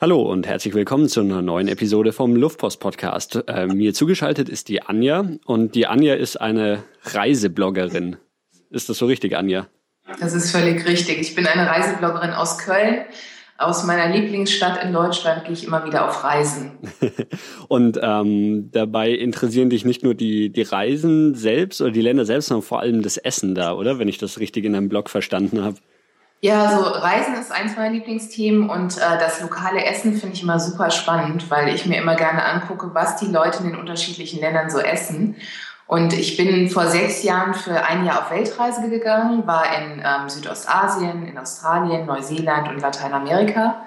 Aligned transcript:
Hallo 0.00 0.22
und 0.22 0.46
herzlich 0.46 0.74
willkommen 0.74 1.08
zu 1.08 1.18
einer 1.18 1.42
neuen 1.42 1.66
Episode 1.66 2.12
vom 2.12 2.36
Luftpost 2.36 2.78
Podcast. 2.78 3.42
Äh, 3.48 3.66
mir 3.66 3.92
zugeschaltet 3.92 4.48
ist 4.48 4.68
die 4.68 4.80
Anja 4.80 5.28
und 5.44 5.74
die 5.74 5.88
Anja 5.88 6.14
ist 6.14 6.36
eine 6.36 6.84
Reisebloggerin. 7.02 8.16
Ist 8.70 8.88
das 8.88 8.98
so 8.98 9.06
richtig, 9.06 9.36
Anja? 9.36 9.66
Das 10.20 10.34
ist 10.34 10.52
völlig 10.52 10.86
richtig. 10.86 11.18
Ich 11.18 11.34
bin 11.34 11.48
eine 11.48 11.66
Reisebloggerin 11.68 12.30
aus 12.30 12.58
Köln. 12.58 13.06
Aus 13.56 13.82
meiner 13.82 14.14
Lieblingsstadt 14.14 14.84
in 14.84 14.92
Deutschland 14.92 15.46
gehe 15.46 15.54
ich 15.54 15.66
immer 15.66 15.84
wieder 15.84 16.08
auf 16.08 16.22
Reisen. 16.22 16.78
und 17.66 17.98
ähm, 18.00 18.70
dabei 18.70 19.10
interessieren 19.10 19.68
dich 19.68 19.84
nicht 19.84 20.04
nur 20.04 20.14
die, 20.14 20.50
die 20.50 20.62
Reisen 20.62 21.34
selbst 21.34 21.80
oder 21.80 21.90
die 21.90 22.02
Länder 22.02 22.24
selbst, 22.24 22.46
sondern 22.46 22.64
vor 22.64 22.78
allem 22.78 23.02
das 23.02 23.16
Essen 23.16 23.56
da, 23.56 23.72
oder? 23.72 23.98
Wenn 23.98 24.06
ich 24.06 24.18
das 24.18 24.38
richtig 24.38 24.64
in 24.64 24.74
deinem 24.74 24.88
Blog 24.88 25.10
verstanden 25.10 25.64
habe. 25.64 25.78
Ja, 26.40 26.66
also 26.66 26.82
Reisen 26.82 27.34
ist 27.34 27.50
eins 27.50 27.76
meiner 27.76 27.90
Lieblingsthemen 27.90 28.70
und 28.70 28.96
äh, 28.96 29.18
das 29.18 29.40
lokale 29.40 29.84
Essen 29.84 30.14
finde 30.14 30.36
ich 30.36 30.42
immer 30.44 30.60
super 30.60 30.90
spannend, 30.90 31.50
weil 31.50 31.74
ich 31.74 31.84
mir 31.84 32.00
immer 32.00 32.14
gerne 32.14 32.44
angucke, 32.44 32.94
was 32.94 33.16
die 33.16 33.26
Leute 33.26 33.64
in 33.64 33.70
den 33.70 33.80
unterschiedlichen 33.80 34.40
Ländern 34.40 34.70
so 34.70 34.78
essen. 34.78 35.34
Und 35.88 36.12
ich 36.12 36.36
bin 36.36 36.70
vor 36.70 36.86
sechs 36.86 37.24
Jahren 37.24 37.54
für 37.54 37.84
ein 37.84 38.04
Jahr 38.04 38.20
auf 38.20 38.30
Weltreise 38.30 38.88
gegangen, 38.88 39.48
war 39.48 39.64
in 39.76 40.00
ähm, 40.04 40.28
Südostasien, 40.28 41.26
in 41.26 41.38
Australien, 41.38 42.06
Neuseeland 42.06 42.68
und 42.68 42.80
Lateinamerika 42.80 43.86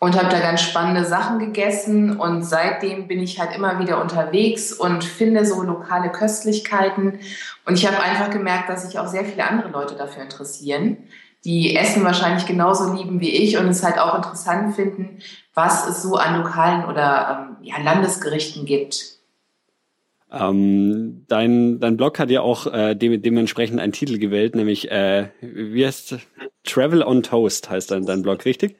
und 0.00 0.18
habe 0.18 0.30
da 0.30 0.40
ganz 0.40 0.62
spannende 0.62 1.04
Sachen 1.04 1.38
gegessen. 1.38 2.18
Und 2.18 2.42
seitdem 2.42 3.06
bin 3.06 3.20
ich 3.20 3.38
halt 3.38 3.54
immer 3.54 3.78
wieder 3.78 4.00
unterwegs 4.00 4.72
und 4.72 5.04
finde 5.04 5.46
so 5.46 5.62
lokale 5.62 6.10
Köstlichkeiten. 6.10 7.20
Und 7.66 7.74
ich 7.74 7.86
habe 7.86 8.02
einfach 8.02 8.30
gemerkt, 8.30 8.68
dass 8.68 8.84
sich 8.84 8.98
auch 8.98 9.06
sehr 9.06 9.24
viele 9.24 9.46
andere 9.46 9.68
Leute 9.68 9.94
dafür 9.94 10.24
interessieren 10.24 10.96
die 11.44 11.76
Essen 11.76 12.04
wahrscheinlich 12.04 12.46
genauso 12.46 12.94
lieben 12.94 13.20
wie 13.20 13.30
ich 13.30 13.58
und 13.58 13.68
es 13.68 13.82
halt 13.82 13.98
auch 13.98 14.14
interessant 14.14 14.74
finden, 14.74 15.18
was 15.52 15.88
es 15.88 16.02
so 16.02 16.16
an 16.16 16.38
lokalen 16.38 16.86
oder 16.86 17.48
ähm, 17.50 17.56
ja, 17.62 17.78
Landesgerichten 17.82 18.64
gibt. 18.64 19.14
Ähm, 20.32 21.24
dein, 21.28 21.78
dein 21.80 21.96
Blog 21.96 22.18
hat 22.18 22.30
ja 22.30 22.40
auch 22.40 22.66
äh, 22.66 22.94
dem, 22.94 23.20
dementsprechend 23.22 23.78
einen 23.78 23.92
Titel 23.92 24.18
gewählt, 24.18 24.56
nämlich 24.56 24.90
äh, 24.90 25.28
wie 25.40 25.86
heißt 25.86 26.16
Travel 26.64 27.02
on 27.02 27.22
Toast 27.22 27.70
heißt 27.70 27.90
dein, 27.90 28.06
dein 28.06 28.22
Blog, 28.22 28.44
richtig? 28.44 28.76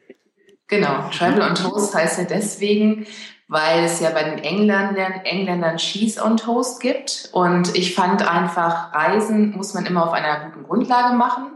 Genau, 0.66 1.08
Travel 1.10 1.42
on 1.42 1.54
Toast 1.54 1.94
heißt 1.94 2.18
ja 2.18 2.24
deswegen, 2.24 3.06
weil 3.48 3.84
es 3.84 4.00
ja 4.00 4.10
bei 4.10 4.24
den 4.24 4.38
Engländern, 4.38 5.12
Engländern 5.24 5.76
Cheese 5.76 6.24
on 6.24 6.38
Toast 6.38 6.80
gibt. 6.80 7.28
Und 7.32 7.76
ich 7.76 7.94
fand 7.94 8.26
einfach, 8.28 8.94
Reisen 8.94 9.54
muss 9.54 9.74
man 9.74 9.84
immer 9.84 10.06
auf 10.06 10.12
einer 10.12 10.50
guten 10.50 10.64
Grundlage 10.64 11.14
machen. 11.14 11.53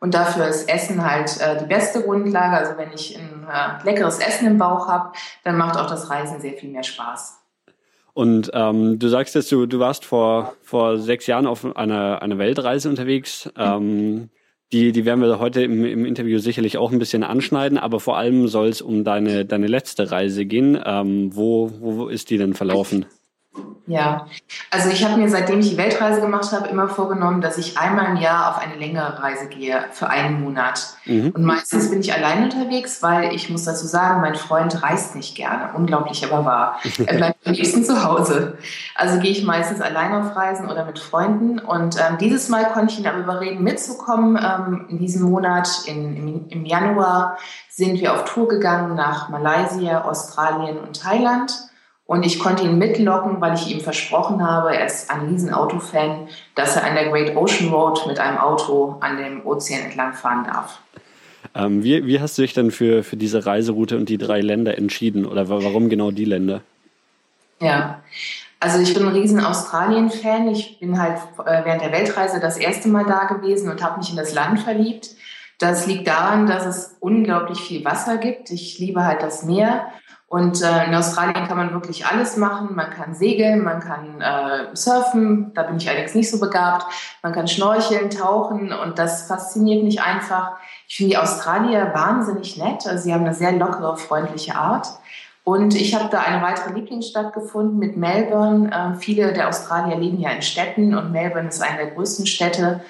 Und 0.00 0.14
dafür 0.14 0.48
ist 0.48 0.68
Essen 0.68 1.04
halt 1.04 1.38
äh, 1.40 1.58
die 1.58 1.66
beste 1.66 2.02
Grundlage. 2.02 2.56
Also 2.56 2.78
wenn 2.78 2.90
ich 2.92 3.18
ein 3.18 3.46
äh, 3.46 3.84
leckeres 3.84 4.18
Essen 4.18 4.46
im 4.46 4.58
Bauch 4.58 4.88
habe, 4.88 5.12
dann 5.44 5.58
macht 5.58 5.78
auch 5.78 5.86
das 5.86 6.08
Reisen 6.10 6.40
sehr 6.40 6.54
viel 6.54 6.70
mehr 6.70 6.82
Spaß. 6.82 7.38
Und 8.14 8.50
ähm, 8.54 8.98
du 8.98 9.08
sagst 9.08 9.34
jetzt, 9.34 9.52
du, 9.52 9.66
du 9.66 9.78
warst 9.78 10.04
vor, 10.04 10.54
vor 10.62 10.98
sechs 10.98 11.26
Jahren 11.26 11.46
auf 11.46 11.64
einer, 11.76 12.22
einer 12.22 12.38
Weltreise 12.38 12.88
unterwegs. 12.88 13.50
Ähm, 13.56 14.30
die, 14.72 14.92
die 14.92 15.04
werden 15.04 15.20
wir 15.20 15.38
heute 15.38 15.62
im, 15.62 15.84
im 15.84 16.04
Interview 16.04 16.38
sicherlich 16.38 16.78
auch 16.78 16.92
ein 16.92 16.98
bisschen 16.98 17.22
anschneiden, 17.22 17.76
aber 17.76 18.00
vor 18.00 18.16
allem 18.16 18.48
soll 18.48 18.68
es 18.68 18.80
um 18.80 19.04
deine, 19.04 19.44
deine 19.44 19.66
letzte 19.66 20.10
Reise 20.10 20.46
gehen. 20.46 20.80
Ähm, 20.84 21.34
wo, 21.34 21.70
wo 21.78 22.08
ist 22.08 22.30
die 22.30 22.38
denn 22.38 22.54
verlaufen? 22.54 23.04
Ja, 23.86 24.26
also 24.70 24.88
ich 24.88 25.04
habe 25.04 25.20
mir, 25.20 25.28
seitdem 25.28 25.58
ich 25.58 25.70
die 25.70 25.76
Weltreise 25.76 26.20
gemacht 26.20 26.52
habe, 26.52 26.68
immer 26.68 26.88
vorgenommen, 26.88 27.40
dass 27.40 27.58
ich 27.58 27.76
einmal 27.76 28.06
im 28.06 28.16
Jahr 28.18 28.50
auf 28.50 28.62
eine 28.62 28.76
längere 28.76 29.20
Reise 29.20 29.48
gehe 29.48 29.84
für 29.90 30.08
einen 30.08 30.40
Monat. 30.40 30.94
Mhm. 31.06 31.30
Und 31.30 31.42
meistens 31.42 31.90
bin 31.90 31.98
ich 31.98 32.12
allein 32.12 32.44
unterwegs, 32.44 33.02
weil 33.02 33.34
ich 33.34 33.50
muss 33.50 33.64
dazu 33.64 33.88
sagen, 33.88 34.20
mein 34.20 34.36
Freund 34.36 34.80
reist 34.84 35.16
nicht 35.16 35.34
gerne, 35.34 35.70
unglaublich 35.74 36.24
aber 36.24 36.44
wahr. 36.44 36.80
Er 37.06 37.16
bleibt 37.16 37.44
am 37.44 37.54
liebsten 37.54 37.82
zu 37.82 38.04
Hause. 38.04 38.58
Also 38.94 39.18
gehe 39.18 39.32
ich 39.32 39.42
meistens 39.42 39.80
allein 39.80 40.14
auf 40.14 40.36
Reisen 40.36 40.70
oder 40.70 40.84
mit 40.84 41.00
Freunden. 41.00 41.58
Und 41.58 41.96
ähm, 41.96 42.18
dieses 42.18 42.48
Mal 42.48 42.66
konnte 42.66 42.92
ich 42.92 43.00
ihn 43.00 43.06
aber 43.08 43.18
überreden, 43.18 43.64
mitzukommen. 43.64 44.36
Ähm, 44.36 44.86
in 44.90 44.98
diesem 44.98 45.28
Monat, 45.28 45.68
in, 45.86 46.16
im, 46.16 46.48
im 46.48 46.64
Januar, 46.64 47.38
sind 47.68 48.00
wir 48.00 48.12
auf 48.12 48.32
Tour 48.32 48.46
gegangen 48.46 48.94
nach 48.94 49.30
Malaysia, 49.30 50.02
Australien 50.02 50.78
und 50.78 51.00
Thailand. 51.00 51.69
Und 52.10 52.26
ich 52.26 52.40
konnte 52.40 52.64
ihn 52.64 52.76
mitlocken, 52.76 53.40
weil 53.40 53.54
ich 53.54 53.70
ihm 53.70 53.78
versprochen 53.78 54.44
habe, 54.44 54.74
er 54.74 54.84
ist 54.84 55.12
ein 55.12 55.28
Riesenautofan, 55.28 56.26
dass 56.56 56.74
er 56.74 56.82
an 56.82 56.96
der 56.96 57.08
Great 57.08 57.36
Ocean 57.36 57.68
Road 57.68 58.04
mit 58.08 58.18
einem 58.18 58.36
Auto 58.36 58.96
an 58.98 59.16
dem 59.16 59.46
Ozean 59.46 59.82
entlang 59.82 60.12
fahren 60.14 60.44
darf. 60.44 60.80
Ähm, 61.54 61.84
wie, 61.84 62.04
wie 62.06 62.18
hast 62.18 62.36
du 62.36 62.42
dich 62.42 62.52
dann 62.52 62.72
für, 62.72 63.04
für 63.04 63.16
diese 63.16 63.46
Reiseroute 63.46 63.96
und 63.96 64.08
die 64.08 64.18
drei 64.18 64.40
Länder 64.40 64.76
entschieden? 64.76 65.24
Oder 65.24 65.48
warum 65.48 65.88
genau 65.88 66.10
die 66.10 66.24
Länder? 66.24 66.62
Ja, 67.60 68.00
also 68.58 68.80
ich 68.80 68.92
bin 68.92 69.04
ein 69.04 69.14
riesen 69.14 69.38
Australien-Fan. 69.38 70.48
Ich 70.48 70.80
bin 70.80 71.00
halt 71.00 71.18
äh, 71.46 71.64
während 71.64 71.82
der 71.82 71.92
Weltreise 71.92 72.40
das 72.40 72.56
erste 72.56 72.88
Mal 72.88 73.04
da 73.04 73.26
gewesen 73.26 73.70
und 73.70 73.84
habe 73.84 73.98
mich 73.98 74.10
in 74.10 74.16
das 74.16 74.34
Land 74.34 74.58
verliebt. 74.58 75.10
Das 75.60 75.86
liegt 75.86 76.08
daran, 76.08 76.48
dass 76.48 76.66
es 76.66 76.96
unglaublich 76.98 77.60
viel 77.60 77.84
Wasser 77.84 78.16
gibt. 78.16 78.50
Ich 78.50 78.80
liebe 78.80 79.04
halt 79.04 79.22
das 79.22 79.44
Meer 79.44 79.92
und 80.30 80.62
äh, 80.62 80.84
in 80.84 80.94
Australien 80.94 81.48
kann 81.48 81.56
man 81.56 81.72
wirklich 81.72 82.06
alles 82.06 82.36
machen. 82.36 82.76
Man 82.76 82.90
kann 82.90 83.16
segeln, 83.16 83.64
man 83.64 83.80
kann 83.80 84.20
äh, 84.20 84.76
surfen, 84.76 85.52
da 85.54 85.64
bin 85.64 85.78
ich 85.78 85.88
allerdings 85.88 86.14
nicht 86.14 86.30
so 86.30 86.38
begabt. 86.38 86.86
Man 87.20 87.32
kann 87.32 87.48
schnorcheln, 87.48 88.10
tauchen 88.10 88.72
und 88.72 89.00
das 89.00 89.26
fasziniert 89.26 89.82
mich 89.82 90.00
einfach. 90.00 90.52
Ich 90.86 90.98
finde 90.98 91.10
die 91.10 91.18
Australier 91.18 91.90
wahnsinnig 91.94 92.56
nett. 92.56 92.86
Also 92.86 93.02
sie 93.02 93.12
haben 93.12 93.24
eine 93.24 93.34
sehr 93.34 93.50
lockere, 93.50 93.96
freundliche 93.96 94.54
Art. 94.54 94.86
Und 95.42 95.74
ich 95.74 95.96
habe 95.96 96.08
da 96.12 96.20
eine 96.20 96.40
weitere 96.40 96.74
Lieblingsstadt 96.74 97.32
gefunden 97.32 97.78
mit 97.78 97.96
Melbourne. 97.96 98.70
Äh, 98.70 99.00
viele 99.00 99.32
der 99.32 99.48
Australier 99.48 99.96
leben 99.96 100.20
ja 100.20 100.30
in 100.30 100.42
Städten 100.42 100.94
und 100.94 101.10
Melbourne 101.10 101.48
ist 101.48 101.60
eine 101.60 101.78
der 101.78 101.90
größten 101.90 102.26
Städte 102.26 102.82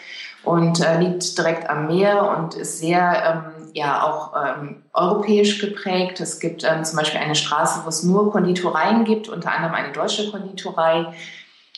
und 0.44 0.84
äh, 0.84 0.98
liegt 0.98 1.38
direkt 1.38 1.70
am 1.70 1.86
Meer 1.86 2.36
und 2.36 2.54
ist 2.54 2.80
sehr 2.80 3.54
ähm, 3.56 3.59
ja 3.74 4.02
auch 4.02 4.32
ähm, 4.36 4.82
europäisch 4.92 5.60
geprägt. 5.60 6.20
Es 6.20 6.40
gibt 6.40 6.64
ähm, 6.64 6.84
zum 6.84 6.98
Beispiel 6.98 7.20
eine 7.20 7.34
Straße, 7.34 7.80
wo 7.84 7.88
es 7.88 8.02
nur 8.02 8.30
Konditoreien 8.30 9.04
gibt, 9.04 9.28
unter 9.28 9.52
anderem 9.52 9.74
eine 9.74 9.92
deutsche 9.92 10.30
Konditorei. 10.30 11.06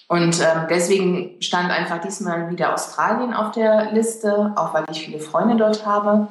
Und 0.09 0.41
ähm, 0.41 0.67
deswegen 0.69 1.41
stand 1.41 1.71
einfach 1.71 1.99
diesmal 2.01 2.51
wieder 2.51 2.75
Australien 2.75 3.33
auf 3.33 3.53
der 3.53 3.93
Liste, 3.93 4.53
auch 4.57 4.75
weil 4.75 4.85
ich 4.91 5.05
viele 5.05 5.21
Freunde 5.21 5.57
dort 5.57 5.87
habe. 5.87 6.29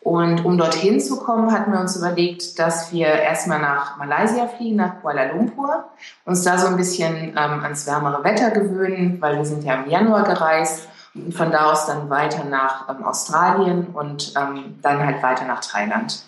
Und 0.00 0.44
um 0.44 0.58
dorthin 0.58 1.00
zu 1.00 1.20
kommen, 1.20 1.52
hatten 1.52 1.72
wir 1.72 1.78
uns 1.78 1.96
überlegt, 1.96 2.58
dass 2.58 2.92
wir 2.92 3.06
erstmal 3.06 3.60
nach 3.60 3.96
Malaysia 3.98 4.48
fliegen, 4.48 4.76
nach 4.76 5.00
Kuala 5.00 5.32
Lumpur, 5.32 5.84
uns 6.24 6.42
da 6.42 6.58
so 6.58 6.66
ein 6.66 6.76
bisschen 6.76 7.28
ähm, 7.28 7.62
ans 7.62 7.86
wärmere 7.86 8.24
Wetter 8.24 8.50
gewöhnen, 8.50 9.18
weil 9.20 9.36
wir 9.36 9.44
sind 9.44 9.62
ja 9.62 9.74
im 9.74 9.88
Januar 9.88 10.24
gereist 10.24 10.88
von 11.30 11.50
da 11.50 11.70
aus 11.70 11.86
dann 11.86 12.08
weiter 12.08 12.44
nach 12.44 12.88
ähm, 12.88 13.04
Australien 13.04 13.88
und 13.92 14.32
ähm, 14.36 14.78
dann 14.82 15.04
halt 15.04 15.22
weiter 15.22 15.44
nach 15.44 15.60
Thailand. 15.60 16.22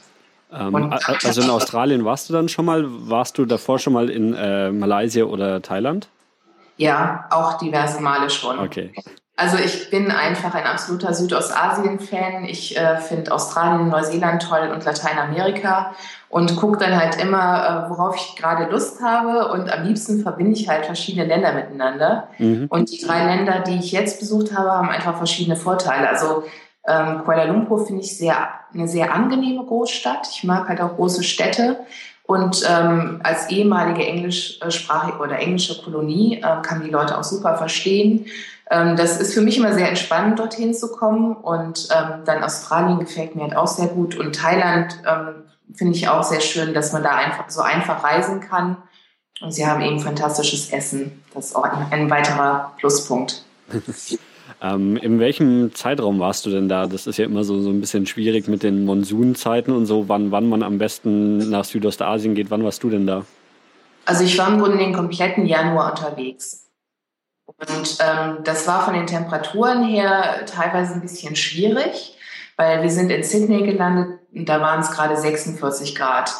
Ähm, 0.52 0.74
also 0.74 1.42
in 1.42 1.50
Australien 1.50 2.04
warst 2.04 2.28
du 2.28 2.32
dann 2.32 2.48
schon 2.48 2.64
mal? 2.64 2.84
Warst 2.86 3.38
du 3.38 3.44
davor 3.44 3.78
schon 3.78 3.92
mal 3.92 4.10
in 4.10 4.34
äh, 4.34 4.70
Malaysia 4.70 5.24
oder 5.24 5.62
Thailand? 5.62 6.08
Ja, 6.76 7.26
auch 7.30 7.58
diverse 7.58 8.00
Male 8.00 8.28
schon. 8.30 8.58
Okay. 8.58 8.92
Also 9.36 9.56
ich 9.58 9.90
bin 9.90 10.12
einfach 10.12 10.54
ein 10.54 10.64
absoluter 10.64 11.12
Südostasien-Fan. 11.12 12.44
Ich 12.44 12.76
äh, 12.76 12.98
finde 12.98 13.32
Australien, 13.32 13.88
Neuseeland 13.88 14.42
toll 14.42 14.70
und 14.72 14.84
Lateinamerika 14.84 15.92
und 16.28 16.54
gucke 16.54 16.78
dann 16.78 16.96
halt 16.96 17.20
immer, 17.20 17.86
äh, 17.86 17.90
worauf 17.90 18.14
ich 18.14 18.36
gerade 18.36 18.70
Lust 18.70 19.02
habe. 19.02 19.52
Und 19.52 19.72
am 19.72 19.82
liebsten 19.82 20.20
verbinde 20.20 20.52
ich 20.52 20.68
halt 20.68 20.86
verschiedene 20.86 21.26
Länder 21.26 21.52
miteinander. 21.52 22.28
Mhm. 22.38 22.66
Und 22.68 22.92
die 22.92 23.04
drei 23.04 23.24
Länder, 23.24 23.60
die 23.60 23.78
ich 23.78 23.90
jetzt 23.90 24.20
besucht 24.20 24.56
habe, 24.56 24.70
haben 24.70 24.88
einfach 24.88 25.16
verschiedene 25.16 25.56
Vorteile. 25.56 26.08
Also 26.08 26.44
ähm, 26.86 27.22
Kuala 27.24 27.44
Lumpur 27.44 27.84
finde 27.86 28.02
ich 28.02 28.16
sehr, 28.16 28.36
eine 28.72 28.86
sehr 28.86 29.12
angenehme 29.12 29.64
Großstadt. 29.64 30.28
Ich 30.30 30.44
mag 30.44 30.68
halt 30.68 30.80
auch 30.80 30.94
große 30.94 31.24
Städte. 31.24 31.80
Und 32.26 32.62
ähm, 32.70 33.20
als 33.22 33.50
ehemalige 33.50 34.06
englischsprachige 34.06 35.18
oder 35.18 35.38
englische 35.38 35.82
Kolonie 35.82 36.36
äh, 36.36 36.62
kann 36.62 36.82
die 36.82 36.90
Leute 36.90 37.18
auch 37.18 37.24
super 37.24 37.56
verstehen. 37.56 38.26
Ähm, 38.70 38.96
das 38.96 39.20
ist 39.20 39.34
für 39.34 39.40
mich 39.40 39.58
immer 39.58 39.72
sehr 39.74 39.88
entspannend, 39.88 40.38
dorthin 40.38 40.74
zu 40.74 40.92
kommen. 40.92 41.36
Und 41.36 41.88
ähm, 41.94 42.24
dann 42.24 42.42
Australien 42.42 42.98
gefällt 42.98 43.36
mir 43.36 43.42
halt 43.42 43.56
auch 43.56 43.66
sehr 43.66 43.88
gut. 43.88 44.16
Und 44.16 44.34
Thailand 44.34 44.98
ähm, 45.06 45.44
finde 45.74 45.94
ich 45.94 46.08
auch 46.08 46.22
sehr 46.22 46.40
schön, 46.40 46.74
dass 46.74 46.92
man 46.92 47.02
da 47.02 47.16
einfach 47.16 47.50
so 47.50 47.60
einfach 47.60 48.02
reisen 48.02 48.40
kann. 48.40 48.76
Und 49.40 49.52
sie 49.52 49.66
haben 49.66 49.82
eben 49.82 50.00
fantastisches 50.00 50.70
Essen. 50.70 51.22
Das 51.34 51.46
ist 51.46 51.56
auch 51.56 51.64
ein, 51.64 51.86
ein 51.90 52.10
weiterer 52.10 52.72
Pluspunkt. 52.78 53.44
ähm, 54.62 54.96
in 54.96 55.18
welchem 55.18 55.74
Zeitraum 55.74 56.20
warst 56.20 56.46
du 56.46 56.50
denn 56.50 56.68
da? 56.68 56.86
Das 56.86 57.06
ist 57.06 57.18
ja 57.18 57.24
immer 57.24 57.44
so, 57.44 57.60
so 57.60 57.70
ein 57.70 57.80
bisschen 57.80 58.06
schwierig 58.06 58.48
mit 58.48 58.62
den 58.62 58.84
Monsunzeiten 58.84 59.74
und 59.74 59.86
so, 59.86 60.08
wann, 60.08 60.30
wann 60.30 60.48
man 60.48 60.62
am 60.62 60.78
besten 60.78 61.50
nach 61.50 61.64
Südostasien 61.64 62.34
geht. 62.34 62.50
Wann 62.50 62.64
warst 62.64 62.82
du 62.82 62.90
denn 62.90 63.06
da? 63.06 63.24
Also 64.06 64.24
ich 64.24 64.38
war 64.38 64.48
im 64.48 64.58
Grunde 64.60 64.78
den 64.78 64.92
kompletten 64.92 65.46
Januar 65.46 65.90
unterwegs. 65.90 66.63
Und 67.46 67.98
ähm, 68.00 68.38
das 68.44 68.66
war 68.66 68.84
von 68.84 68.94
den 68.94 69.06
Temperaturen 69.06 69.84
her 69.84 70.44
teilweise 70.46 70.94
ein 70.94 71.02
bisschen 71.02 71.36
schwierig, 71.36 72.16
weil 72.56 72.82
wir 72.82 72.90
sind 72.90 73.10
in 73.10 73.22
Sydney 73.22 73.64
gelandet, 73.64 74.20
da 74.32 74.60
waren 74.60 74.80
es 74.80 74.90
gerade 74.90 75.16
46 75.16 75.94
Grad. 75.94 76.32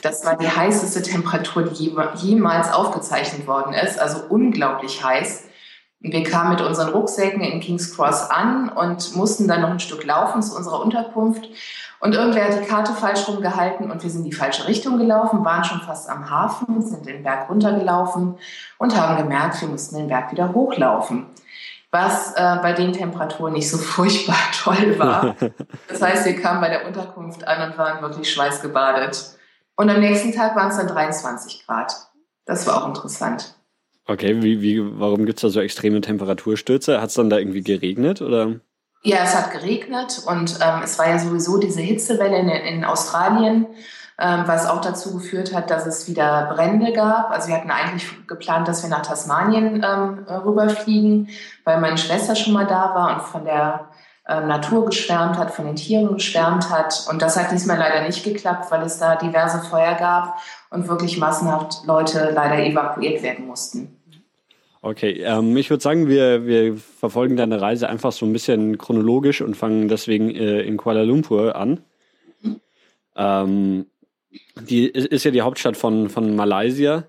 Das 0.00 0.24
war 0.24 0.36
die 0.36 0.48
heißeste 0.48 1.02
Temperatur, 1.02 1.64
die 1.64 1.94
jemals 2.16 2.72
aufgezeichnet 2.72 3.46
worden 3.46 3.74
ist, 3.74 3.98
also 3.98 4.22
unglaublich 4.28 5.04
heiß. 5.04 5.44
Wir 6.02 6.22
kamen 6.24 6.50
mit 6.50 6.60
unseren 6.60 6.88
Rucksäcken 6.88 7.42
in 7.42 7.60
King's 7.60 7.94
Cross 7.94 8.30
an 8.30 8.68
und 8.68 9.14
mussten 9.14 9.46
dann 9.46 9.60
noch 9.60 9.70
ein 9.70 9.80
Stück 9.80 10.04
laufen 10.04 10.42
zu 10.42 10.56
unserer 10.56 10.80
Unterkunft. 10.80 11.48
Und 12.00 12.14
irgendwer 12.14 12.46
hat 12.46 12.60
die 12.60 12.66
Karte 12.66 12.92
falsch 12.92 13.28
rumgehalten 13.28 13.90
und 13.90 14.02
wir 14.02 14.10
sind 14.10 14.24
in 14.24 14.30
die 14.30 14.36
falsche 14.36 14.66
Richtung 14.66 14.98
gelaufen, 14.98 15.44
waren 15.44 15.62
schon 15.62 15.80
fast 15.80 16.10
am 16.10 16.28
Hafen, 16.28 16.82
sind 16.82 17.06
den 17.06 17.22
Berg 17.22 17.48
runtergelaufen 17.48 18.34
und 18.78 19.00
haben 19.00 19.16
gemerkt, 19.16 19.60
wir 19.60 19.68
mussten 19.68 19.96
den 19.96 20.08
Berg 20.08 20.32
wieder 20.32 20.52
hochlaufen 20.52 21.26
was 21.92 22.32
äh, 22.32 22.56
bei 22.62 22.72
den 22.72 22.92
Temperaturen 22.92 23.52
nicht 23.52 23.70
so 23.70 23.76
furchtbar 23.78 24.38
toll 24.52 24.98
war. 24.98 25.36
Das 25.88 26.00
heißt, 26.00 26.24
wir 26.24 26.40
kamen 26.40 26.60
bei 26.60 26.70
der 26.70 26.86
Unterkunft 26.86 27.46
an 27.46 27.70
und 27.70 27.78
waren 27.78 28.00
wirklich 28.00 28.32
schweißgebadet. 28.32 29.36
Und 29.76 29.90
am 29.90 30.00
nächsten 30.00 30.32
Tag 30.32 30.56
waren 30.56 30.68
es 30.68 30.78
dann 30.78 30.88
23 30.88 31.66
Grad. 31.66 31.94
Das 32.46 32.66
war 32.66 32.82
auch 32.82 32.88
interessant. 32.88 33.54
Okay, 34.12 34.42
wie, 34.42 34.60
wie, 34.60 35.00
warum 35.00 35.26
gibt 35.26 35.38
es 35.38 35.42
da 35.42 35.48
so 35.48 35.60
extreme 35.60 36.00
Temperaturstürze? 36.00 37.00
Hat 37.00 37.08
es 37.08 37.14
dann 37.14 37.30
da 37.30 37.38
irgendwie 37.38 37.62
geregnet 37.62 38.20
oder? 38.20 38.60
Ja, 39.02 39.18
es 39.24 39.34
hat 39.34 39.50
geregnet 39.50 40.22
und 40.26 40.58
ähm, 40.60 40.82
es 40.84 40.98
war 40.98 41.08
ja 41.08 41.18
sowieso 41.18 41.58
diese 41.58 41.80
Hitzewelle 41.80 42.38
in, 42.38 42.48
in 42.48 42.84
Australien 42.84 43.66
ähm, 44.22 44.44
was 44.46 44.66
auch 44.66 44.80
dazu 44.80 45.14
geführt 45.14 45.54
hat, 45.54 45.70
dass 45.70 45.86
es 45.86 46.06
wieder 46.08 46.50
Brände 46.54 46.92
gab. 46.92 47.30
Also 47.30 47.48
wir 47.48 47.56
hatten 47.56 47.70
eigentlich 47.70 48.06
geplant, 48.28 48.68
dass 48.68 48.82
wir 48.82 48.90
nach 48.90 49.02
Tasmanien 49.02 49.84
ähm, 49.84 50.24
rüberfliegen, 50.28 51.28
weil 51.64 51.80
meine 51.80 51.98
Schwester 51.98 52.36
schon 52.36 52.52
mal 52.52 52.66
da 52.66 52.94
war 52.94 53.16
und 53.16 53.22
von 53.22 53.44
der 53.44 53.88
ähm, 54.28 54.46
Natur 54.46 54.86
geschwärmt 54.86 55.38
hat, 55.38 55.50
von 55.50 55.64
den 55.64 55.76
Tieren 55.76 56.14
geschwärmt 56.14 56.70
hat. 56.70 57.06
Und 57.10 57.22
das 57.22 57.36
hat 57.36 57.50
diesmal 57.50 57.78
leider 57.78 58.02
nicht 58.06 58.22
geklappt, 58.22 58.70
weil 58.70 58.82
es 58.82 58.98
da 58.98 59.16
diverse 59.16 59.60
Feuer 59.60 59.94
gab 59.94 60.38
und 60.70 60.88
wirklich 60.88 61.18
massenhaft 61.18 61.84
Leute 61.86 62.30
leider 62.32 62.58
evakuiert 62.64 63.22
werden 63.22 63.46
mussten. 63.46 64.01
Okay, 64.84 65.22
ähm, 65.22 65.56
ich 65.56 65.70
würde 65.70 65.80
sagen, 65.80 66.08
wir, 66.08 66.44
wir 66.44 66.76
verfolgen 66.76 67.36
deine 67.36 67.60
Reise 67.60 67.88
einfach 67.88 68.10
so 68.10 68.26
ein 68.26 68.32
bisschen 68.32 68.78
chronologisch 68.78 69.40
und 69.40 69.56
fangen 69.56 69.86
deswegen 69.86 70.34
äh, 70.34 70.62
in 70.62 70.76
Kuala 70.76 71.02
Lumpur 71.02 71.54
an. 71.54 71.84
Ähm, 73.14 73.86
die 74.60 74.88
ist 74.88 75.24
ja 75.24 75.30
die 75.30 75.42
Hauptstadt 75.42 75.76
von, 75.76 76.08
von 76.08 76.34
Malaysia. 76.34 77.04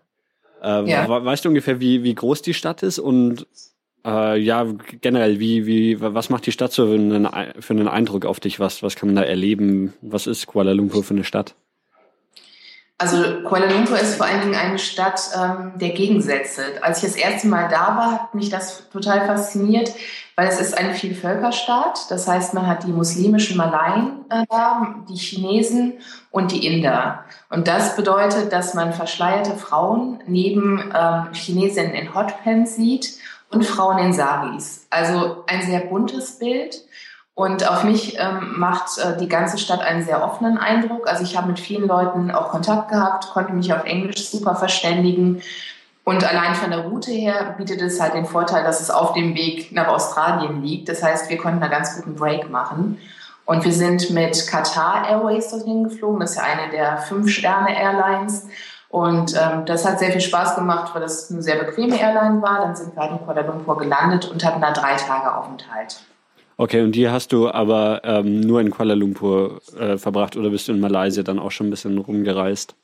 Äh, 0.62 0.88
ja. 0.88 1.26
Weißt 1.26 1.46
du 1.46 1.50
ungefähr, 1.50 1.80
wie, 1.80 2.04
wie 2.04 2.14
groß 2.14 2.44
die 2.44 2.54
Stadt 2.54 2.84
ist 2.84 3.00
und 3.00 3.48
äh, 4.06 4.38
ja, 4.38 4.68
generell, 5.02 5.40
wie, 5.40 5.66
wie, 5.66 6.00
was 6.00 6.30
macht 6.30 6.46
die 6.46 6.52
Stadt 6.52 6.74
so 6.74 6.86
für 6.86 6.94
einen, 6.94 7.28
für 7.60 7.74
einen 7.74 7.88
Eindruck 7.88 8.26
auf 8.26 8.40
dich? 8.40 8.60
Was, 8.60 8.84
was 8.84 8.96
kann 8.96 9.10
man 9.10 9.16
da 9.16 9.24
erleben? 9.24 9.94
Was 10.02 10.28
ist 10.28 10.46
Kuala 10.46 10.74
Lumpur 10.74 11.04
für 11.04 11.16
eine 11.16 11.24
Stadt? 11.24 11.56
Also 13.04 13.42
Kuala 13.44 13.70
Lumpur 13.70 14.00
ist 14.00 14.16
vor 14.16 14.28
allen 14.28 14.40
Dingen 14.40 14.56
eine 14.56 14.80
Stadt 14.80 15.22
ähm, 15.36 15.74
der 15.76 15.90
Gegensätze. 15.90 16.64
Als 16.82 17.04
ich 17.04 17.12
das 17.12 17.18
erste 17.18 17.50
Mal 17.50 17.68
da 17.68 17.98
war, 17.98 18.12
hat 18.14 18.34
mich 18.34 18.50
das 18.50 18.90
total 18.94 19.28
fasziniert, 19.28 19.92
weil 20.38 20.48
es 20.48 20.62
ist 20.62 20.78
ein 20.78 20.94
Vielvölkerstaat. 20.94 22.10
Das 22.10 22.30
heißt, 22.30 22.54
man 22.54 22.66
hat 22.66 22.86
die 22.86 22.94
muslimischen 22.94 23.58
Malaien 23.58 24.24
äh, 24.30 24.46
da, 24.50 24.96
die 25.10 25.18
Chinesen 25.18 25.96
und 26.32 26.54
die 26.54 26.66
Inder. 26.66 27.26
Und 27.50 27.68
das 27.68 27.98
bedeutet, 27.98 28.54
dass 28.54 28.74
man 28.74 28.94
verschleierte 28.94 29.58
Frauen 29.58 30.22
neben 30.26 30.90
ähm, 30.98 31.34
Chinesinnen 31.34 31.96
in 31.96 32.16
Hotpants 32.16 32.78
sieht 32.78 33.16
und 33.52 33.66
Frauen 33.66 33.98
in 33.98 34.14
Saris. 34.14 34.88
Also 34.90 35.44
ein 35.48 35.62
sehr 35.62 35.82
buntes 35.82 36.40
Bild. 36.40 36.83
Und 37.36 37.68
auf 37.68 37.84
mich 37.84 38.20
ähm, 38.20 38.60
macht 38.60 39.00
äh, 39.00 39.18
die 39.18 39.28
ganze 39.28 39.58
Stadt 39.58 39.82
einen 39.82 40.04
sehr 40.04 40.24
offenen 40.24 40.58
Eindruck. 40.60 41.08
Also 41.08 41.24
ich 41.24 41.36
habe 41.36 41.48
mit 41.48 41.60
vielen 41.60 41.88
Leuten 41.88 42.30
auch 42.30 42.50
Kontakt 42.50 42.90
gehabt, 42.90 43.30
konnte 43.32 43.54
mich 43.54 43.74
auf 43.74 43.86
Englisch 43.86 44.30
super 44.30 44.56
verständigen. 44.56 45.42
Und 46.04 46.24
allein 46.30 46.54
von 46.54 46.70
der 46.70 46.82
Route 46.82 47.12
her 47.12 47.56
bietet 47.58 47.82
es 47.82 48.00
halt 48.00 48.14
den 48.14 48.26
Vorteil, 48.26 48.64
dass 48.64 48.82
es 48.82 48.92
auf 48.92 49.14
dem 49.14 49.36
Weg 49.36 49.72
nach 49.72 49.88
Australien 49.88 50.62
liegt. 50.62 50.90
Das 50.90 51.02
heißt, 51.02 51.30
wir 51.30 51.38
konnten 51.38 51.62
da 51.62 51.68
ganz 51.68 51.96
guten 51.96 52.16
Break 52.16 52.52
machen. 52.52 53.00
Und 53.46 53.66
wir 53.66 53.74
sind 53.74 54.12
mit 54.12 54.48
Qatar 54.48 55.10
Airways 55.10 55.50
dorthin 55.50 55.86
geflogen. 55.86 56.20
Das 56.20 56.32
ist 56.32 56.38
ja 56.38 56.44
eine 56.44 56.72
der 56.72 56.98
Fünf-Sterne-Airlines. 56.98 58.48
Und 58.90 59.34
ähm, 59.36 59.66
das 59.66 59.86
hat 59.86 59.98
sehr 59.98 60.12
viel 60.12 60.22
Spaß 60.22 60.56
gemacht, 60.56 60.94
weil 60.94 61.02
das 61.02 61.32
eine 61.32 61.42
sehr 61.42 61.56
bequeme 61.56 62.00
Airline 62.00 62.42
war. 62.44 62.60
Dann 62.60 62.76
sind 62.76 62.96
wir 62.96 63.02
halt 63.02 63.14
in 63.14 63.26
Kuala 63.26 63.42
Lumpur 63.42 63.78
gelandet 63.78 64.30
und 64.30 64.46
hatten 64.46 64.62
da 64.62 64.72
drei 64.72 64.96
Tage 64.96 65.36
Aufenthalt. 65.36 66.04
Okay, 66.58 66.82
und 66.82 66.94
die 66.94 67.10
hast 67.10 67.34
du 67.34 67.50
aber 67.50 68.02
ähm, 68.04 68.42
nur 68.42 68.62
in 68.62 68.70
Kuala 68.70 68.94
Lumpur 68.94 69.62
äh, 69.78 69.98
verbracht 69.98 70.38
oder 70.38 70.50
bist 70.50 70.68
du 70.68 70.74
in 70.74 70.80
Malaysia 70.80 71.24
dann 71.24 71.40
auch 71.40 71.52
schon 71.52 71.68
ein 71.68 71.72
bisschen 71.72 71.98
rumgereist? 71.98 72.76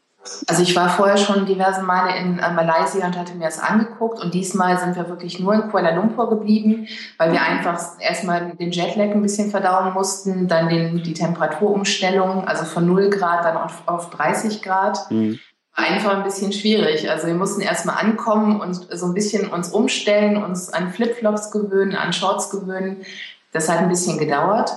Also 0.48 0.64
ich 0.64 0.76
war 0.76 0.90
vorher 0.90 1.18
schon 1.18 1.46
diverse 1.46 1.82
Male 1.82 2.18
in 2.18 2.40
äh, 2.40 2.52
Malaysia 2.52 3.06
und 3.06 3.18
hatte 3.18 3.36
mir 3.36 3.46
das 3.46 3.60
angeguckt 3.60 4.22
und 4.22 4.34
diesmal 4.34 4.78
sind 4.78 4.96
wir 4.96 5.08
wirklich 5.08 5.40
nur 5.40 5.54
in 5.54 5.70
Kuala 5.70 5.96
Lumpur 5.96 6.30
geblieben, 6.30 6.88
weil 7.18 7.32
wir 7.32 7.42
einfach 7.42 7.80
erstmal 8.00 8.52
den 8.52 8.72
Jetlag 8.72 9.12
ein 9.12 9.22
bisschen 9.22 9.50
verdauen 9.50 9.94
mussten, 9.94 10.48
dann 10.48 10.68
den, 10.68 11.04
die 11.04 11.14
Temperaturumstellung, 11.14 12.46
also 12.46 12.66
von 12.66 12.86
0 12.86 13.10
Grad 13.10 13.46
dann 13.46 13.58
auf, 13.58 13.84
auf 13.86 14.10
30 14.10 14.62
Grad. 14.62 15.10
Mhm. 15.10 15.40
War 15.76 15.86
einfach 15.86 16.18
ein 16.18 16.24
bisschen 16.24 16.52
schwierig. 16.52 17.10
Also 17.10 17.28
wir 17.28 17.36
mussten 17.36 17.62
erstmal 17.62 17.96
ankommen 17.96 18.60
und 18.60 18.74
so 18.74 19.06
ein 19.06 19.14
bisschen 19.14 19.50
uns 19.50 19.70
umstellen, 19.70 20.44
uns 20.44 20.74
an 20.74 20.92
Flipflops 20.92 21.52
gewöhnen, 21.52 21.96
an 21.96 22.12
Shorts 22.12 22.50
gewöhnen. 22.50 23.06
Das 23.52 23.70
hat 23.70 23.80
ein 23.80 23.90
bisschen 23.90 24.18
gedauert. 24.18 24.72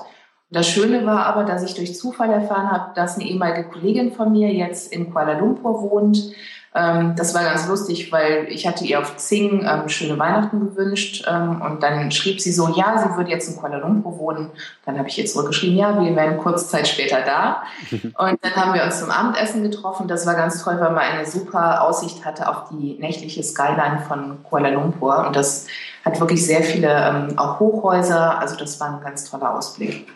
Das 0.50 0.68
Schöne 0.68 1.06
war 1.06 1.24
aber, 1.26 1.44
dass 1.44 1.62
ich 1.62 1.74
durch 1.74 1.96
Zufall 1.96 2.30
erfahren 2.30 2.70
habe, 2.70 2.94
dass 2.94 3.16
eine 3.16 3.24
ehemalige 3.24 3.68
Kollegin 3.68 4.12
von 4.12 4.32
mir 4.32 4.52
jetzt 4.52 4.92
in 4.92 5.10
Kuala 5.10 5.38
Lumpur 5.38 5.82
wohnt 5.82 6.34
ähm, 6.74 7.14
das 7.16 7.34
war 7.34 7.44
ganz 7.44 7.68
lustig, 7.68 8.10
weil 8.12 8.46
ich 8.48 8.66
hatte 8.66 8.84
ihr 8.84 8.98
auf 8.98 9.16
Xing 9.16 9.66
ähm, 9.68 9.88
schöne 9.90 10.18
Weihnachten 10.18 10.60
gewünscht 10.60 11.26
ähm, 11.28 11.60
und 11.60 11.82
dann 11.82 12.10
schrieb 12.10 12.40
sie 12.40 12.50
so, 12.52 12.68
ja, 12.68 12.96
sie 12.96 13.14
würde 13.14 13.30
jetzt 13.30 13.48
in 13.48 13.56
Kuala 13.56 13.76
Lumpur 13.76 14.18
wohnen. 14.18 14.50
Dann 14.86 14.98
habe 14.98 15.08
ich 15.08 15.18
ihr 15.18 15.26
zurückgeschrieben, 15.26 15.76
ja, 15.76 16.00
wir 16.00 16.16
werden 16.16 16.38
kurze 16.38 16.66
Zeit 16.66 16.88
später 16.88 17.20
da. 17.20 17.62
und 17.90 18.38
dann 18.40 18.56
haben 18.56 18.72
wir 18.72 18.84
uns 18.84 19.00
zum 19.00 19.10
Abendessen 19.10 19.62
getroffen. 19.62 20.08
Das 20.08 20.26
war 20.26 20.34
ganz 20.34 20.64
toll, 20.64 20.76
weil 20.80 20.92
man 20.92 21.00
eine 21.00 21.26
super 21.26 21.82
Aussicht 21.82 22.24
hatte 22.24 22.48
auf 22.48 22.70
die 22.70 22.96
nächtliche 22.98 23.42
Skyline 23.42 24.04
von 24.08 24.42
Kuala 24.42 24.70
Lumpur 24.70 25.26
und 25.26 25.36
das 25.36 25.66
hat 26.06 26.18
wirklich 26.20 26.44
sehr 26.44 26.62
viele 26.62 26.88
ähm, 26.88 27.38
auch 27.38 27.60
Hochhäuser. 27.60 28.38
Also 28.38 28.56
das 28.56 28.80
war 28.80 28.94
ein 28.94 29.04
ganz 29.04 29.30
toller 29.30 29.54
Ausblick. 29.54 30.06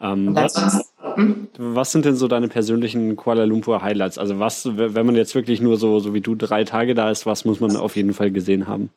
Ähm, 0.00 0.34
was, 0.34 0.87
hm? 1.18 1.48
was, 1.58 1.90
sind 1.90 2.04
denn 2.04 2.14
so 2.14 2.28
deine 2.28 2.46
persönlichen 2.46 3.16
Kuala 3.16 3.44
Lumpur 3.44 3.82
Highlights? 3.82 4.18
Also 4.18 4.38
was, 4.38 4.68
wenn 4.76 5.04
man 5.04 5.16
jetzt 5.16 5.34
wirklich 5.34 5.60
nur 5.60 5.76
so, 5.76 5.98
so 5.98 6.14
wie 6.14 6.20
du 6.20 6.36
drei 6.36 6.62
Tage 6.62 6.94
da 6.94 7.10
ist, 7.10 7.26
was 7.26 7.44
muss 7.44 7.58
man 7.58 7.76
auf 7.76 7.96
jeden 7.96 8.14
Fall 8.14 8.30
gesehen 8.30 8.68
haben? 8.68 8.90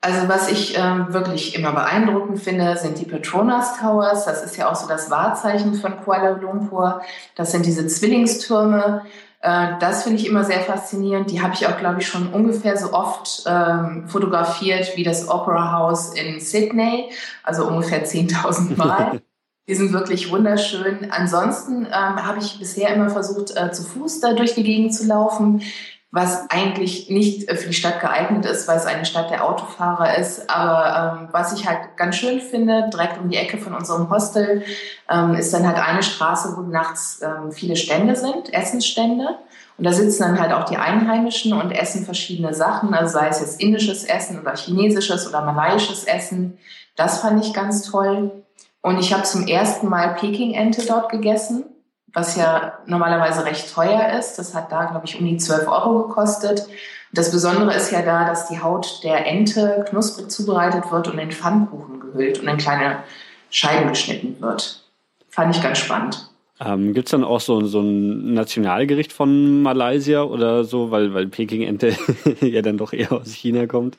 Also 0.00 0.28
was 0.28 0.50
ich 0.50 0.78
ähm, 0.78 1.12
wirklich 1.12 1.56
immer 1.56 1.72
beeindruckend 1.72 2.40
finde, 2.40 2.76
sind 2.76 2.98
die 2.98 3.04
Petronas 3.04 3.78
Towers. 3.80 4.24
Das 4.24 4.44
ist 4.44 4.56
ja 4.56 4.70
auch 4.70 4.76
so 4.76 4.88
das 4.88 5.10
Wahrzeichen 5.10 5.74
von 5.74 5.96
Kuala 6.04 6.38
Lumpur. 6.40 7.02
Das 7.34 7.50
sind 7.50 7.66
diese 7.66 7.86
Zwillingstürme. 7.86 9.02
Äh, 9.40 9.72
das 9.80 10.04
finde 10.04 10.20
ich 10.20 10.28
immer 10.28 10.44
sehr 10.44 10.60
faszinierend. 10.60 11.32
Die 11.32 11.42
habe 11.42 11.54
ich 11.54 11.66
auch, 11.66 11.76
glaube 11.78 12.00
ich, 12.00 12.06
schon 12.06 12.32
ungefähr 12.32 12.76
so 12.76 12.92
oft 12.92 13.42
ähm, 13.46 14.04
fotografiert 14.06 14.96
wie 14.96 15.02
das 15.02 15.28
Opera 15.28 15.72
House 15.72 16.14
in 16.14 16.38
Sydney, 16.38 17.10
also 17.42 17.66
ungefähr 17.66 18.06
10.000 18.06 18.76
Mal. 18.76 19.20
Die 19.70 19.76
sind 19.76 19.92
wirklich 19.92 20.32
wunderschön. 20.32 21.12
Ansonsten 21.12 21.86
ähm, 21.86 21.92
habe 22.26 22.40
ich 22.40 22.58
bisher 22.58 22.92
immer 22.92 23.08
versucht, 23.08 23.56
äh, 23.56 23.70
zu 23.70 23.84
Fuß 23.84 24.18
da 24.18 24.32
durch 24.32 24.56
die 24.56 24.64
Gegend 24.64 24.92
zu 24.92 25.06
laufen, 25.06 25.62
was 26.10 26.50
eigentlich 26.50 27.08
nicht 27.08 27.48
äh, 27.48 27.54
für 27.54 27.68
die 27.68 27.74
Stadt 27.74 28.00
geeignet 28.00 28.44
ist, 28.46 28.66
weil 28.66 28.78
es 28.78 28.86
eine 28.86 29.04
Stadt 29.04 29.30
der 29.30 29.44
Autofahrer 29.44 30.18
ist. 30.18 30.50
Aber 30.50 31.20
ähm, 31.20 31.28
was 31.30 31.52
ich 31.52 31.68
halt 31.68 31.96
ganz 31.96 32.16
schön 32.16 32.40
finde, 32.40 32.90
direkt 32.92 33.20
um 33.20 33.30
die 33.30 33.36
Ecke 33.36 33.58
von 33.58 33.72
unserem 33.72 34.10
Hostel, 34.10 34.64
ähm, 35.08 35.36
ist 35.36 35.54
dann 35.54 35.64
halt 35.64 35.78
eine 35.78 36.02
Straße, 36.02 36.56
wo 36.56 36.62
nachts 36.62 37.20
ähm, 37.22 37.52
viele 37.52 37.76
Stände 37.76 38.16
sind, 38.16 38.52
Essensstände. 38.52 39.38
Und 39.78 39.84
da 39.84 39.92
sitzen 39.92 40.22
dann 40.24 40.40
halt 40.40 40.52
auch 40.52 40.64
die 40.64 40.78
Einheimischen 40.78 41.52
und 41.52 41.70
essen 41.70 42.04
verschiedene 42.04 42.54
Sachen, 42.54 42.92
also 42.92 43.20
sei 43.20 43.28
es 43.28 43.38
jetzt 43.38 43.60
indisches 43.60 44.02
Essen 44.02 44.40
oder 44.40 44.56
chinesisches 44.56 45.28
oder 45.28 45.42
malaiisches 45.42 46.06
Essen. 46.06 46.58
Das 46.96 47.20
fand 47.20 47.44
ich 47.44 47.54
ganz 47.54 47.88
toll. 47.88 48.32
Und 48.82 48.98
ich 48.98 49.12
habe 49.12 49.24
zum 49.24 49.46
ersten 49.46 49.88
Mal 49.88 50.14
Peking-Ente 50.14 50.86
dort 50.86 51.10
gegessen, 51.10 51.64
was 52.12 52.36
ja 52.36 52.78
normalerweise 52.86 53.44
recht 53.44 53.72
teuer 53.72 54.18
ist. 54.18 54.38
Das 54.38 54.54
hat 54.54 54.72
da, 54.72 54.86
glaube 54.86 55.06
ich, 55.06 55.18
um 55.18 55.26
die 55.26 55.36
12 55.36 55.68
Euro 55.68 56.08
gekostet. 56.08 56.66
Das 57.12 57.30
Besondere 57.30 57.74
ist 57.74 57.90
ja 57.90 58.02
da, 58.02 58.24
dass 58.24 58.48
die 58.48 58.60
Haut 58.60 59.02
der 59.04 59.26
Ente 59.26 59.84
knusprig 59.88 60.30
zubereitet 60.30 60.90
wird 60.90 61.08
und 61.08 61.18
in 61.18 61.32
Pfannkuchen 61.32 62.00
gehüllt 62.00 62.40
und 62.40 62.48
in 62.48 62.56
kleine 62.56 63.02
Scheiben 63.50 63.88
geschnitten 63.88 64.36
wird. 64.40 64.84
Fand 65.28 65.54
ich 65.54 65.62
ganz 65.62 65.78
spannend. 65.78 66.28
Ähm, 66.60 66.92
Gibt 66.92 67.08
es 67.08 67.10
dann 67.10 67.24
auch 67.24 67.40
so, 67.40 67.64
so 67.66 67.80
ein 67.80 68.34
Nationalgericht 68.34 69.12
von 69.12 69.62
Malaysia 69.62 70.22
oder 70.22 70.64
so, 70.64 70.90
weil, 70.90 71.14
weil 71.14 71.26
Peking-Ente 71.26 71.96
ja 72.40 72.62
dann 72.62 72.78
doch 72.78 72.92
eher 72.92 73.12
aus 73.12 73.32
China 73.32 73.66
kommt? 73.66 73.96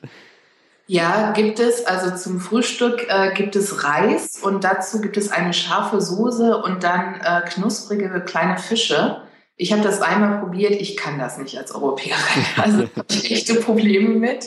Ja, 0.92 1.30
gibt 1.30 1.58
es. 1.58 1.86
Also 1.86 2.14
zum 2.14 2.38
Frühstück 2.38 3.06
äh, 3.08 3.32
gibt 3.32 3.56
es 3.56 3.82
Reis 3.82 4.38
und 4.42 4.62
dazu 4.62 5.00
gibt 5.00 5.16
es 5.16 5.32
eine 5.32 5.54
scharfe 5.54 6.02
Soße 6.02 6.58
und 6.58 6.84
dann 6.84 7.14
äh, 7.24 7.48
knusprige 7.48 8.20
kleine 8.26 8.58
Fische. 8.58 9.22
Ich 9.56 9.72
habe 9.72 9.80
das 9.80 10.02
einmal 10.02 10.40
probiert, 10.40 10.72
ich 10.72 10.98
kann 10.98 11.18
das 11.18 11.38
nicht 11.38 11.56
als 11.56 11.74
Europäerin. 11.74 12.20
Also 12.62 12.78
habe 12.80 13.06
ich 13.08 13.32
echte 13.32 13.54
Probleme 13.54 14.10
mit. 14.10 14.44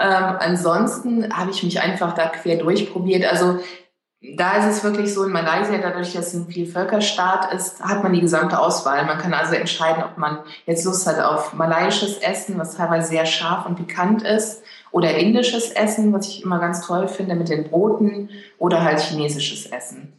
Ähm, 0.00 0.36
ansonsten 0.40 1.32
habe 1.32 1.52
ich 1.52 1.62
mich 1.62 1.80
einfach 1.80 2.12
da 2.12 2.26
quer 2.26 2.56
durchprobiert. 2.56 3.24
Also 3.24 3.60
da 4.20 4.56
ist 4.56 4.78
es 4.78 4.82
wirklich 4.82 5.14
so 5.14 5.22
in 5.22 5.30
Malaysia, 5.30 5.78
dadurch, 5.78 6.12
dass 6.12 6.28
es 6.28 6.34
ein 6.34 6.48
Vielvölkerstaat 6.48 7.54
ist, 7.54 7.80
hat 7.84 8.02
man 8.02 8.12
die 8.12 8.20
gesamte 8.20 8.58
Auswahl. 8.58 9.06
Man 9.06 9.18
kann 9.18 9.32
also 9.32 9.54
entscheiden, 9.54 10.02
ob 10.02 10.18
man 10.18 10.40
jetzt 10.66 10.84
Lust 10.84 11.06
hat 11.06 11.20
auf 11.20 11.52
malaiisches 11.52 12.18
Essen, 12.18 12.58
was 12.58 12.76
teilweise 12.76 13.10
sehr 13.10 13.26
scharf 13.26 13.64
und 13.64 13.76
pikant 13.76 14.22
ist, 14.22 14.64
oder 14.90 15.16
indisches 15.16 15.70
Essen, 15.70 16.12
was 16.12 16.28
ich 16.28 16.42
immer 16.42 16.58
ganz 16.58 16.86
toll 16.86 17.08
finde 17.08 17.34
mit 17.34 17.48
den 17.48 17.64
Broten, 17.64 18.30
oder 18.58 18.82
halt 18.82 19.00
chinesisches 19.00 19.66
Essen. 19.66 20.12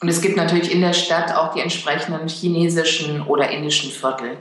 Und 0.00 0.08
es 0.08 0.20
gibt 0.20 0.36
natürlich 0.36 0.72
in 0.72 0.80
der 0.80 0.92
Stadt 0.92 1.34
auch 1.34 1.54
die 1.54 1.60
entsprechenden 1.60 2.28
chinesischen 2.28 3.22
oder 3.22 3.50
indischen 3.50 3.90
Viertel. 3.90 4.36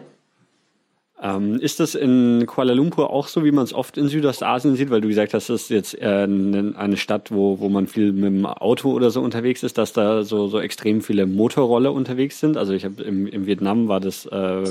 Ähm, 1.22 1.58
ist 1.62 1.80
das 1.80 1.96
in 1.96 2.46
Kuala 2.48 2.74
Lumpur 2.74 3.10
auch 3.10 3.30
so, 3.30 3.46
wie 3.46 3.54
man 3.54 3.64
es 3.64 3.74
oft 3.74 3.98
in 3.98 4.10
Südostasien 4.10 4.76
sieht? 4.76 4.90
Weil 4.90 5.00
du 5.00 5.08
gesagt 5.08 5.34
hast, 5.34 5.50
das 5.50 5.64
ist 5.64 5.70
jetzt 5.70 6.02
äh, 6.02 6.06
eine 6.06 6.98
Stadt, 6.98 7.32
wo, 7.32 7.62
wo 7.62 7.70
man 7.70 7.88
viel 7.88 8.12
mit 8.12 8.26
dem 8.26 8.46
Auto 8.46 8.92
oder 8.92 9.10
so 9.10 9.22
unterwegs 9.22 9.64
ist, 9.64 9.78
dass 9.78 9.94
da 9.94 10.24
so, 10.24 10.48
so 10.48 10.60
extrem 10.60 11.02
viele 11.02 11.26
Motorroller 11.26 11.94
unterwegs 11.94 12.42
sind. 12.42 12.58
Also 12.58 12.74
ich 12.74 12.84
habe 12.84 13.02
im, 13.04 13.26
im 13.28 13.46
Vietnam 13.46 13.88
war 13.88 14.02
das 14.02 14.26
äh, 14.26 14.64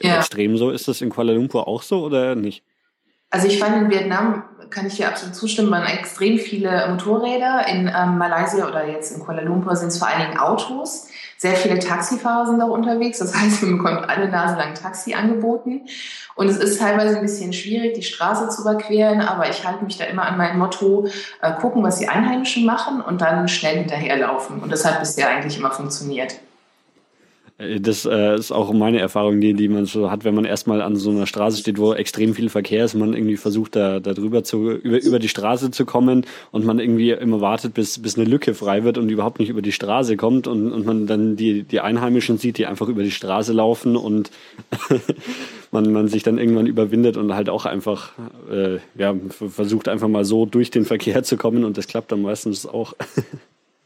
ja. 0.00 0.16
extrem 0.16 0.56
so. 0.56 0.70
Ist 0.70 0.88
das 0.88 1.02
in 1.02 1.10
Kuala 1.10 1.34
Lumpur 1.34 1.68
auch 1.68 1.82
so 1.82 2.02
oder 2.02 2.34
nicht? 2.34 2.62
Also 3.30 3.46
ich 3.46 3.60
fand 3.60 3.76
in 3.76 3.90
Vietnam, 3.90 4.42
kann 4.70 4.86
ich 4.86 4.96
dir 4.96 5.08
absolut 5.08 5.36
zustimmen, 5.36 5.70
waren 5.70 5.86
extrem 5.86 6.38
viele 6.38 6.88
Motorräder. 6.90 7.66
In 7.68 7.88
ähm, 7.88 8.18
Malaysia 8.18 8.66
oder 8.68 8.86
jetzt 8.86 9.16
in 9.16 9.22
Kuala 9.22 9.42
Lumpur 9.42 9.76
sind 9.76 9.88
es 9.88 9.98
vor 9.98 10.08
allen 10.08 10.22
Dingen 10.22 10.38
Autos. 10.38 11.08
Sehr 11.36 11.54
viele 11.54 11.78
Taxifahrer 11.78 12.46
sind 12.46 12.60
auch 12.60 12.70
unterwegs. 12.70 13.18
Das 13.18 13.34
heißt, 13.40 13.62
man 13.62 13.78
bekommt 13.78 14.08
alle 14.08 14.28
Nase 14.28 14.56
lang 14.56 14.74
Taxi 14.74 15.14
angeboten. 15.14 15.82
Und 16.34 16.48
es 16.48 16.56
ist 16.56 16.80
teilweise 16.80 17.16
ein 17.16 17.22
bisschen 17.22 17.52
schwierig, 17.52 17.94
die 17.94 18.02
Straße 18.02 18.48
zu 18.48 18.62
überqueren. 18.62 19.20
Aber 19.20 19.48
ich 19.48 19.64
halte 19.64 19.84
mich 19.84 19.96
da 19.96 20.04
immer 20.04 20.24
an 20.24 20.36
mein 20.36 20.58
Motto, 20.58 21.06
äh, 21.40 21.52
gucken, 21.52 21.82
was 21.84 21.98
die 21.98 22.08
Einheimischen 22.08 22.66
machen 22.66 23.00
und 23.00 23.20
dann 23.20 23.46
schnell 23.46 23.78
hinterherlaufen. 23.78 24.60
Und 24.60 24.72
das 24.72 24.84
hat 24.84 24.98
bisher 24.98 25.28
eigentlich 25.28 25.56
immer 25.56 25.70
funktioniert. 25.70 26.34
Äh, 27.60 27.80
das 27.80 28.04
äh, 28.04 28.34
ist 28.34 28.52
auch 28.52 28.72
meine 28.72 28.98
Erfahrung, 28.98 29.40
die, 29.40 29.54
die 29.54 29.68
man 29.68 29.86
so 29.86 30.10
hat, 30.10 30.24
wenn 30.24 30.34
man 30.34 30.44
erstmal 30.44 30.82
an 30.82 30.96
so 30.96 31.10
einer 31.10 31.26
Straße 31.26 31.58
steht, 31.58 31.78
wo 31.78 31.92
extrem 31.92 32.34
viel 32.34 32.48
Verkehr 32.48 32.84
ist, 32.84 32.94
man 32.94 33.14
irgendwie 33.14 33.36
versucht, 33.36 33.76
da, 33.76 34.00
da 34.00 34.14
drüber 34.14 34.44
zu, 34.44 34.70
über, 34.70 35.00
über 35.00 35.18
die 35.18 35.28
Straße 35.28 35.70
zu 35.70 35.84
kommen 35.84 36.26
und 36.50 36.64
man 36.64 36.78
irgendwie 36.78 37.10
immer 37.10 37.40
wartet, 37.40 37.74
bis, 37.74 38.00
bis 38.00 38.16
eine 38.16 38.28
Lücke 38.28 38.54
frei 38.54 38.84
wird 38.84 38.98
und 38.98 39.08
überhaupt 39.10 39.38
nicht 39.38 39.48
über 39.48 39.62
die 39.62 39.72
Straße 39.72 40.16
kommt 40.16 40.46
und, 40.46 40.72
und 40.72 40.86
man 40.86 41.06
dann 41.06 41.36
die, 41.36 41.62
die 41.62 41.80
Einheimischen 41.80 42.38
sieht, 42.38 42.58
die 42.58 42.66
einfach 42.66 42.88
über 42.88 43.02
die 43.02 43.10
Straße 43.10 43.52
laufen 43.52 43.96
und 43.96 44.30
man, 45.70 45.92
man 45.92 46.08
sich 46.08 46.22
dann 46.22 46.38
irgendwann 46.38 46.66
überwindet 46.66 47.16
und 47.16 47.34
halt 47.34 47.48
auch 47.48 47.66
einfach, 47.66 48.12
äh, 48.50 48.78
ja, 48.96 49.14
versucht 49.28 49.88
einfach 49.88 50.08
mal 50.08 50.24
so 50.24 50.46
durch 50.46 50.70
den 50.70 50.84
Verkehr 50.84 51.22
zu 51.22 51.36
kommen 51.36 51.64
und 51.64 51.76
das 51.76 51.86
klappt 51.86 52.12
dann 52.12 52.22
meistens 52.22 52.66
auch. 52.66 52.94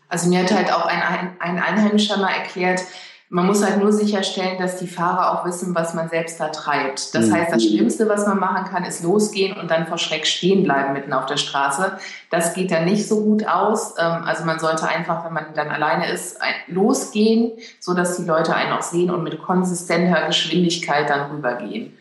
Also 0.06 0.28
mir 0.28 0.44
hat 0.44 0.52
halt 0.52 0.72
auch 0.72 0.86
ein, 0.86 1.02
ein 1.40 1.58
Einheimischer 1.58 2.18
mal 2.18 2.30
erklärt, 2.30 2.82
man 3.30 3.46
muss 3.46 3.64
halt 3.64 3.78
nur 3.78 3.92
sicherstellen, 3.92 4.58
dass 4.58 4.76
die 4.76 4.86
Fahrer 4.86 5.32
auch 5.32 5.46
wissen, 5.46 5.74
was 5.74 5.94
man 5.94 6.08
selbst 6.08 6.38
da 6.38 6.48
treibt. 6.48 7.14
Das 7.14 7.26
mhm. 7.26 7.34
heißt, 7.34 7.52
das 7.52 7.64
Schlimmste, 7.64 8.08
was 8.08 8.26
man 8.26 8.38
machen 8.38 8.70
kann, 8.70 8.84
ist 8.84 9.02
losgehen 9.02 9.56
und 9.56 9.70
dann 9.70 9.86
vor 9.86 9.98
Schreck 9.98 10.26
stehen 10.26 10.62
bleiben 10.62 10.92
mitten 10.92 11.12
auf 11.12 11.26
der 11.26 11.38
Straße. 11.38 11.98
Das 12.30 12.54
geht 12.54 12.70
dann 12.70 12.84
nicht 12.84 13.08
so 13.08 13.22
gut 13.22 13.46
aus. 13.46 13.94
Ähm, 13.98 14.24
also 14.24 14.44
man 14.44 14.58
sollte 14.58 14.86
einfach, 14.86 15.24
wenn 15.24 15.32
man 15.32 15.46
dann 15.54 15.70
alleine 15.70 16.10
ist, 16.10 16.38
losgehen, 16.66 17.52
so 17.80 17.94
dass 17.94 18.16
die 18.16 18.24
Leute 18.24 18.54
einen 18.54 18.72
auch 18.72 18.82
sehen 18.82 19.10
und 19.10 19.24
mit 19.24 19.42
konsistenter 19.42 20.26
Geschwindigkeit 20.26 21.08
dann 21.08 21.30
rübergehen. 21.30 21.96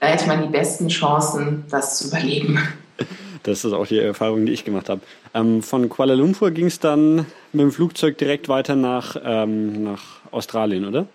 Da 0.00 0.08
hätte 0.08 0.26
man 0.26 0.42
die 0.42 0.48
besten 0.48 0.88
Chancen, 0.88 1.64
das 1.70 1.98
zu 1.98 2.08
überleben. 2.08 2.60
Das 3.46 3.64
ist 3.64 3.72
auch 3.72 3.86
die 3.86 3.98
Erfahrung, 3.98 4.44
die 4.44 4.52
ich 4.52 4.64
gemacht 4.64 4.88
habe. 4.88 5.00
Ähm, 5.32 5.62
von 5.62 5.88
Kuala 5.88 6.14
Lumpur 6.14 6.50
ging 6.50 6.66
es 6.66 6.80
dann 6.80 7.26
mit 7.52 7.62
dem 7.62 7.70
Flugzeug 7.70 8.18
direkt 8.18 8.48
weiter 8.48 8.74
nach, 8.74 9.16
ähm, 9.24 9.84
nach 9.84 10.02
Australien, 10.32 10.84
oder? 10.84 11.06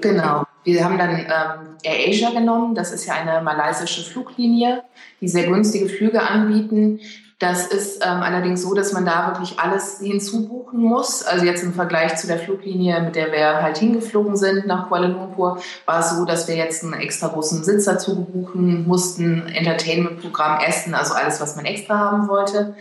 Genau. 0.00 0.44
Wir 0.62 0.84
haben 0.84 0.98
dann 0.98 1.16
ähm, 1.16 1.76
Air 1.82 2.08
Asia 2.08 2.30
genommen. 2.30 2.74
Das 2.74 2.92
ist 2.92 3.06
ja 3.06 3.14
eine 3.14 3.42
malaysische 3.42 4.02
Fluglinie, 4.02 4.82
die 5.20 5.28
sehr 5.28 5.48
günstige 5.48 5.88
Flüge 5.88 6.22
anbieten. 6.22 7.00
Das 7.40 7.66
ist 7.66 8.04
ähm, 8.04 8.20
allerdings 8.22 8.60
so, 8.60 8.74
dass 8.74 8.92
man 8.92 9.06
da 9.06 9.28
wirklich 9.28 9.58
alles 9.58 9.98
hinzubuchen 9.98 10.78
muss. 10.78 11.22
Also 11.22 11.46
jetzt 11.46 11.62
im 11.62 11.72
Vergleich 11.72 12.16
zu 12.16 12.26
der 12.26 12.38
Fluglinie, 12.38 13.00
mit 13.00 13.16
der 13.16 13.32
wir 13.32 13.62
halt 13.62 13.78
hingeflogen 13.78 14.36
sind 14.36 14.66
nach 14.66 14.88
Kuala 14.88 15.06
Lumpur, 15.06 15.58
war 15.86 16.00
es 16.00 16.10
so, 16.10 16.26
dass 16.26 16.48
wir 16.48 16.56
jetzt 16.56 16.84
einen 16.84 16.92
extra 16.92 17.28
großen 17.28 17.64
Sitz 17.64 17.86
dazu 17.86 18.26
buchen 18.26 18.86
mussten, 18.86 19.46
Entertainment-Programm, 19.46 20.60
Essen, 20.60 20.94
also 20.94 21.14
alles, 21.14 21.40
was 21.40 21.56
man 21.56 21.64
extra 21.64 21.98
haben 21.98 22.28
wollte. 22.28 22.74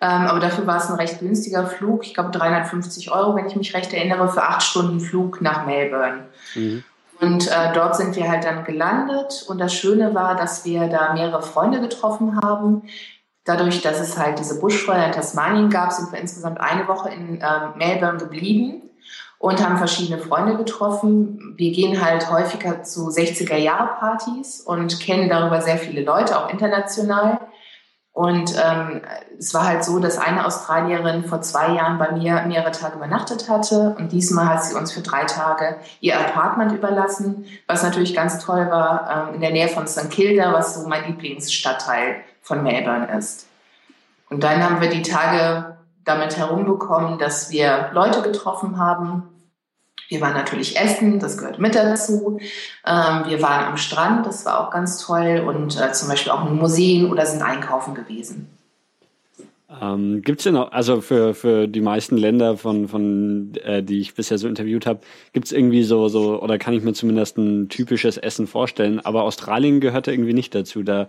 Ähm, 0.00 0.26
aber 0.26 0.40
dafür 0.40 0.66
war 0.66 0.78
es 0.78 0.88
ein 0.88 0.96
recht 0.96 1.20
günstiger 1.20 1.66
Flug. 1.66 2.06
Ich 2.06 2.14
glaube 2.14 2.30
350 2.30 3.12
Euro, 3.12 3.36
wenn 3.36 3.46
ich 3.46 3.56
mich 3.56 3.74
recht 3.74 3.92
erinnere, 3.92 4.30
für 4.30 4.42
acht 4.42 4.62
Stunden 4.62 5.00
Flug 5.00 5.42
nach 5.42 5.66
Melbourne. 5.66 6.28
Mhm. 6.54 6.82
Und 7.20 7.48
äh, 7.48 7.72
dort 7.74 7.96
sind 7.96 8.16
wir 8.16 8.30
halt 8.30 8.44
dann 8.44 8.64
gelandet. 8.64 9.44
Und 9.48 9.58
das 9.58 9.74
Schöne 9.74 10.14
war, 10.14 10.34
dass 10.34 10.64
wir 10.64 10.86
da 10.86 11.12
mehrere 11.12 11.42
Freunde 11.42 11.82
getroffen 11.82 12.40
haben. 12.40 12.84
Dadurch, 13.48 13.80
dass 13.80 13.98
es 13.98 14.18
halt 14.18 14.38
diese 14.38 14.60
Buschfeuer 14.60 15.06
in 15.06 15.12
Tasmanien 15.12 15.70
gab, 15.70 15.90
sind 15.90 16.12
wir 16.12 16.20
insgesamt 16.20 16.60
eine 16.60 16.86
Woche 16.86 17.08
in 17.08 17.40
äh, 17.40 17.46
Melbourne 17.76 18.18
geblieben 18.18 18.82
und 19.38 19.64
haben 19.64 19.78
verschiedene 19.78 20.20
Freunde 20.20 20.58
getroffen. 20.58 21.54
Wir 21.56 21.72
gehen 21.72 22.04
halt 22.04 22.30
häufiger 22.30 22.82
zu 22.82 23.08
60er-Jahre-Partys 23.08 24.60
und 24.60 25.00
kennen 25.00 25.30
darüber 25.30 25.62
sehr 25.62 25.78
viele 25.78 26.02
Leute, 26.02 26.38
auch 26.38 26.50
international. 26.50 27.40
Und 28.12 28.54
ähm, 28.62 29.00
es 29.38 29.54
war 29.54 29.66
halt 29.66 29.82
so, 29.82 29.98
dass 29.98 30.18
eine 30.18 30.44
Australierin 30.44 31.24
vor 31.24 31.40
zwei 31.40 31.72
Jahren 31.72 31.96
bei 31.96 32.12
mir 32.12 32.42
mehrere 32.42 32.72
Tage 32.72 32.96
übernachtet 32.96 33.48
hatte 33.48 33.96
und 33.98 34.12
diesmal 34.12 34.50
hat 34.50 34.62
sie 34.62 34.74
uns 34.74 34.92
für 34.92 35.00
drei 35.00 35.24
Tage 35.24 35.78
ihr 36.00 36.20
Apartment 36.20 36.72
überlassen, 36.72 37.46
was 37.66 37.82
natürlich 37.82 38.14
ganz 38.14 38.44
toll 38.44 38.68
war, 38.70 39.28
ähm, 39.30 39.36
in 39.36 39.40
der 39.40 39.52
Nähe 39.52 39.68
von 39.68 39.86
St. 39.86 40.10
Kilda, 40.10 40.52
was 40.52 40.74
so 40.74 40.86
mein 40.86 41.06
Lieblingsstadtteil 41.06 42.16
von 42.48 42.62
Melbourne 42.62 43.16
ist. 43.16 43.46
Und 44.28 44.42
dann 44.42 44.62
haben 44.64 44.80
wir 44.80 44.88
die 44.88 45.02
Tage 45.02 45.76
damit 46.04 46.36
herumbekommen, 46.36 47.18
dass 47.18 47.50
wir 47.50 47.90
Leute 47.92 48.22
getroffen 48.22 48.78
haben, 48.78 49.24
wir 50.08 50.22
waren 50.22 50.32
natürlich 50.32 50.80
essen, 50.80 51.20
das 51.20 51.36
gehört 51.36 51.58
mit 51.58 51.74
dazu. 51.74 52.38
Ähm, 52.86 53.24
wir 53.26 53.42
waren 53.42 53.66
am 53.66 53.76
Strand, 53.76 54.24
das 54.24 54.46
war 54.46 54.60
auch 54.60 54.70
ganz 54.70 55.04
toll 55.04 55.44
und 55.46 55.78
äh, 55.78 55.92
zum 55.92 56.08
Beispiel 56.08 56.32
auch 56.32 56.48
in 56.48 56.56
Museen 56.56 57.10
oder 57.10 57.26
sind 57.26 57.42
einkaufen 57.42 57.94
gewesen. 57.94 58.48
Ähm, 59.82 60.22
gibt 60.22 60.40
es 60.40 60.44
denn 60.44 60.56
auch, 60.56 60.72
also 60.72 61.02
für, 61.02 61.34
für 61.34 61.68
die 61.68 61.82
meisten 61.82 62.16
Länder, 62.16 62.56
von, 62.56 62.88
von 62.88 63.52
äh, 63.62 63.82
die 63.82 64.00
ich 64.00 64.14
bisher 64.14 64.38
so 64.38 64.48
interviewt 64.48 64.86
habe, 64.86 65.00
gibt 65.34 65.44
es 65.44 65.52
irgendwie 65.52 65.82
so, 65.82 66.08
so, 66.08 66.40
oder 66.42 66.56
kann 66.56 66.72
ich 66.72 66.82
mir 66.82 66.94
zumindest 66.94 67.36
ein 67.36 67.68
typisches 67.68 68.16
Essen 68.16 68.46
vorstellen, 68.46 69.00
aber 69.00 69.24
Australien 69.24 69.80
gehört 69.80 70.06
da 70.06 70.12
irgendwie 70.12 70.32
nicht 70.32 70.54
dazu. 70.54 70.82
Da 70.82 71.08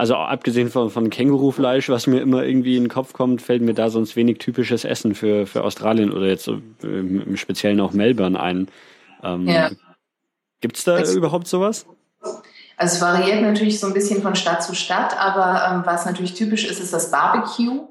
also 0.00 0.16
abgesehen 0.16 0.70
von, 0.70 0.88
von 0.88 1.10
Kängurufleisch, 1.10 1.90
was 1.90 2.06
mir 2.06 2.22
immer 2.22 2.42
irgendwie 2.42 2.78
in 2.78 2.84
den 2.84 2.88
Kopf 2.88 3.12
kommt, 3.12 3.42
fällt 3.42 3.60
mir 3.60 3.74
da 3.74 3.90
sonst 3.90 4.16
wenig 4.16 4.38
typisches 4.38 4.86
Essen 4.86 5.14
für, 5.14 5.46
für 5.46 5.62
Australien 5.62 6.10
oder 6.10 6.26
jetzt 6.26 6.48
im, 6.48 6.74
im 6.80 7.36
Speziellen 7.36 7.80
auch 7.80 7.92
Melbourne 7.92 8.40
ein. 8.40 8.68
Ähm, 9.22 9.46
ja. 9.46 9.70
Gibt 10.62 10.78
es 10.78 10.84
da 10.84 10.98
es, 10.98 11.14
überhaupt 11.14 11.48
sowas? 11.48 11.84
Also 12.22 12.94
es 12.94 13.00
variiert 13.02 13.42
natürlich 13.42 13.78
so 13.78 13.88
ein 13.88 13.92
bisschen 13.92 14.22
von 14.22 14.34
Stadt 14.36 14.62
zu 14.62 14.74
Stadt, 14.74 15.20
aber 15.20 15.68
ähm, 15.70 15.82
was 15.84 16.06
natürlich 16.06 16.32
typisch 16.32 16.64
ist, 16.64 16.80
ist 16.80 16.94
das 16.94 17.10
Barbecue. 17.10 17.86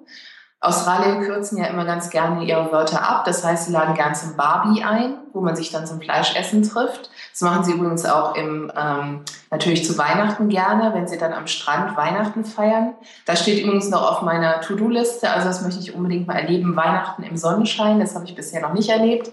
Australier 0.62 1.24
kürzen 1.24 1.60
ja 1.60 1.66
immer 1.66 1.86
ganz 1.86 2.10
gerne 2.10 2.44
ihre 2.44 2.72
Wörter 2.72 3.08
ab. 3.08 3.24
Das 3.26 3.46
heißt, 3.46 3.68
sie 3.68 3.72
laden 3.72 3.94
gern 3.94 4.16
zum 4.16 4.36
Barbie 4.36 4.84
ein, 4.84 5.14
wo 5.32 5.42
man 5.42 5.56
sich 5.56 5.70
dann 5.70 5.86
zum 5.86 6.02
Fleischessen 6.02 6.64
trifft. 6.64 7.12
Das 7.34 7.42
machen 7.42 7.64
sie 7.64 7.74
übrigens 7.74 8.04
auch 8.06 8.36
im, 8.36 8.72
ähm, 8.76 9.22
natürlich 9.52 9.86
zu 9.86 9.98
Weihnachten 9.98 10.50
gerne, 10.50 10.94
wenn 10.94 11.08
sie 11.08 11.18
dann 11.18 11.34
am 11.34 11.48
Strand 11.48 11.98
Weihnachten 11.98 12.46
feiern. 12.46 12.94
Das 13.26 13.42
steht 13.42 13.64
übrigens 13.64 13.90
noch 13.90 14.12
auf 14.12 14.22
meiner 14.22 14.62
To-Do-Liste. 14.62 15.30
Also 15.30 15.48
das 15.48 15.62
möchte 15.62 15.80
ich 15.80 15.96
unbedingt 15.96 16.28
mal 16.28 16.38
erleben. 16.38 16.76
Weihnachten 16.76 17.24
im 17.24 17.38
Sonnenschein. 17.38 18.00
Das 18.00 18.16
habe 18.16 18.26
ich 18.26 18.36
bisher 18.36 18.62
noch 18.62 18.74
nicht 18.74 18.90
erlebt. 18.90 19.32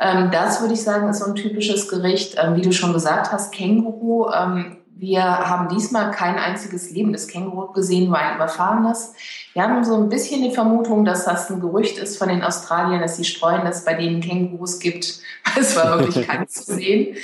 Ähm, 0.00 0.30
das 0.30 0.60
würde 0.60 0.74
ich 0.74 0.82
sagen, 0.82 1.08
ist 1.08 1.18
so 1.18 1.26
ein 1.26 1.34
typisches 1.34 1.88
Gericht. 1.88 2.36
Ähm, 2.42 2.56
wie 2.56 2.62
du 2.62 2.72
schon 2.72 2.92
gesagt 2.92 3.30
hast, 3.30 3.52
Känguru. 3.52 4.30
Ähm, 4.30 4.78
wir 4.94 5.24
haben 5.24 5.68
diesmal 5.68 6.12
kein 6.12 6.38
einziges 6.38 6.92
lebendes 6.92 7.26
Känguru 7.26 7.72
gesehen, 7.72 8.06
nur 8.06 8.18
ein 8.18 8.36
überfahrenes. 8.36 9.14
Wir 9.52 9.64
haben 9.64 9.82
so 9.82 9.96
ein 9.96 10.08
bisschen 10.08 10.42
die 10.42 10.54
Vermutung, 10.54 11.04
dass 11.04 11.24
das 11.24 11.50
ein 11.50 11.60
Gerücht 11.60 11.98
ist 11.98 12.18
von 12.18 12.28
den 12.28 12.44
Australiern, 12.44 13.00
dass 13.00 13.16
sie 13.16 13.24
streuen, 13.24 13.64
dass 13.64 13.78
es 13.78 13.84
bei 13.84 13.94
denen 13.94 14.20
Kängurus 14.20 14.78
gibt. 14.78 15.20
Es 15.58 15.76
war 15.76 15.98
wirklich 15.98 16.26
keins 16.28 16.52
zu 16.52 16.74
sehen. 16.74 17.16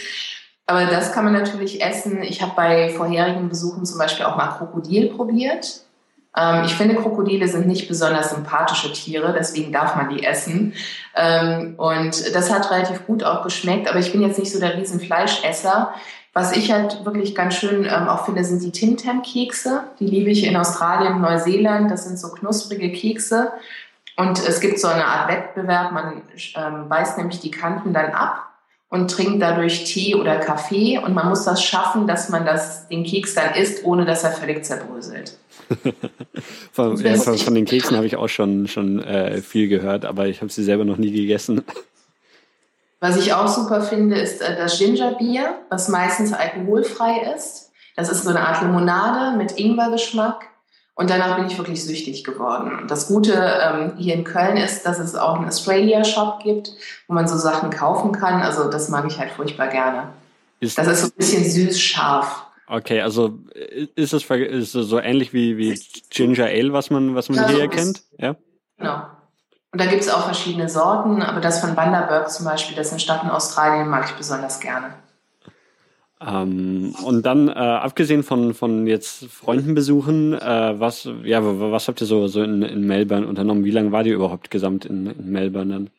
Aber 0.69 0.85
das 0.85 1.13
kann 1.13 1.25
man 1.25 1.33
natürlich 1.33 1.83
essen. 1.83 2.23
Ich 2.23 2.43
habe 2.43 2.53
bei 2.55 2.91
vorherigen 2.91 3.49
Besuchen 3.49 3.87
zum 3.87 3.99
Beispiel 3.99 4.27
auch 4.27 4.37
mal 4.37 4.49
Krokodil 4.49 5.09
probiert. 5.09 5.81
Ähm, 6.37 6.65
ich 6.67 6.75
finde, 6.75 6.97
Krokodile 6.97 7.49
sind 7.49 7.67
nicht 7.67 7.89
besonders 7.89 8.31
sympathische 8.31 8.93
Tiere, 8.93 9.35
deswegen 9.37 9.73
darf 9.73 9.97
man 9.97 10.11
die 10.11 10.25
essen. 10.25 10.75
Ähm, 11.17 11.73
und 11.79 12.35
das 12.35 12.53
hat 12.53 12.71
relativ 12.71 13.07
gut 13.07 13.25
auch 13.25 13.43
geschmeckt, 13.43 13.89
aber 13.89 13.99
ich 13.99 14.13
bin 14.13 14.21
jetzt 14.21 14.39
nicht 14.39 14.53
so 14.53 14.61
der 14.61 14.77
Riesenfleischesser. 14.77 15.95
Was 16.35 16.55
ich 16.55 16.71
halt 16.71 17.03
wirklich 17.07 17.35
ganz 17.35 17.55
schön 17.55 17.87
ähm, 17.87 18.07
auch 18.07 18.27
finde, 18.27 18.45
sind 18.45 18.63
die 18.63 18.71
Tim 18.71 18.99
Tam 18.99 19.23
Kekse. 19.23 19.85
Die 19.99 20.07
liebe 20.07 20.29
ich 20.29 20.45
in 20.45 20.55
Australien 20.55 21.23
Neuseeland. 21.23 21.91
Das 21.91 22.05
sind 22.05 22.19
so 22.19 22.29
knusprige 22.29 22.93
Kekse. 22.93 23.53
Und 24.17 24.39
es 24.47 24.61
gibt 24.61 24.79
so 24.81 24.89
eine 24.89 25.07
Art 25.07 25.31
Wettbewerb. 25.31 25.93
Man 25.93 26.21
ähm, 26.57 26.91
beißt 26.91 27.17
nämlich 27.17 27.41
die 27.41 27.51
Kanten 27.51 27.95
dann 27.95 28.11
ab 28.11 28.48
und 28.89 29.11
trinkt 29.11 29.43
dadurch 29.43 29.85
Tee 29.85 30.15
oder 30.15 30.37
Kaffee. 30.37 30.99
Und 30.99 31.15
man 31.15 31.29
muss 31.29 31.45
das 31.45 31.63
schaffen, 31.63 32.07
dass 32.07 32.29
man 32.29 32.47
das, 32.47 32.89
den 32.89 33.05
Keks 33.05 33.35
dann 33.35 33.55
isst, 33.55 33.85
ohne 33.85 34.05
dass 34.05 34.25
er 34.25 34.33
völlig 34.33 34.65
zerbröselt. 34.65 35.37
von, 36.73 36.97
ja, 36.97 37.15
von, 37.17 37.37
von, 37.37 37.55
den 37.55 37.67
Keksen 37.67 37.97
habe 37.97 38.07
ich 38.07 38.17
auch 38.17 38.29
schon, 38.29 38.67
schon 38.69 39.03
äh, 39.03 39.43
viel 39.43 39.69
gehört, 39.69 40.07
aber 40.07 40.27
ich 40.27 40.41
habe 40.41 40.51
sie 40.51 40.65
selber 40.65 40.85
noch 40.85 40.97
nie 40.97 41.13
gegessen. 41.13 41.63
Was 43.01 43.17
ich 43.17 43.33
auch 43.33 43.47
super 43.47 43.83
finde, 43.83 44.17
ist 44.17 44.41
äh, 44.41 44.57
das 44.57 44.79
Gingerbier, 44.79 45.61
was 45.69 45.89
meistens 45.89 46.33
alkoholfrei 46.33 47.33
ist. 47.33 47.71
Das 47.95 48.09
ist 48.09 48.25
so 48.25 48.31
eine 48.31 48.41
Art 48.41 48.61
Limonade 48.61 49.37
mit 49.37 49.57
Ingwergeschmack. 49.57 50.47
Und 50.99 51.11
danach 51.11 51.37
bin 51.37 51.47
ich 51.47 51.57
wirklich 51.57 51.85
süchtig 51.85 52.25
geworden. 52.25 52.77
Und 52.77 52.91
das 52.91 53.07
Gute 53.07 53.33
ähm, 53.33 53.93
hier 53.99 54.15
in 54.15 54.25
Köln 54.25 54.57
ist, 54.57 54.85
dass 54.85 54.99
es 54.99 55.15
auch 55.15 55.37
einen 55.37 55.47
Australia-Shop 55.47 56.41
gibt, 56.43 56.73
wo 57.07 57.15
man 57.15 57.29
so 57.29 57.37
Sachen 57.37 57.71
kaufen 57.71 58.11
kann. 58.11 58.43
Also 58.43 58.69
das 58.69 58.89
mag 58.89 59.07
ich 59.07 59.17
halt 59.17 59.31
furchtbar 59.31 59.69
gerne. 59.69 60.09
Ist 60.59 60.77
das 60.77 60.89
ist 60.89 61.01
so 61.03 61.07
ein 61.07 61.13
bisschen 61.17 61.45
süß-scharf. 61.45 62.47
Okay, 62.67 63.01
also 63.01 63.39
ist 63.95 64.13
es, 64.13 64.29
ist 64.29 64.75
es 64.75 64.89
so 64.89 64.99
ähnlich 64.99 65.33
wie, 65.33 65.57
wie 65.57 65.81
Ginger 66.11 66.47
Ale, 66.47 66.73
was 66.73 66.91
man, 66.91 67.15
was 67.15 67.29
man 67.29 67.43
ja, 67.43 67.49
hier 67.49 67.63
so 67.63 67.69
kennt? 67.69 68.03
Ja. 68.19 68.35
Genau. 68.77 69.03
Und 69.71 69.81
da 69.81 69.87
gibt 69.87 70.03
es 70.03 70.09
auch 70.09 70.25
verschiedene 70.25 70.69
Sorten, 70.69 71.23
aber 71.23 71.41
das 71.41 71.61
von 71.61 71.77
Bundaberg 71.77 72.29
zum 72.29 72.45
Beispiel, 72.45 72.77
das 72.77 72.89
ist 72.89 72.95
eine 72.95 73.01
Stadt 73.01 73.23
in 73.23 73.31
Australien, 73.31 73.89
mag 73.89 74.07
ich 74.07 74.17
besonders 74.17 74.59
gerne. 74.59 74.95
Ähm, 76.21 76.95
und 77.05 77.25
dann, 77.27 77.49
äh, 77.49 77.53
abgesehen 77.53 78.23
von, 78.25 78.53
von 78.55 78.87
jetzt 78.87 79.27
Freundenbesuchen, 79.27 80.35
äh, 80.35 80.81
was, 80.81 81.09
ja, 81.23 81.41
was 81.43 81.87
habt 81.87 82.01
ihr 82.01 82.07
so, 82.07 82.27
so 82.27 82.43
in, 82.43 82.63
in 82.63 82.87
Melbourne 82.87 83.27
unternommen? 83.27 83.65
Wie 83.65 83.71
lange 83.71 83.93
war 83.93 84.05
ihr 84.05 84.15
überhaupt 84.15 84.51
gesamt 84.51 84.85
in, 84.85 85.07
in 85.07 85.31
Melbourne 85.31 85.73
dann? 85.73 85.91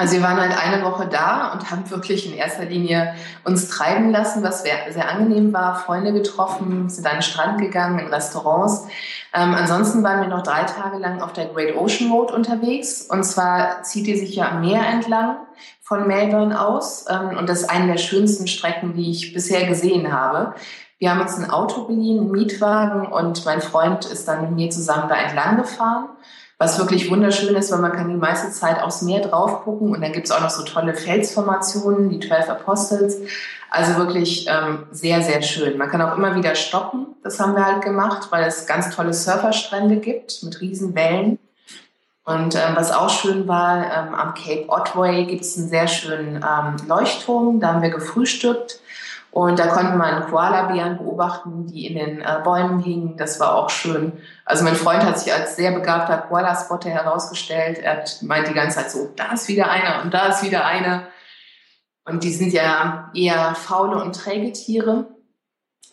Also 0.00 0.14
wir 0.14 0.22
waren 0.22 0.40
halt 0.40 0.56
eine 0.56 0.82
Woche 0.82 1.06
da 1.06 1.52
und 1.52 1.70
haben 1.70 1.90
wirklich 1.90 2.26
in 2.26 2.32
erster 2.32 2.64
Linie 2.64 3.14
uns 3.44 3.68
treiben 3.68 4.10
lassen, 4.10 4.42
was 4.42 4.62
sehr 4.62 5.10
angenehm 5.10 5.52
war, 5.52 5.74
Freunde 5.74 6.14
getroffen, 6.14 6.88
sind 6.88 7.06
an 7.06 7.16
den 7.16 7.22
Strand 7.22 7.60
gegangen, 7.60 7.98
in 7.98 8.06
Restaurants. 8.06 8.86
Ähm, 9.34 9.52
ansonsten 9.54 10.02
waren 10.02 10.22
wir 10.22 10.28
noch 10.28 10.42
drei 10.42 10.62
Tage 10.62 10.96
lang 10.96 11.20
auf 11.20 11.34
der 11.34 11.48
Great 11.48 11.76
Ocean 11.76 12.10
Road 12.10 12.32
unterwegs. 12.32 13.02
Und 13.02 13.24
zwar 13.24 13.82
zieht 13.82 14.06
die 14.06 14.16
sich 14.16 14.34
ja 14.34 14.48
am 14.48 14.62
Meer 14.62 14.86
entlang 14.86 15.36
von 15.82 16.06
Melbourne 16.06 16.58
aus. 16.58 17.04
Ähm, 17.10 17.36
und 17.36 17.46
das 17.50 17.60
ist 17.60 17.68
eine 17.68 17.88
der 17.92 17.98
schönsten 17.98 18.46
Strecken, 18.46 18.94
die 18.94 19.10
ich 19.10 19.34
bisher 19.34 19.66
gesehen 19.66 20.14
habe. 20.14 20.54
Wir 20.98 21.10
haben 21.10 21.20
uns 21.20 21.36
ein 21.36 21.50
Auto 21.50 21.84
geliehen, 21.84 22.20
einen 22.20 22.30
Mietwagen 22.30 23.06
und 23.06 23.44
mein 23.44 23.60
Freund 23.60 24.06
ist 24.06 24.26
dann 24.28 24.40
mit 24.40 24.52
mir 24.52 24.70
zusammen 24.70 25.10
da 25.10 25.16
entlang 25.16 25.58
gefahren 25.58 26.08
was 26.60 26.78
wirklich 26.78 27.10
wunderschön 27.10 27.56
ist, 27.56 27.72
weil 27.72 27.78
man 27.78 27.92
kann 27.92 28.10
die 28.10 28.16
meiste 28.16 28.50
Zeit 28.50 28.82
aufs 28.82 29.00
Meer 29.00 29.20
drauf 29.20 29.64
gucken 29.64 29.94
und 29.94 30.02
dann 30.02 30.12
gibt 30.12 30.26
es 30.26 30.30
auch 30.30 30.42
noch 30.42 30.50
so 30.50 30.62
tolle 30.62 30.92
Felsformationen, 30.92 32.10
die 32.10 32.20
Twelve 32.20 32.50
Apostles. 32.50 33.16
Also 33.70 33.96
wirklich 33.96 34.46
ähm, 34.46 34.84
sehr, 34.90 35.22
sehr 35.22 35.40
schön. 35.40 35.78
Man 35.78 35.88
kann 35.88 36.02
auch 36.02 36.18
immer 36.18 36.36
wieder 36.36 36.54
stoppen, 36.54 37.06
das 37.22 37.40
haben 37.40 37.54
wir 37.54 37.64
halt 37.64 37.82
gemacht, 37.82 38.26
weil 38.28 38.44
es 38.44 38.66
ganz 38.66 38.94
tolle 38.94 39.14
Surferstrände 39.14 39.96
gibt 39.96 40.42
mit 40.42 40.60
riesen 40.60 40.94
Wellen. 40.94 41.38
Und 42.26 42.54
ähm, 42.54 42.74
was 42.74 42.92
auch 42.92 43.08
schön 43.08 43.48
war, 43.48 43.78
ähm, 43.78 44.14
am 44.14 44.34
Cape 44.34 44.66
Otway 44.68 45.24
gibt 45.24 45.40
es 45.40 45.56
einen 45.56 45.70
sehr 45.70 45.88
schönen 45.88 46.44
ähm, 46.44 46.76
Leuchtturm, 46.86 47.58
da 47.60 47.68
haben 47.68 47.82
wir 47.82 47.88
gefrühstückt. 47.88 48.80
Und 49.32 49.60
da 49.60 49.68
konnte 49.68 49.96
man 49.96 50.28
Koalabären 50.28 50.98
beobachten, 50.98 51.66
die 51.66 51.86
in 51.86 51.94
den 51.94 52.20
äh, 52.20 52.40
Bäumen 52.42 52.80
hingen. 52.80 53.16
Das 53.16 53.38
war 53.38 53.54
auch 53.54 53.70
schön. 53.70 54.12
Also 54.44 54.64
mein 54.64 54.74
Freund 54.74 55.04
hat 55.04 55.20
sich 55.20 55.32
als 55.32 55.54
sehr 55.54 55.70
begabter 55.70 56.18
Koala-Spotter 56.18 56.90
herausgestellt. 56.90 57.78
Er 57.78 58.04
meint 58.22 58.48
die 58.48 58.54
ganze 58.54 58.78
Zeit 58.78 58.90
so, 58.90 59.10
da 59.14 59.32
ist 59.32 59.46
wieder 59.46 59.70
einer 59.70 60.02
und 60.02 60.12
da 60.12 60.26
ist 60.26 60.42
wieder 60.42 60.64
einer. 60.64 61.04
Und 62.04 62.24
die 62.24 62.32
sind 62.32 62.52
ja 62.52 63.10
eher 63.14 63.54
faule 63.54 64.02
und 64.02 64.16
träge 64.16 64.52
Tiere. 64.52 65.06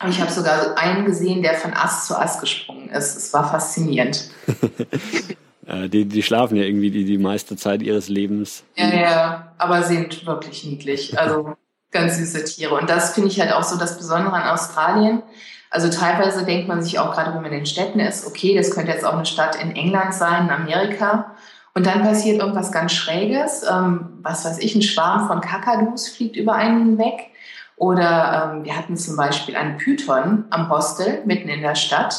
Aber 0.00 0.10
ich 0.10 0.20
habe 0.20 0.32
sogar 0.32 0.76
einen 0.76 1.04
gesehen, 1.04 1.42
der 1.42 1.54
von 1.54 1.74
Ast 1.74 2.08
zu 2.08 2.18
Ast 2.18 2.40
gesprungen 2.40 2.88
ist. 2.88 3.16
Es 3.16 3.32
war 3.32 3.48
faszinierend. 3.48 4.30
die, 5.88 6.06
die 6.06 6.22
schlafen 6.22 6.56
ja 6.56 6.64
irgendwie 6.64 6.90
die, 6.90 7.04
die 7.04 7.18
meiste 7.18 7.56
Zeit 7.56 7.82
ihres 7.82 8.08
Lebens. 8.08 8.64
Ja, 8.74 8.88
ja, 8.88 9.52
aber 9.58 9.82
sind 9.84 10.26
wirklich 10.26 10.64
niedlich. 10.64 11.18
Also 11.18 11.56
ganz 11.90 12.16
süße 12.16 12.44
Tiere. 12.44 12.74
Und 12.74 12.90
das 12.90 13.14
finde 13.14 13.30
ich 13.30 13.40
halt 13.40 13.52
auch 13.52 13.62
so 13.62 13.78
das 13.78 13.96
Besondere 13.96 14.34
an 14.34 14.48
Australien. 14.48 15.22
Also 15.70 15.90
teilweise 15.90 16.44
denkt 16.44 16.68
man 16.68 16.82
sich 16.82 16.98
auch 16.98 17.12
gerade, 17.12 17.34
wenn 17.34 17.42
man 17.42 17.52
in 17.52 17.58
den 17.58 17.66
Städten 17.66 18.00
ist, 18.00 18.26
okay, 18.26 18.56
das 18.56 18.70
könnte 18.70 18.92
jetzt 18.92 19.04
auch 19.04 19.14
eine 19.14 19.26
Stadt 19.26 19.56
in 19.56 19.74
England 19.74 20.14
sein, 20.14 20.44
in 20.44 20.50
Amerika. 20.50 21.36
Und 21.74 21.86
dann 21.86 22.02
passiert 22.02 22.40
irgendwas 22.40 22.72
ganz 22.72 22.92
Schräges. 22.92 23.64
Ähm, 23.70 24.18
was 24.22 24.44
weiß 24.44 24.58
ich, 24.58 24.74
ein 24.74 24.82
Schwarm 24.82 25.28
von 25.28 25.40
Kakadus 25.40 26.08
fliegt 26.08 26.36
über 26.36 26.54
einen 26.54 26.78
hinweg. 26.78 27.30
Oder 27.76 28.52
ähm, 28.54 28.64
wir 28.64 28.76
hatten 28.76 28.96
zum 28.96 29.16
Beispiel 29.16 29.56
einen 29.56 29.76
Python 29.76 30.44
am 30.50 30.68
Hostel 30.70 31.22
mitten 31.24 31.48
in 31.48 31.60
der 31.60 31.76
Stadt, 31.76 32.16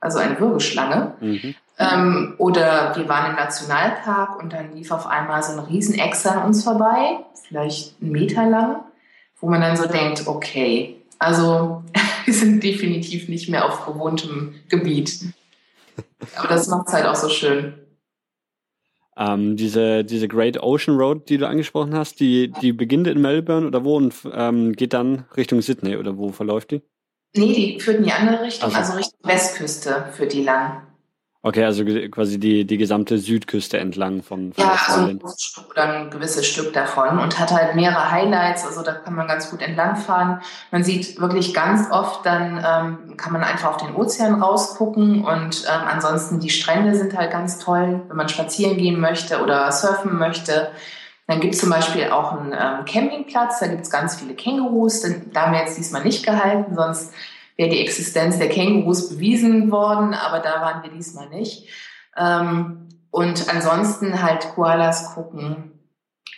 also 0.00 0.18
eine 0.18 0.38
Würgeschlange. 0.38 1.14
Mhm. 1.20 1.54
Ähm, 1.78 2.34
oder 2.38 2.94
wir 2.96 3.08
waren 3.08 3.30
im 3.30 3.36
Nationalpark 3.36 4.38
und 4.42 4.52
dann 4.52 4.74
lief 4.74 4.90
auf 4.90 5.06
einmal 5.06 5.42
so 5.42 5.52
ein 5.52 5.60
Riesenechse 5.60 6.32
an 6.32 6.42
uns 6.42 6.64
vorbei, 6.64 7.20
vielleicht 7.46 8.02
einen 8.02 8.12
Meter 8.12 8.44
lang 8.44 8.80
wo 9.40 9.48
man 9.48 9.60
dann 9.60 9.76
so 9.76 9.86
denkt, 9.86 10.26
okay, 10.26 10.96
also 11.18 11.82
wir 12.24 12.34
sind 12.34 12.62
definitiv 12.62 13.28
nicht 13.28 13.48
mehr 13.48 13.64
auf 13.64 13.86
bewohntem 13.86 14.54
Gebiet. 14.68 15.20
Aber 16.36 16.48
das 16.48 16.68
macht 16.68 16.88
es 16.88 16.94
halt 16.94 17.06
auch 17.06 17.14
so 17.14 17.28
schön. 17.28 17.74
Ähm, 19.16 19.56
diese, 19.56 20.04
diese 20.04 20.28
Great 20.28 20.62
Ocean 20.62 20.96
Road, 20.96 21.28
die 21.28 21.38
du 21.38 21.48
angesprochen 21.48 21.94
hast, 21.94 22.20
die, 22.20 22.52
die 22.62 22.72
beginnt 22.72 23.08
in 23.08 23.20
Melbourne 23.20 23.66
oder 23.66 23.84
wo 23.84 23.96
und 23.96 24.14
ähm, 24.32 24.74
geht 24.74 24.92
dann 24.92 25.24
Richtung 25.36 25.60
Sydney 25.60 25.96
oder 25.96 26.16
wo 26.16 26.30
verläuft 26.30 26.70
die? 26.70 26.82
Nee, 27.34 27.52
die 27.52 27.80
führt 27.80 27.98
in 27.98 28.04
die 28.04 28.12
andere 28.12 28.42
Richtung, 28.42 28.68
also, 28.68 28.78
also 28.78 28.96
Richtung 28.96 29.18
Westküste 29.24 30.06
führt 30.12 30.32
die 30.32 30.44
lang. 30.44 30.87
Okay, 31.40 31.64
also 31.64 31.84
quasi 32.10 32.40
die, 32.40 32.64
die 32.66 32.78
gesamte 32.78 33.16
Südküste 33.16 33.78
entlang 33.78 34.24
von, 34.24 34.52
von 34.52 34.64
Ja, 34.64 34.72
Australien. 34.72 35.20
also 35.22 35.34
ein 35.34 35.38
Stück 35.38 35.70
oder 35.70 35.82
ein 35.84 36.10
gewisses 36.10 36.44
Stück 36.46 36.72
davon 36.72 37.20
und 37.20 37.38
hat 37.38 37.52
halt 37.52 37.76
mehrere 37.76 38.10
Highlights, 38.10 38.66
also 38.66 38.82
da 38.82 38.92
kann 38.92 39.14
man 39.14 39.28
ganz 39.28 39.48
gut 39.48 39.62
entlangfahren. 39.62 40.40
Man 40.72 40.82
sieht 40.82 41.20
wirklich 41.20 41.54
ganz 41.54 41.92
oft, 41.92 42.26
dann 42.26 42.56
ähm, 42.56 43.16
kann 43.16 43.32
man 43.32 43.44
einfach 43.44 43.70
auf 43.70 43.76
den 43.76 43.94
Ozean 43.94 44.42
rausgucken 44.42 45.24
und 45.24 45.64
ähm, 45.68 45.86
ansonsten 45.88 46.40
die 46.40 46.50
Strände 46.50 46.96
sind 46.96 47.16
halt 47.16 47.30
ganz 47.30 47.60
toll, 47.60 48.02
wenn 48.08 48.16
man 48.16 48.28
spazieren 48.28 48.76
gehen 48.76 48.98
möchte 48.98 49.40
oder 49.40 49.70
surfen 49.70 50.18
möchte. 50.18 50.72
Dann 51.28 51.38
gibt 51.38 51.54
es 51.54 51.60
zum 51.60 51.70
Beispiel 51.70 52.10
auch 52.10 52.32
einen 52.32 52.52
ähm, 52.52 52.84
Campingplatz, 52.84 53.60
da 53.60 53.68
gibt 53.68 53.82
es 53.82 53.90
ganz 53.90 54.16
viele 54.16 54.34
Kängurus, 54.34 55.02
da 55.32 55.42
haben 55.42 55.52
wir 55.52 55.60
jetzt 55.60 55.78
diesmal 55.78 56.02
nicht 56.02 56.26
gehalten, 56.26 56.74
sonst 56.74 57.12
wäre 57.58 57.68
die 57.68 57.80
Existenz 57.80 58.38
der 58.38 58.48
Kängurus 58.48 59.10
bewiesen 59.10 59.70
worden, 59.70 60.14
aber 60.14 60.38
da 60.38 60.62
waren 60.62 60.82
wir 60.82 60.90
diesmal 60.90 61.28
nicht. 61.28 61.68
Ähm, 62.16 62.88
und 63.10 63.52
ansonsten 63.52 64.22
halt 64.22 64.48
Koalas 64.54 65.14
gucken. 65.14 65.72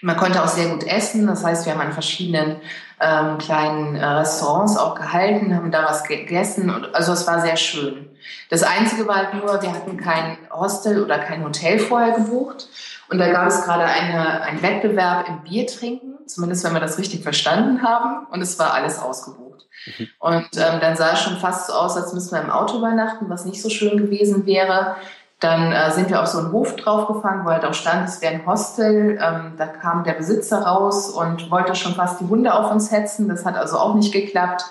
Man 0.03 0.17
konnte 0.17 0.43
auch 0.43 0.49
sehr 0.49 0.69
gut 0.69 0.83
essen, 0.85 1.27
das 1.27 1.45
heißt, 1.45 1.67
wir 1.67 1.75
haben 1.75 1.81
an 1.83 1.93
verschiedenen 1.93 2.57
ähm, 3.01 3.37
kleinen 3.37 3.97
äh, 3.97 4.05
Restaurants 4.05 4.79
auch 4.79 4.95
gehalten, 4.95 5.55
haben 5.55 5.71
da 5.71 5.85
was 5.85 6.05
gegessen. 6.05 6.71
Und, 6.71 6.95
also 6.95 7.13
es 7.13 7.27
war 7.27 7.43
sehr 7.43 7.57
schön. 7.57 8.09
Das 8.49 8.63
Einzige 8.63 9.07
war 9.07 9.17
halt 9.17 9.35
nur, 9.35 9.61
wir 9.61 9.73
hatten 9.73 9.99
kein 9.99 10.39
Hostel 10.51 11.05
oder 11.05 11.19
kein 11.19 11.45
Hotel 11.45 11.79
vorher 11.79 12.13
gebucht. 12.13 12.69
Und 13.11 13.19
da 13.19 13.31
gab 13.33 13.49
es 13.49 13.65
gerade 13.65 13.85
eine, 13.85 14.43
einen 14.43 14.63
Wettbewerb 14.63 15.29
im 15.29 15.41
Biertrinken, 15.43 16.19
zumindest 16.27 16.65
wenn 16.65 16.73
wir 16.73 16.81
das 16.81 16.97
richtig 16.97 17.23
verstanden 17.23 17.83
haben. 17.83 18.27
Und 18.31 18.41
es 18.41 18.59
war 18.59 18.73
alles 18.73 19.01
ausgebucht. 19.01 19.67
Mhm. 19.87 20.09
Und 20.21 20.49
ähm, 20.57 20.81
dann 20.81 20.97
sah 20.97 21.13
es 21.13 21.21
schon 21.21 21.37
fast 21.39 21.67
so 21.67 21.73
aus, 21.73 21.97
als 21.97 22.13
müssten 22.13 22.37
wir 22.37 22.43
im 22.43 22.51
Auto 22.51 22.79
übernachten, 22.79 23.29
was 23.29 23.45
nicht 23.45 23.61
so 23.61 23.69
schön 23.69 23.99
gewesen 23.99 24.47
wäre. 24.47 24.95
Dann 25.41 25.73
äh, 25.73 25.91
sind 25.91 26.09
wir 26.09 26.23
auf 26.23 26.29
so 26.29 26.39
einen 26.39 26.53
Hof 26.53 26.77
draufgefahren, 26.77 27.45
wo 27.45 27.51
halt 27.51 27.65
auch 27.65 27.75
stand, 27.75 28.09
es 28.09 28.21
wäre 28.21 28.35
ein 28.35 28.47
Hostel. 28.47 29.19
Ähm, 29.21 29.55
da 29.57 29.67
kam 29.67 30.05
der 30.05 30.13
Besitzer 30.13 30.63
raus 30.63 31.09
und 31.09 31.51
wollte 31.51 31.75
schon 31.75 31.95
fast 31.95 32.21
die 32.21 32.27
Hunde 32.27 32.55
auf 32.55 32.71
uns 32.71 32.93
hetzen. 32.93 33.29
Das 33.29 33.45
hat 33.45 33.57
also 33.57 33.79
auch 33.79 33.95
nicht 33.95 34.13
geklappt. 34.13 34.65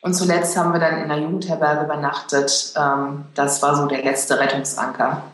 Und 0.00 0.14
zuletzt 0.14 0.56
haben 0.56 0.72
wir 0.72 0.78
dann 0.78 1.02
in 1.02 1.08
der 1.08 1.18
Jugendherberge 1.18 1.84
übernachtet. 1.84 2.72
Ähm, 2.76 3.24
das 3.34 3.62
war 3.62 3.74
so 3.74 3.86
der 3.86 4.02
letzte 4.02 4.38
Rettungsanker. 4.38 5.24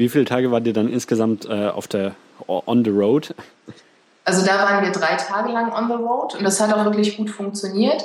Wie 0.00 0.08
viele 0.08 0.24
Tage 0.24 0.50
wart 0.50 0.66
ihr 0.66 0.72
dann 0.72 0.88
insgesamt 0.88 1.44
äh, 1.44 1.68
auf 1.68 1.86
der 1.86 2.14
on 2.48 2.82
the 2.86 2.90
road? 2.90 3.34
Also 4.24 4.46
da 4.46 4.54
waren 4.64 4.82
wir 4.82 4.92
drei 4.92 5.16
Tage 5.16 5.52
lang 5.52 5.74
on 5.74 5.88
the 5.88 6.02
road 6.02 6.34
und 6.34 6.42
das 6.42 6.58
hat 6.58 6.72
auch 6.72 6.86
wirklich 6.86 7.18
gut 7.18 7.28
funktioniert. 7.28 8.02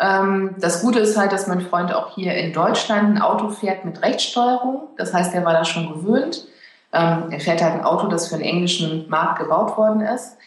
Ähm, 0.00 0.54
das 0.58 0.80
Gute 0.80 1.00
ist 1.00 1.18
halt, 1.18 1.32
dass 1.32 1.46
mein 1.46 1.60
Freund 1.60 1.92
auch 1.92 2.14
hier 2.14 2.32
in 2.32 2.54
Deutschland 2.54 3.16
ein 3.16 3.20
Auto 3.20 3.50
fährt 3.50 3.84
mit 3.84 4.00
Rechtssteuerung. 4.00 4.88
Das 4.96 5.12
heißt, 5.12 5.34
er 5.34 5.44
war 5.44 5.52
da 5.52 5.66
schon 5.66 5.92
gewöhnt. 5.92 6.46
Ähm, 6.94 7.24
er 7.30 7.40
fährt 7.40 7.60
halt 7.60 7.74
ein 7.74 7.84
Auto, 7.84 8.06
das 8.06 8.28
für 8.28 8.38
den 8.38 8.46
englischen 8.46 9.06
Markt 9.10 9.38
gebaut 9.38 9.76
worden 9.76 10.00
ist. 10.00 10.38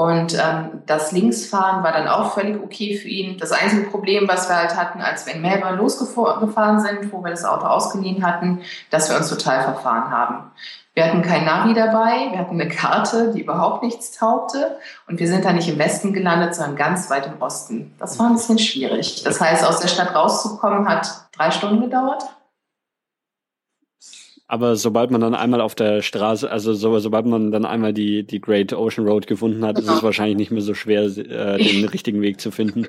Und 0.00 0.32
ähm, 0.32 0.80
das 0.86 1.12
Linksfahren 1.12 1.84
war 1.84 1.92
dann 1.92 2.08
auch 2.08 2.32
völlig 2.32 2.58
okay 2.62 2.96
für 2.96 3.08
ihn. 3.08 3.36
Das 3.36 3.52
einzige 3.52 3.82
Problem, 3.82 4.26
was 4.28 4.48
wir 4.48 4.56
halt 4.56 4.74
hatten, 4.74 5.02
als 5.02 5.26
wir 5.26 5.34
in 5.34 5.42
Melbourne 5.42 5.76
losgefahren 5.76 6.80
sind, 6.80 7.12
wo 7.12 7.22
wir 7.22 7.30
das 7.30 7.44
Auto 7.44 7.66
ausgeliehen 7.66 8.24
hatten, 8.24 8.62
dass 8.88 9.10
wir 9.10 9.18
uns 9.18 9.28
total 9.28 9.62
verfahren 9.62 10.10
haben. 10.10 10.52
Wir 10.94 11.04
hatten 11.04 11.20
kein 11.20 11.44
Navi 11.44 11.74
dabei, 11.74 12.30
wir 12.30 12.38
hatten 12.38 12.58
eine 12.58 12.70
Karte, 12.70 13.34
die 13.34 13.42
überhaupt 13.42 13.82
nichts 13.82 14.12
taugte. 14.12 14.78
Und 15.06 15.20
wir 15.20 15.28
sind 15.28 15.44
da 15.44 15.52
nicht 15.52 15.68
im 15.68 15.78
Westen 15.78 16.14
gelandet, 16.14 16.54
sondern 16.54 16.76
ganz 16.76 17.10
weit 17.10 17.26
im 17.26 17.42
Osten. 17.42 17.94
Das 17.98 18.18
war 18.18 18.28
ein 18.28 18.32
bisschen 18.32 18.58
schwierig. 18.58 19.22
Das 19.22 19.38
heißt, 19.38 19.66
aus 19.66 19.80
der 19.80 19.88
Stadt 19.88 20.14
rauszukommen, 20.14 20.88
hat 20.88 21.26
drei 21.36 21.50
Stunden 21.50 21.82
gedauert. 21.82 22.22
Aber 24.50 24.74
sobald 24.74 25.12
man 25.12 25.20
dann 25.20 25.36
einmal 25.36 25.60
auf 25.60 25.76
der 25.76 26.02
Straße, 26.02 26.50
also 26.50 26.74
so, 26.74 26.98
sobald 26.98 27.24
man 27.24 27.52
dann 27.52 27.64
einmal 27.64 27.92
die, 27.92 28.24
die 28.24 28.40
Great 28.40 28.72
Ocean 28.72 29.06
Road 29.06 29.28
gefunden 29.28 29.64
hat, 29.64 29.76
genau. 29.76 29.92
ist 29.92 29.98
es 29.98 30.02
wahrscheinlich 30.02 30.38
nicht 30.38 30.50
mehr 30.50 30.60
so 30.60 30.74
schwer, 30.74 31.02
äh, 31.04 31.56
den 31.58 31.84
richtigen 31.92 32.20
Weg 32.20 32.40
zu 32.40 32.50
finden. 32.50 32.88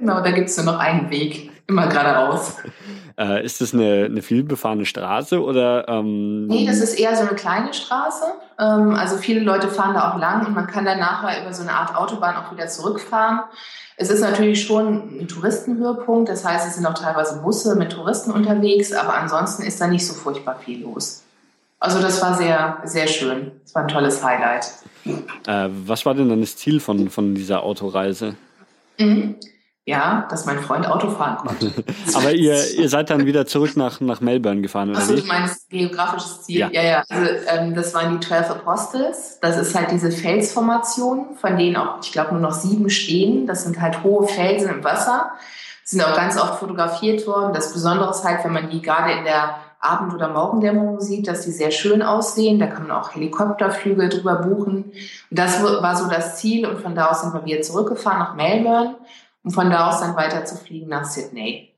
Genau, 0.00 0.20
da 0.24 0.32
gibt 0.32 0.48
es 0.48 0.56
nur 0.56 0.66
noch 0.66 0.80
einen 0.80 1.08
Weg, 1.12 1.51
immer 1.66 1.86
geradeaus. 1.86 2.56
Äh, 3.18 3.44
ist 3.44 3.60
das 3.60 3.74
eine, 3.74 4.06
eine 4.06 4.22
vielbefahrene 4.22 4.86
Straße 4.86 5.42
oder? 5.42 5.86
Ähm 5.88 6.46
nee, 6.46 6.66
das 6.66 6.78
ist 6.78 6.94
eher 6.98 7.14
so 7.14 7.22
eine 7.22 7.34
kleine 7.34 7.72
Straße. 7.74 8.24
Ähm, 8.58 8.94
also 8.94 9.16
viele 9.18 9.40
Leute 9.40 9.68
fahren 9.68 9.94
da 9.94 10.12
auch 10.12 10.18
lang 10.18 10.46
und 10.46 10.54
man 10.54 10.66
kann 10.66 10.84
dann 10.84 10.98
nachher 10.98 11.42
über 11.42 11.52
so 11.52 11.62
eine 11.62 11.72
Art 11.72 11.94
Autobahn 11.94 12.36
auch 12.36 12.52
wieder 12.52 12.68
zurückfahren. 12.68 13.40
Es 13.96 14.08
ist 14.08 14.20
natürlich 14.20 14.64
schon 14.64 15.20
ein 15.20 15.28
Touristenhöhepunkt, 15.28 16.30
das 16.30 16.44
heißt, 16.44 16.66
es 16.66 16.76
sind 16.76 16.86
auch 16.86 16.94
teilweise 16.94 17.40
Busse 17.42 17.76
mit 17.76 17.92
Touristen 17.92 18.30
unterwegs, 18.30 18.92
aber 18.92 19.14
ansonsten 19.14 19.62
ist 19.62 19.80
da 19.80 19.86
nicht 19.86 20.06
so 20.06 20.14
furchtbar 20.14 20.56
viel 20.56 20.82
los. 20.82 21.22
Also 21.78 22.00
das 22.00 22.22
war 22.22 22.34
sehr, 22.34 22.78
sehr 22.84 23.06
schön. 23.06 23.52
Das 23.62 23.74
war 23.74 23.82
ein 23.82 23.88
tolles 23.88 24.24
Highlight. 24.24 24.72
Äh, 25.46 25.68
was 25.84 26.06
war 26.06 26.14
denn 26.14 26.28
dann 26.28 26.40
das 26.40 26.56
Ziel 26.56 26.80
von, 26.80 27.10
von 27.10 27.34
dieser 27.34 27.62
Autoreise? 27.62 28.36
Mhm 28.98 29.36
ja, 29.84 30.28
dass 30.30 30.46
mein 30.46 30.60
Freund 30.60 30.88
Auto 30.88 31.10
fahren 31.10 31.36
konnte. 31.46 31.72
Aber 32.14 32.32
ihr, 32.32 32.56
ihr 32.74 32.88
seid 32.88 33.10
dann 33.10 33.26
wieder 33.26 33.46
zurück 33.46 33.76
nach, 33.76 34.00
nach 34.00 34.20
Melbourne 34.20 34.62
gefahren, 34.62 34.90
oder 34.90 34.98
Achso, 34.98 35.16
du 35.16 35.24
meinst 35.24 35.68
geografisches 35.70 36.42
Ziel? 36.42 36.58
Ja, 36.58 36.70
ja. 36.70 36.82
ja. 36.82 37.04
Also, 37.08 37.30
ähm, 37.48 37.74
das 37.74 37.92
waren 37.94 38.18
die 38.18 38.26
Twelve 38.26 38.50
Apostles. 38.50 39.38
Das 39.40 39.56
ist 39.58 39.74
halt 39.74 39.90
diese 39.90 40.12
Felsformation, 40.12 41.36
von 41.36 41.56
denen 41.56 41.76
auch, 41.76 41.98
ich 42.02 42.12
glaube, 42.12 42.32
nur 42.32 42.40
noch 42.40 42.52
sieben 42.52 42.90
stehen. 42.90 43.46
Das 43.46 43.64
sind 43.64 43.80
halt 43.80 44.02
hohe 44.04 44.28
Felsen 44.28 44.70
im 44.70 44.84
Wasser. 44.84 45.32
Sind 45.84 46.02
auch 46.04 46.14
ganz 46.14 46.40
oft 46.40 46.60
fotografiert 46.60 47.26
worden. 47.26 47.52
Das 47.52 47.72
Besondere 47.72 48.10
ist 48.10 48.24
halt, 48.24 48.44
wenn 48.44 48.52
man 48.52 48.70
die 48.70 48.80
gerade 48.80 49.12
in 49.12 49.24
der 49.24 49.56
Abend- 49.80 50.14
oder 50.14 50.28
Morgendämmerung 50.28 51.00
sieht, 51.00 51.26
dass 51.26 51.44
die 51.44 51.50
sehr 51.50 51.72
schön 51.72 52.02
aussehen. 52.02 52.60
Da 52.60 52.68
kann 52.68 52.86
man 52.86 52.96
auch 52.96 53.16
Helikopterflüge 53.16 54.08
drüber 54.08 54.36
buchen. 54.36 54.84
Und 54.84 54.94
das 55.28 55.60
war 55.60 55.96
so 55.96 56.08
das 56.08 56.36
Ziel. 56.36 56.66
Und 56.66 56.80
von 56.80 56.94
da 56.94 57.10
aus 57.10 57.22
sind 57.22 57.34
wir 57.34 57.44
wieder 57.44 57.62
zurückgefahren 57.62 58.20
nach 58.20 58.36
Melbourne 58.36 58.94
um 59.42 59.50
von 59.50 59.70
da 59.70 59.88
aus 59.88 60.00
dann 60.00 60.16
weiter 60.16 60.44
zu 60.44 60.56
fliegen 60.56 60.88
nach 60.88 61.04
Sydney. 61.04 61.72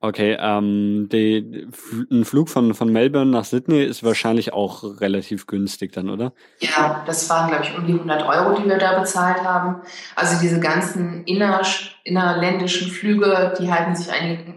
Okay, 0.00 0.36
ähm, 0.38 1.08
die, 1.10 1.68
ein 2.12 2.24
Flug 2.24 2.48
von, 2.48 2.72
von 2.74 2.92
Melbourne 2.92 3.32
nach 3.32 3.44
Sydney 3.44 3.82
ist 3.82 4.04
wahrscheinlich 4.04 4.52
auch 4.52 5.00
relativ 5.00 5.48
günstig 5.48 5.92
dann, 5.92 6.08
oder? 6.08 6.32
Ja, 6.60 7.02
das 7.04 7.28
waren, 7.28 7.48
glaube 7.48 7.64
ich, 7.64 7.76
um 7.76 7.84
die 7.84 7.94
100 7.94 8.22
Euro, 8.24 8.60
die 8.60 8.68
wir 8.68 8.78
da 8.78 9.00
bezahlt 9.00 9.42
haben. 9.42 9.82
Also 10.14 10.40
diese 10.40 10.60
ganzen 10.60 11.24
inner, 11.24 11.62
innerländischen 12.04 12.92
Flüge, 12.92 13.54
die 13.58 13.72
halten 13.72 13.96
sich 13.96 14.08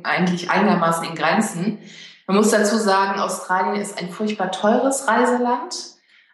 eigentlich 0.04 0.52
einigermaßen 0.52 1.06
in 1.06 1.16
Grenzen. 1.16 1.80
Man 2.28 2.38
muss 2.38 2.52
dazu 2.52 2.78
sagen, 2.78 3.20
Australien 3.20 3.82
ist 3.82 3.98
ein 4.00 4.12
furchtbar 4.12 4.52
teures 4.52 5.08
Reiseland. 5.08 5.91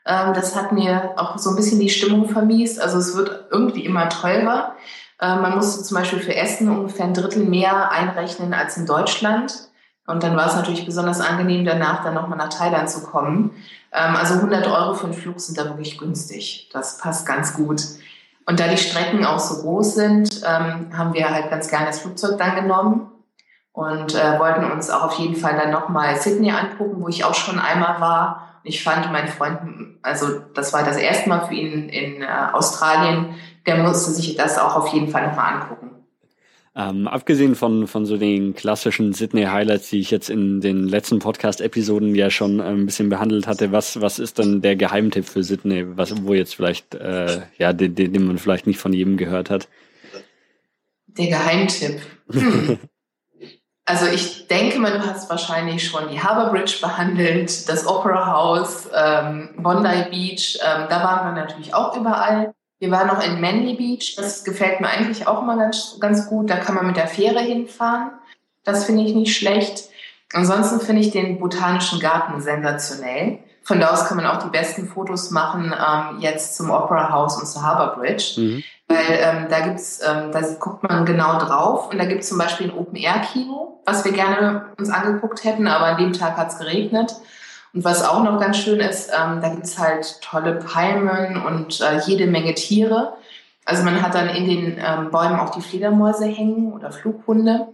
Ähm, 0.07 0.33
das 0.33 0.55
hat 0.55 0.71
mir 0.71 1.13
auch 1.17 1.37
so 1.37 1.49
ein 1.49 1.55
bisschen 1.55 1.79
die 1.79 1.89
Stimmung 1.89 2.29
vermiest. 2.29 2.81
Also 2.81 2.97
es 2.97 3.15
wird 3.15 3.47
irgendwie 3.51 3.85
immer 3.85 4.07
teurer. 4.09 4.75
Ähm, 5.21 5.41
man 5.41 5.55
musste 5.55 5.83
zum 5.83 5.97
Beispiel 5.97 6.19
für 6.19 6.35
Essen 6.35 6.69
ungefähr 6.69 7.05
ein 7.05 7.13
Drittel 7.13 7.43
mehr 7.43 7.91
einrechnen 7.91 8.53
als 8.53 8.77
in 8.77 8.85
Deutschland. 8.85 9.53
Und 10.07 10.23
dann 10.23 10.37
war 10.37 10.47
es 10.47 10.55
natürlich 10.55 10.85
besonders 10.85 11.19
angenehm, 11.19 11.65
danach 11.65 12.03
dann 12.03 12.13
nochmal 12.13 12.37
nach 12.37 12.49
Thailand 12.49 12.89
zu 12.89 13.03
kommen. 13.03 13.51
Ähm, 13.91 14.15
also 14.15 14.35
100 14.35 14.65
Euro 14.67 14.93
für 14.93 15.05
einen 15.05 15.13
Flug 15.13 15.41
sind 15.41 15.57
da 15.57 15.65
wirklich 15.65 15.97
günstig. 15.97 16.69
Das 16.71 16.97
passt 16.97 17.27
ganz 17.27 17.53
gut. 17.53 17.83
Und 18.45 18.61
da 18.61 18.69
die 18.69 18.77
Strecken 18.77 19.25
auch 19.25 19.39
so 19.39 19.61
groß 19.61 19.95
sind, 19.95 20.41
haben 20.45 21.13
wir 21.13 21.29
halt 21.29 21.49
ganz 21.49 21.67
gerne 21.67 21.87
das 21.87 21.99
Flugzeug 21.99 22.37
dann 22.37 22.55
genommen 22.55 23.11
und 23.73 24.15
äh, 24.15 24.39
wollten 24.39 24.71
uns 24.71 24.89
auch 24.89 25.03
auf 25.03 25.19
jeden 25.19 25.35
Fall 25.35 25.57
dann 25.57 25.69
nochmal 25.69 26.15
Sydney 26.15 26.51
angucken, 26.51 26.95
wo 27.01 27.09
ich 27.09 27.25
auch 27.25 27.33
schon 27.33 27.59
einmal 27.59 27.99
war 27.99 28.47
ich 28.67 28.84
fand 28.84 29.12
mein 29.12 29.27
Freund, 29.27 29.60
also 30.01 30.39
das 30.53 30.73
war 30.73 30.84
das 30.84 30.97
erste 30.97 31.30
Mal 31.30 31.47
für 31.47 31.56
ihn 31.56 31.89
in 31.89 32.21
äh, 32.21 32.27
Australien, 32.53 33.36
der 33.65 33.77
musste 33.77 34.12
sich 34.12 34.36
das 34.36 34.58
auch 34.58 34.75
auf 34.75 34.93
jeden 34.93 35.10
Fall 35.10 35.27
nochmal 35.27 35.53
angucken. 35.53 35.91
Ähm, 36.75 37.08
abgesehen 37.08 37.56
von, 37.56 37.88
von 37.88 38.06
so 38.06 38.17
den 38.17 38.53
klassischen 38.53 39.12
Sydney-Highlights, 39.12 39.89
die 39.89 39.99
ich 39.99 40.12
jetzt 40.12 40.30
in 40.30 40.62
den 40.62 40.88
letzten 40.88 41.17
Podcast-Episoden 41.17 42.13
ja 42.13 42.30
schon 42.30 42.62
ein 42.62 42.86
bisschen 42.86 43.10
behandelt 43.10 43.47
hatte, 43.47 43.71
was, 43.71 43.99
was 43.99 44.19
ist 44.19 44.38
dann 44.38 44.62
der 44.62 44.75
Geheimtipp 44.75 45.25
für 45.25 45.41
Sydney, 45.41 45.97
was, 45.97 46.13
wo 46.23 46.36
jetzt 46.36 46.56
vielleicht, 46.56 46.93
äh, 46.93 47.41
ja, 47.58 47.73
den, 47.73 47.95
den 47.95 48.27
man 48.27 48.38
vielleicht 48.38 48.67
nicht 48.67 48.80
von 48.80 48.93
jedem 48.93 49.17
gehört 49.17 49.49
hat? 49.49 49.67
Der 51.08 51.27
Geheimtipp. 51.27 51.99
Hm. 52.32 52.77
Also 53.88 54.06
ich 54.06 54.47
denke 54.47 54.80
mal, 54.80 54.91
du 54.91 55.08
hast 55.08 55.30
wahrscheinlich 55.30 55.88
schon 55.88 56.10
die 56.10 56.21
Harbour 56.21 56.52
Bridge 56.52 56.80
behandelt, 56.82 57.69
das 57.69 57.88
Opera 57.88 58.34
House, 58.34 58.89
ähm, 58.93 59.52
Bondi 59.58 60.04
Beach. 60.12 60.60
Ähm, 60.62 60.88
da 60.89 61.04
waren 61.04 61.34
wir 61.34 61.41
natürlich 61.41 61.73
auch 61.73 61.95
überall. 61.95 62.54
Wir 62.80 62.91
waren 62.91 63.08
noch 63.08 63.26
in 63.26 63.39
Manly 63.39 63.76
Beach. 63.76 64.15
Das 64.17 64.43
gefällt 64.43 64.82
mir 64.82 64.89
eigentlich 64.89 65.26
auch 65.26 65.41
immer 65.41 65.56
ganz, 65.56 65.97
ganz 66.02 66.28
gut. 66.28 66.50
Da 66.50 66.58
kann 66.58 66.76
man 66.76 66.86
mit 66.86 66.97
der 66.97 67.08
Fähre 67.08 67.39
hinfahren. 67.39 68.12
Das 68.65 68.84
finde 68.84 69.04
ich 69.04 69.15
nicht 69.15 69.38
schlecht. 69.38 69.86
Ansonsten 70.34 70.82
finde 70.82 71.02
ich 71.02 71.12
den 71.12 71.39
Botanischen 71.39 72.02
Garten 72.02 72.41
sensationell. 72.41 73.39
Von 73.63 73.80
da 73.80 73.91
aus 73.91 74.06
kann 74.06 74.17
man 74.17 74.26
auch 74.26 74.43
die 74.43 74.50
besten 74.50 74.89
Fotos 74.89 75.32
machen, 75.32 75.73
ähm, 75.73 76.19
jetzt 76.19 76.58
zum 76.58 76.71
Opera 76.71 77.10
House 77.10 77.38
und 77.38 77.47
zur 77.47 77.63
Harbour 77.63 77.95
Bridge. 77.95 78.34
Mhm. 78.36 78.63
Weil 78.88 79.19
ähm, 79.19 79.47
da 79.50 79.60
gibt's, 79.62 80.00
ähm, 80.02 80.32
da 80.32 80.41
guckt 80.60 80.84
man 80.84 81.06
genau 81.06 81.38
drauf 81.39 81.91
und 81.91 81.97
da 81.97 82.06
gibt's 82.06 82.30
zum 82.30 82.38
Beispiel 82.38 82.67
ein 82.71 82.78
Open-Air-Kino, 82.78 83.82
was 83.86 84.06
wir 84.06 84.13
gerne 84.13 84.67
uns 84.78 84.89
angeguckt 84.89 85.43
hätten, 85.43 85.67
aber 85.67 85.88
an 85.88 85.97
dem 85.97 86.13
Tag 86.13 86.38
hat's 86.38 86.58
geregnet. 86.58 87.15
Und 87.73 87.84
was 87.84 88.08
auch 88.08 88.23
noch 88.23 88.39
ganz 88.39 88.58
schön 88.58 88.80
ist, 88.80 89.10
ähm, 89.10 89.41
da 89.41 89.50
gibt's 89.50 89.78
halt 89.78 90.21
tolle 90.21 90.56
Palmen 90.56 91.43
und 91.45 91.82
äh, 91.82 92.00
jede 92.06 92.28
Menge 92.28 92.54
Tiere. 92.54 93.13
Also 93.65 93.84
man 93.84 94.02
hat 94.02 94.15
dann 94.15 94.30
in 94.30 94.47
den 94.47 94.78
ähm, 94.80 95.12
Bäumen 95.12 95.39
auch 95.39 95.50
die 95.50 95.62
Fledermäuse 95.62 96.26
hängen 96.26 96.71
oder 96.71 96.91
Flughunde. 96.91 97.67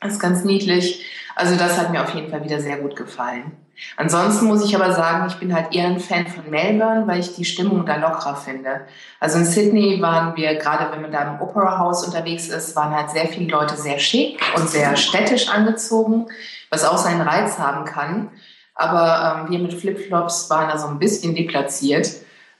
Das 0.00 0.14
ist 0.14 0.20
ganz 0.20 0.44
niedlich. 0.44 1.04
Also 1.34 1.56
das 1.56 1.78
hat 1.78 1.90
mir 1.90 2.02
auf 2.02 2.14
jeden 2.14 2.30
Fall 2.30 2.44
wieder 2.44 2.60
sehr 2.60 2.78
gut 2.78 2.96
gefallen. 2.96 3.52
Ansonsten 3.96 4.46
muss 4.46 4.64
ich 4.64 4.74
aber 4.74 4.92
sagen, 4.92 5.26
ich 5.28 5.36
bin 5.36 5.54
halt 5.54 5.72
eher 5.72 5.86
ein 5.86 6.00
Fan 6.00 6.26
von 6.26 6.50
Melbourne, 6.50 7.06
weil 7.06 7.20
ich 7.20 7.36
die 7.36 7.44
Stimmung 7.44 7.86
da 7.86 7.96
lockerer 7.96 8.34
finde. 8.34 8.80
Also 9.20 9.38
in 9.38 9.44
Sydney 9.44 10.02
waren 10.02 10.36
wir, 10.36 10.56
gerade 10.56 10.90
wenn 10.92 11.02
man 11.02 11.12
da 11.12 11.22
im 11.22 11.40
Opera 11.40 11.78
House 11.78 12.04
unterwegs 12.04 12.48
ist, 12.48 12.74
waren 12.74 12.94
halt 12.94 13.10
sehr 13.10 13.26
viele 13.26 13.50
Leute 13.50 13.76
sehr 13.76 14.00
schick 14.00 14.40
und 14.56 14.68
sehr 14.68 14.96
städtisch 14.96 15.48
angezogen, 15.48 16.26
was 16.70 16.84
auch 16.84 16.98
seinen 16.98 17.20
Reiz 17.20 17.58
haben 17.58 17.84
kann. 17.84 18.30
Aber 18.74 19.44
ähm, 19.44 19.50
wir 19.50 19.58
mit 19.60 19.74
Flipflops 19.74 20.50
waren 20.50 20.68
da 20.68 20.78
so 20.78 20.88
ein 20.88 20.98
bisschen 20.98 21.34
deplatziert. 21.34 22.08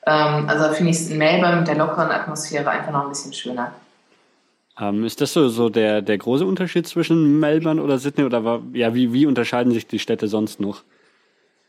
Ähm, 0.07 0.49
also 0.49 0.73
finde 0.73 0.91
ich 0.91 0.99
es 0.99 1.11
in 1.11 1.19
Melbourne 1.19 1.59
mit 1.59 1.69
der 1.69 1.77
lockeren 1.77 2.11
Atmosphäre 2.11 2.71
einfach 2.71 2.93
noch 2.93 3.03
ein 3.03 3.09
bisschen 3.09 3.33
schöner. 3.33 3.73
Ähm, 4.81 5.05
ist 5.05 5.21
das 5.21 5.33
so, 5.33 5.49
so 5.49 5.69
der, 5.69 6.03
der 6.03 6.19
große 6.19 6.47
Unterschied 6.47 6.87
zwischen 6.87 7.41
Melbourne 7.41 7.83
oder 7.83 7.99
Sydney? 7.99 8.25
Oder 8.25 8.45
war, 8.45 8.63
ja, 8.73 8.95
wie, 8.95 9.13
wie 9.13 9.27
unterscheiden 9.27 9.73
sich 9.73 9.87
die 9.87 9.99
Städte 9.99 10.29
sonst 10.29 10.61
noch? 10.61 10.83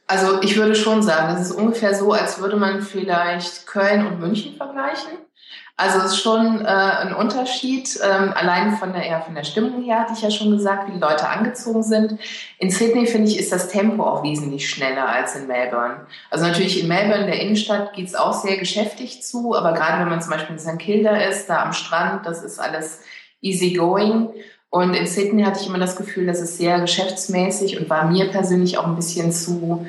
Also 0.07 0.41
ich 0.41 0.57
würde 0.57 0.75
schon 0.75 1.03
sagen, 1.03 1.35
es 1.35 1.49
ist 1.49 1.55
ungefähr 1.55 1.93
so, 1.93 2.13
als 2.13 2.39
würde 2.41 2.57
man 2.57 2.81
vielleicht 2.81 3.67
Köln 3.67 4.07
und 4.07 4.19
München 4.19 4.55
vergleichen. 4.55 5.19
Also 5.79 5.99
es 5.99 6.05
ist 6.07 6.21
schon 6.21 6.59
äh, 6.59 6.67
ein 6.67 7.13
Unterschied, 7.13 7.97
ähm, 8.03 8.33
allein 8.35 8.75
von 8.75 8.91
der, 8.91 9.07
ja, 9.07 9.21
von 9.21 9.33
der 9.33 9.45
Stimmung 9.45 9.81
her, 9.81 9.99
hatte 9.99 10.11
ich 10.13 10.21
ja 10.21 10.29
schon 10.29 10.51
gesagt, 10.51 10.89
wie 10.89 10.91
die 10.91 10.99
Leute 10.99 11.29
angezogen 11.29 11.83
sind. 11.83 12.19
In 12.57 12.69
Sydney, 12.69 13.07
finde 13.07 13.29
ich, 13.29 13.39
ist 13.39 13.53
das 13.53 13.69
Tempo 13.69 14.03
auch 14.03 14.21
wesentlich 14.21 14.69
schneller 14.69 15.07
als 15.07 15.37
in 15.37 15.47
Melbourne. 15.47 16.01
Also 16.29 16.45
natürlich 16.45 16.81
in 16.81 16.89
Melbourne, 16.89 17.27
der 17.27 17.39
Innenstadt, 17.39 17.93
geht 17.93 18.07
es 18.07 18.15
auch 18.15 18.33
sehr 18.33 18.57
geschäftig 18.57 19.23
zu, 19.23 19.55
aber 19.55 19.71
gerade 19.71 20.01
wenn 20.01 20.09
man 20.09 20.21
zum 20.21 20.31
Beispiel 20.31 20.57
in 20.57 20.59
St. 20.59 20.79
Kilda 20.79 21.15
ist, 21.15 21.47
da 21.47 21.63
am 21.63 21.71
Strand, 21.71 22.25
das 22.25 22.43
ist 22.43 22.59
alles 22.59 22.99
easy 23.39 23.71
going. 23.71 24.27
Und 24.69 24.93
in 24.95 25.07
Sydney 25.07 25.43
hatte 25.43 25.61
ich 25.61 25.67
immer 25.67 25.79
das 25.79 25.95
Gefühl, 25.95 26.25
das 26.25 26.41
ist 26.41 26.57
sehr 26.57 26.81
geschäftsmäßig 26.81 27.79
und 27.79 27.89
war 27.89 28.03
mir 28.03 28.29
persönlich 28.29 28.77
auch 28.77 28.85
ein 28.85 28.97
bisschen 28.97 29.31
zu, 29.31 29.87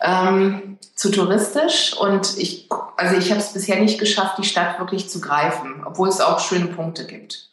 ähm, 0.00 0.78
zu 0.94 1.10
touristisch. 1.10 1.94
Und 2.00 2.38
ich, 2.38 2.66
also 2.98 3.16
ich 3.16 3.30
habe 3.30 3.40
es 3.40 3.52
bisher 3.52 3.80
nicht 3.80 3.98
geschafft, 4.00 4.38
die 4.38 4.44
Stadt 4.44 4.78
wirklich 4.80 5.08
zu 5.08 5.20
greifen, 5.20 5.82
obwohl 5.84 6.08
es 6.08 6.20
auch 6.20 6.40
schöne 6.40 6.66
Punkte 6.66 7.06
gibt. 7.06 7.48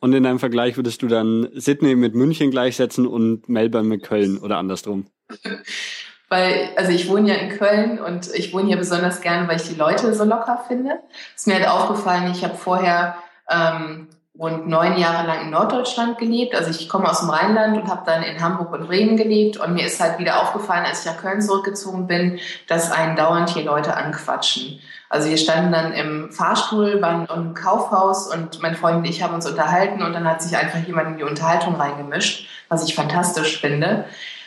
Und 0.00 0.12
in 0.12 0.22
deinem 0.22 0.38
Vergleich 0.38 0.76
würdest 0.76 1.00
du 1.00 1.08
dann 1.08 1.48
Sydney 1.54 1.96
mit 1.96 2.14
München 2.14 2.50
gleichsetzen 2.50 3.06
und 3.06 3.48
Melbourne 3.48 3.88
mit 3.88 4.02
Köln 4.02 4.38
oder 4.38 4.58
andersrum? 4.58 5.06
weil, 6.28 6.70
also 6.76 6.92
ich 6.92 7.08
wohne 7.08 7.30
ja 7.30 7.34
in 7.36 7.56
Köln 7.56 7.98
und 7.98 8.28
ich 8.34 8.52
wohne 8.52 8.66
hier 8.66 8.76
besonders 8.76 9.22
gerne, 9.22 9.48
weil 9.48 9.56
ich 9.56 9.68
die 9.68 9.74
Leute 9.74 10.12
so 10.14 10.24
locker 10.24 10.62
finde. 10.68 11.00
Ist 11.34 11.46
mir 11.46 11.54
halt 11.54 11.68
aufgefallen, 11.68 12.30
ich 12.30 12.44
habe 12.44 12.54
vorher 12.54 13.16
ähm, 13.50 14.08
rund 14.38 14.66
neun 14.66 14.98
Jahre 14.98 15.26
lang 15.26 15.42
in 15.42 15.50
Norddeutschland 15.50 16.18
gelebt. 16.18 16.54
Also 16.54 16.70
ich 16.70 16.88
komme 16.88 17.08
aus 17.08 17.20
dem 17.20 17.30
Rheinland 17.30 17.76
und 17.76 17.88
habe 17.88 18.02
dann 18.04 18.22
in 18.22 18.42
Hamburg 18.42 18.72
und 18.72 18.86
Bremen 18.86 19.16
gelebt. 19.16 19.56
Und 19.56 19.74
mir 19.74 19.86
ist 19.86 20.00
halt 20.00 20.18
wieder 20.18 20.42
aufgefallen, 20.42 20.84
als 20.84 21.00
ich 21.00 21.06
nach 21.06 21.20
Köln 21.20 21.40
zurückgezogen 21.40 22.06
bin, 22.06 22.38
dass 22.66 22.92
einen 22.92 23.16
dauernd 23.16 23.50
hier 23.50 23.64
Leute 23.64 23.96
anquatschen. 23.96 24.80
Also 25.08 25.30
wir 25.30 25.38
standen 25.38 25.72
dann 25.72 25.92
im 25.92 26.32
Fahrstuhl, 26.32 27.00
waren 27.00 27.26
im 27.26 27.54
Kaufhaus 27.54 28.32
und 28.32 28.60
mein 28.60 28.74
Freund 28.74 28.98
und 28.98 29.04
ich 29.04 29.22
haben 29.22 29.34
uns 29.34 29.48
unterhalten 29.48 30.02
und 30.02 30.12
dann 30.12 30.28
hat 30.28 30.42
sich 30.42 30.56
einfach 30.56 30.80
jemand 30.86 31.10
in 31.10 31.16
die 31.18 31.22
Unterhaltung 31.22 31.76
reingemischt, 31.76 32.48
was 32.68 32.84
ich 32.86 32.94
fantastisch 32.94 33.60
finde. 33.60 34.04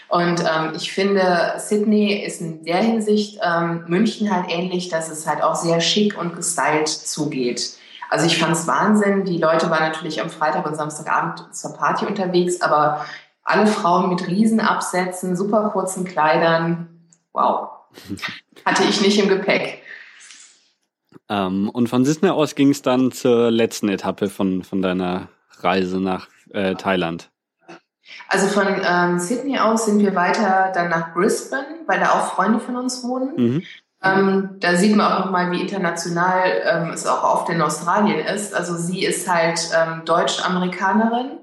Und 0.10 0.42
ähm, 0.42 0.74
ich 0.76 0.92
finde, 0.92 1.54
Sydney 1.58 2.14
ist 2.14 2.42
in 2.42 2.66
der 2.66 2.78
Hinsicht 2.78 3.40
ähm, 3.44 3.86
München 3.88 4.36
halt 4.36 4.52
ähnlich, 4.52 4.90
dass 4.90 5.10
es 5.10 5.28
halt 5.28 5.44
auch 5.44 5.56
sehr 5.56 5.80
schick 5.82 6.18
und 6.20 6.36
gestylt 6.36 6.90
zugeht. 6.90 7.79
Also 8.10 8.26
ich 8.26 8.38
fand 8.38 8.54
es 8.54 8.68
Wahnsinn. 8.68 9.24
Die 9.24 9.38
Leute 9.38 9.70
waren 9.70 9.84
natürlich 9.84 10.22
am 10.22 10.30
Freitag 10.30 10.66
und 10.66 10.76
Samstagabend 10.76 11.56
zur 11.56 11.74
Party 11.74 12.06
unterwegs, 12.06 12.62
aber 12.62 13.06
alle 13.44 13.68
Frauen 13.68 14.10
mit 14.10 14.28
Riesenabsätzen, 14.28 15.36
super 15.36 15.70
kurzen 15.70 16.06
Kleidern. 16.06 16.88
Wow. 17.34 17.70
Hatte 18.66 18.84
ich 18.84 19.02
nicht 19.02 19.20
im 19.20 19.30
Gepäck. 19.30 19.84
Ähm, 21.30 21.70
und 21.70 21.88
von 21.88 22.06
Sydney 22.06 22.30
aus 22.30 22.56
ging 22.56 22.72
es 22.72 22.82
dann 22.82 23.12
zur 23.12 23.52
letzten 23.52 23.90
Etappe 23.90 24.30
von, 24.30 24.64
von 24.64 24.82
deiner 24.82 25.30
Reise 25.60 26.00
nach 26.00 26.28
äh, 26.52 26.76
Thailand. 26.76 27.30
Also 28.28 28.48
von 28.48 28.68
ähm, 28.84 29.20
Sydney 29.20 29.60
aus 29.60 29.86
sind 29.86 30.00
wir 30.00 30.16
weiter 30.16 30.72
dann 30.74 30.90
nach 30.90 31.14
Brisbane, 31.14 31.82
weil 31.86 32.00
da 32.00 32.12
auch 32.12 32.34
Freunde 32.34 32.60
von 32.60 32.76
uns 32.76 33.04
wohnen. 33.04 33.34
Mhm. 33.36 33.64
Ähm, 34.02 34.56
da 34.60 34.76
sieht 34.76 34.96
man 34.96 35.12
auch 35.12 35.26
nochmal, 35.26 35.52
wie 35.52 35.62
international 35.62 36.44
ähm, 36.64 36.90
es 36.92 37.06
auch 37.06 37.24
oft 37.24 37.50
in 37.50 37.62
Australien 37.62 38.20
ist. 38.20 38.56
Also 38.56 38.76
sie 38.76 39.04
ist 39.04 39.30
halt 39.30 39.60
ähm, 39.76 40.04
Deutsch-Amerikanerin, 40.06 41.38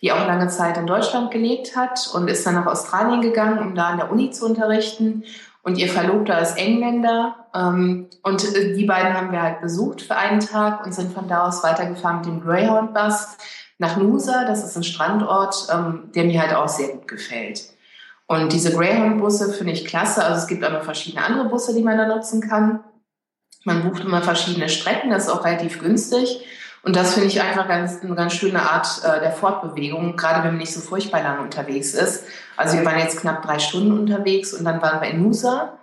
die 0.00 0.12
auch 0.12 0.24
lange 0.26 0.46
Zeit 0.48 0.76
in 0.76 0.86
Deutschland 0.86 1.32
gelebt 1.32 1.74
hat 1.74 2.08
und 2.14 2.28
ist 2.28 2.46
dann 2.46 2.54
nach 2.54 2.66
Australien 2.66 3.22
gegangen, 3.22 3.58
um 3.58 3.74
da 3.74 3.88
an 3.88 3.96
der 3.96 4.12
Uni 4.12 4.30
zu 4.30 4.46
unterrichten. 4.46 5.24
Und 5.62 5.78
ihr 5.78 5.88
Verlobter 5.88 6.40
ist 6.40 6.56
Engländer. 6.56 7.48
Ähm, 7.52 8.08
und 8.22 8.54
äh, 8.54 8.74
die 8.74 8.84
beiden 8.84 9.14
haben 9.14 9.32
wir 9.32 9.42
halt 9.42 9.60
besucht 9.60 10.00
für 10.00 10.14
einen 10.14 10.38
Tag 10.38 10.86
und 10.86 10.94
sind 10.94 11.12
von 11.12 11.26
da 11.26 11.48
aus 11.48 11.64
weitergefahren 11.64 12.18
mit 12.18 12.26
dem 12.26 12.40
Greyhound-Bus 12.40 13.36
nach 13.78 13.96
Nusa. 13.96 14.44
Das 14.44 14.64
ist 14.64 14.76
ein 14.76 14.84
Strandort, 14.84 15.66
ähm, 15.74 16.12
der 16.14 16.22
mir 16.22 16.40
halt 16.40 16.54
auch 16.54 16.68
sehr 16.68 16.90
gut 16.90 17.08
gefällt. 17.08 17.64
Und 18.26 18.52
diese 18.52 18.72
Greyhound-Busse 18.72 19.52
finde 19.52 19.72
ich 19.72 19.84
klasse. 19.84 20.24
Also 20.24 20.40
es 20.40 20.46
gibt 20.46 20.64
auch 20.64 20.72
noch 20.72 20.82
verschiedene 20.82 21.24
andere 21.24 21.48
Busse, 21.48 21.74
die 21.74 21.82
man 21.82 21.96
da 21.96 22.06
nutzen 22.06 22.40
kann. 22.40 22.80
Man 23.64 23.82
bucht 23.82 24.04
immer 24.04 24.22
verschiedene 24.22 24.68
Strecken, 24.68 25.10
das 25.10 25.24
ist 25.24 25.30
auch 25.30 25.44
relativ 25.44 25.80
günstig. 25.80 26.44
Und 26.82 26.94
das 26.94 27.14
finde 27.14 27.28
ich 27.28 27.40
einfach 27.40 27.66
ganz, 27.66 28.00
eine 28.00 28.14
ganz 28.14 28.32
schöne 28.34 28.62
Art 28.62 29.02
äh, 29.04 29.18
der 29.18 29.32
Fortbewegung, 29.32 30.16
gerade 30.16 30.44
wenn 30.44 30.52
man 30.52 30.58
nicht 30.58 30.72
so 30.72 30.80
furchtbar 30.80 31.20
lange 31.20 31.42
unterwegs 31.42 31.94
ist. 31.94 32.24
Also 32.56 32.78
wir 32.78 32.84
waren 32.84 33.00
jetzt 33.00 33.20
knapp 33.20 33.42
drei 33.42 33.58
Stunden 33.58 33.98
unterwegs 33.98 34.54
und 34.54 34.64
dann 34.64 34.80
waren 34.80 35.00
wir 35.00 35.08
in 35.08 35.22
Nusa. 35.24 35.78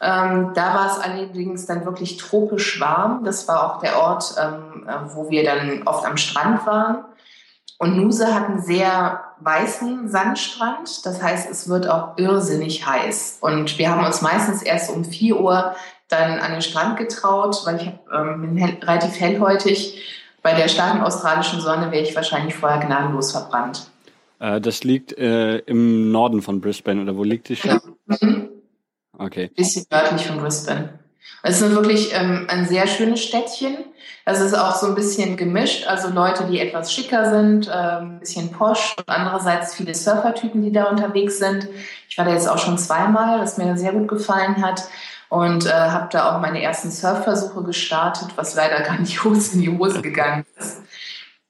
Ähm, 0.00 0.52
da 0.54 0.74
war 0.74 0.86
es 0.90 0.98
allerdings 0.98 1.66
dann 1.66 1.84
wirklich 1.84 2.16
tropisch 2.16 2.80
warm. 2.80 3.22
Das 3.22 3.46
war 3.46 3.62
auch 3.64 3.80
der 3.80 4.00
Ort, 4.00 4.34
ähm, 4.40 4.88
äh, 4.88 5.14
wo 5.14 5.30
wir 5.30 5.44
dann 5.44 5.82
oft 5.86 6.04
am 6.04 6.16
Strand 6.16 6.66
waren. 6.66 7.04
Und 7.80 7.96
Nusa 7.96 8.34
hat 8.34 8.50
einen 8.50 8.60
sehr 8.60 9.24
weißen 9.40 10.10
Sandstrand. 10.10 11.06
Das 11.06 11.22
heißt, 11.22 11.50
es 11.50 11.66
wird 11.66 11.88
auch 11.88 12.18
irrsinnig 12.18 12.84
heiß. 12.86 13.38
Und 13.40 13.78
wir 13.78 13.90
haben 13.90 14.04
uns 14.04 14.20
meistens 14.20 14.60
erst 14.60 14.90
um 14.90 15.02
4 15.02 15.40
Uhr 15.40 15.74
dann 16.08 16.40
an 16.40 16.52
den 16.52 16.60
Strand 16.60 16.98
getraut, 16.98 17.62
weil 17.64 17.76
ich 17.76 17.90
ähm, 18.14 18.42
bin 18.42 18.56
hell, 18.58 18.76
relativ 18.82 19.18
hellhäutig. 19.18 19.98
Bei 20.42 20.52
der 20.52 20.68
starken 20.68 21.00
australischen 21.00 21.62
Sonne 21.62 21.90
wäre 21.90 22.02
ich 22.02 22.14
wahrscheinlich 22.14 22.54
vorher 22.54 22.80
gnadenlos 22.80 23.32
verbrannt. 23.32 23.90
Äh, 24.40 24.60
das 24.60 24.84
liegt 24.84 25.16
äh, 25.16 25.60
im 25.60 26.12
Norden 26.12 26.42
von 26.42 26.60
Brisbane, 26.60 27.00
oder 27.00 27.16
wo 27.16 27.24
liegt 27.24 27.48
die 27.48 27.56
Stadt? 27.56 27.82
Mhm. 28.20 28.50
Okay. 29.16 29.48
Bisschen 29.56 29.86
nördlich 29.90 30.26
von 30.26 30.36
Brisbane. 30.36 30.99
Es 31.42 31.60
ist 31.60 31.70
wirklich 31.74 32.12
ähm, 32.14 32.46
ein 32.48 32.66
sehr 32.66 32.86
schönes 32.86 33.22
Städtchen. 33.22 33.76
Es 34.24 34.40
ist 34.40 34.54
auch 34.54 34.76
so 34.76 34.86
ein 34.86 34.94
bisschen 34.94 35.36
gemischt, 35.36 35.86
also 35.86 36.08
Leute, 36.08 36.44
die 36.44 36.60
etwas 36.60 36.92
schicker 36.92 37.30
sind, 37.30 37.68
äh, 37.68 37.72
ein 37.72 38.20
bisschen 38.20 38.52
posch 38.52 38.94
und 38.98 39.08
andererseits 39.08 39.74
viele 39.74 39.94
Surfertypen, 39.94 40.62
die 40.62 40.72
da 40.72 40.84
unterwegs 40.84 41.38
sind. 41.38 41.68
Ich 42.08 42.18
war 42.18 42.24
da 42.24 42.32
jetzt 42.32 42.48
auch 42.48 42.58
schon 42.58 42.78
zweimal, 42.78 43.40
was 43.40 43.56
mir 43.56 43.76
sehr 43.76 43.92
gut 43.92 44.08
gefallen 44.08 44.62
hat 44.62 44.84
und 45.30 45.64
äh, 45.66 45.70
habe 45.70 46.08
da 46.10 46.30
auch 46.30 46.40
meine 46.40 46.60
ersten 46.60 46.90
Surfversuche 46.90 47.62
gestartet, 47.62 48.28
was 48.36 48.54
leider 48.54 48.80
gar 48.82 48.98
nicht 48.98 49.24
in 49.54 49.60
die 49.60 49.76
Hose 49.76 50.02
gegangen 50.02 50.44
ist. 50.58 50.82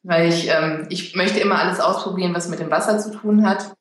Weil 0.02 0.28
ich, 0.28 0.48
ähm, 0.48 0.86
ich 0.88 1.16
möchte 1.16 1.40
immer 1.40 1.58
alles 1.58 1.80
ausprobieren, 1.80 2.34
was 2.34 2.48
mit 2.48 2.60
dem 2.60 2.70
Wasser 2.70 2.98
zu 2.98 3.10
tun 3.10 3.46
hat. 3.46 3.74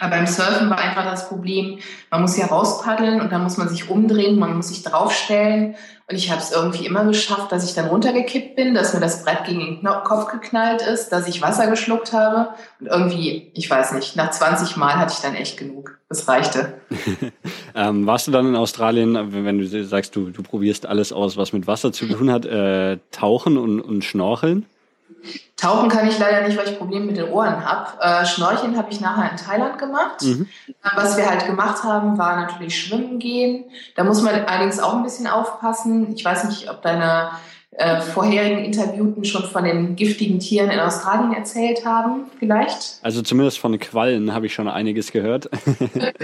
Aber 0.00 0.16
beim 0.16 0.26
Surfen 0.26 0.70
war 0.70 0.78
einfach 0.78 1.04
das 1.04 1.28
Problem, 1.28 1.78
man 2.10 2.22
muss 2.22 2.36
ja 2.36 2.46
rauspaddeln 2.46 3.20
und 3.20 3.30
dann 3.30 3.42
muss 3.42 3.58
man 3.58 3.68
sich 3.68 3.90
umdrehen, 3.90 4.38
man 4.38 4.56
muss 4.56 4.68
sich 4.68 4.82
draufstellen. 4.82 5.74
Und 6.08 6.16
ich 6.16 6.30
habe 6.30 6.40
es 6.40 6.50
irgendwie 6.50 6.86
immer 6.86 7.04
geschafft, 7.04 7.52
dass 7.52 7.64
ich 7.64 7.74
dann 7.74 7.86
runtergekippt 7.86 8.56
bin, 8.56 8.74
dass 8.74 8.94
mir 8.94 9.00
das 9.00 9.24
Brett 9.24 9.44
gegen 9.44 9.60
den 9.60 9.82
Kopf 10.04 10.30
geknallt 10.30 10.82
ist, 10.82 11.10
dass 11.10 11.28
ich 11.28 11.42
Wasser 11.42 11.68
geschluckt 11.68 12.12
habe. 12.12 12.50
Und 12.80 12.86
irgendwie, 12.86 13.50
ich 13.54 13.70
weiß 13.70 13.92
nicht, 13.92 14.16
nach 14.16 14.30
20 14.30 14.76
Mal 14.76 14.94
hatte 14.94 15.12
ich 15.14 15.20
dann 15.20 15.34
echt 15.34 15.58
genug. 15.58 15.98
Das 16.08 16.26
reichte. 16.26 16.74
ähm, 17.74 18.06
warst 18.06 18.26
du 18.26 18.30
dann 18.30 18.46
in 18.46 18.56
Australien, 18.56 19.32
wenn 19.32 19.58
du 19.58 19.84
sagst, 19.84 20.16
du, 20.16 20.30
du 20.30 20.42
probierst 20.42 20.86
alles 20.86 21.12
aus, 21.12 21.36
was 21.36 21.52
mit 21.52 21.66
Wasser 21.66 21.92
zu 21.92 22.06
tun 22.06 22.30
hat, 22.30 22.44
äh, 22.44 22.98
tauchen 23.10 23.56
und, 23.56 23.80
und 23.80 24.04
schnorcheln? 24.04 24.66
Tauchen 25.56 25.88
kann 25.88 26.08
ich 26.08 26.18
leider 26.18 26.46
nicht, 26.46 26.58
weil 26.58 26.68
ich 26.68 26.78
Probleme 26.78 27.06
mit 27.06 27.16
den 27.16 27.30
Ohren 27.30 27.64
habe. 27.64 28.00
Äh, 28.00 28.26
Schnorcheln 28.26 28.76
habe 28.76 28.90
ich 28.90 29.00
nachher 29.00 29.30
in 29.30 29.36
Thailand 29.36 29.78
gemacht. 29.78 30.22
Mhm. 30.22 30.48
Äh, 30.68 30.88
was 30.96 31.16
wir 31.16 31.28
halt 31.28 31.46
gemacht 31.46 31.84
haben, 31.84 32.18
war 32.18 32.36
natürlich 32.36 32.78
schwimmen 32.78 33.18
gehen. 33.20 33.66
Da 33.94 34.02
muss 34.02 34.22
man 34.22 34.34
allerdings 34.34 34.80
auch 34.80 34.94
ein 34.94 35.04
bisschen 35.04 35.28
aufpassen. 35.28 36.14
Ich 36.16 36.24
weiß 36.24 36.44
nicht, 36.44 36.68
ob 36.68 36.82
deine 36.82 37.30
äh, 37.72 38.02
vorherigen 38.02 38.64
Interviewten 38.64 39.24
schon 39.24 39.44
von 39.44 39.64
den 39.64 39.96
giftigen 39.96 40.38
Tieren 40.38 40.70
in 40.70 40.78
Australien 40.78 41.32
erzählt 41.32 41.86
haben, 41.86 42.24
vielleicht? 42.38 42.98
Also 43.02 43.22
zumindest 43.22 43.58
von 43.58 43.78
Quallen 43.78 44.34
habe 44.34 44.46
ich 44.46 44.52
schon 44.52 44.68
einiges 44.68 45.10
gehört. 45.10 45.48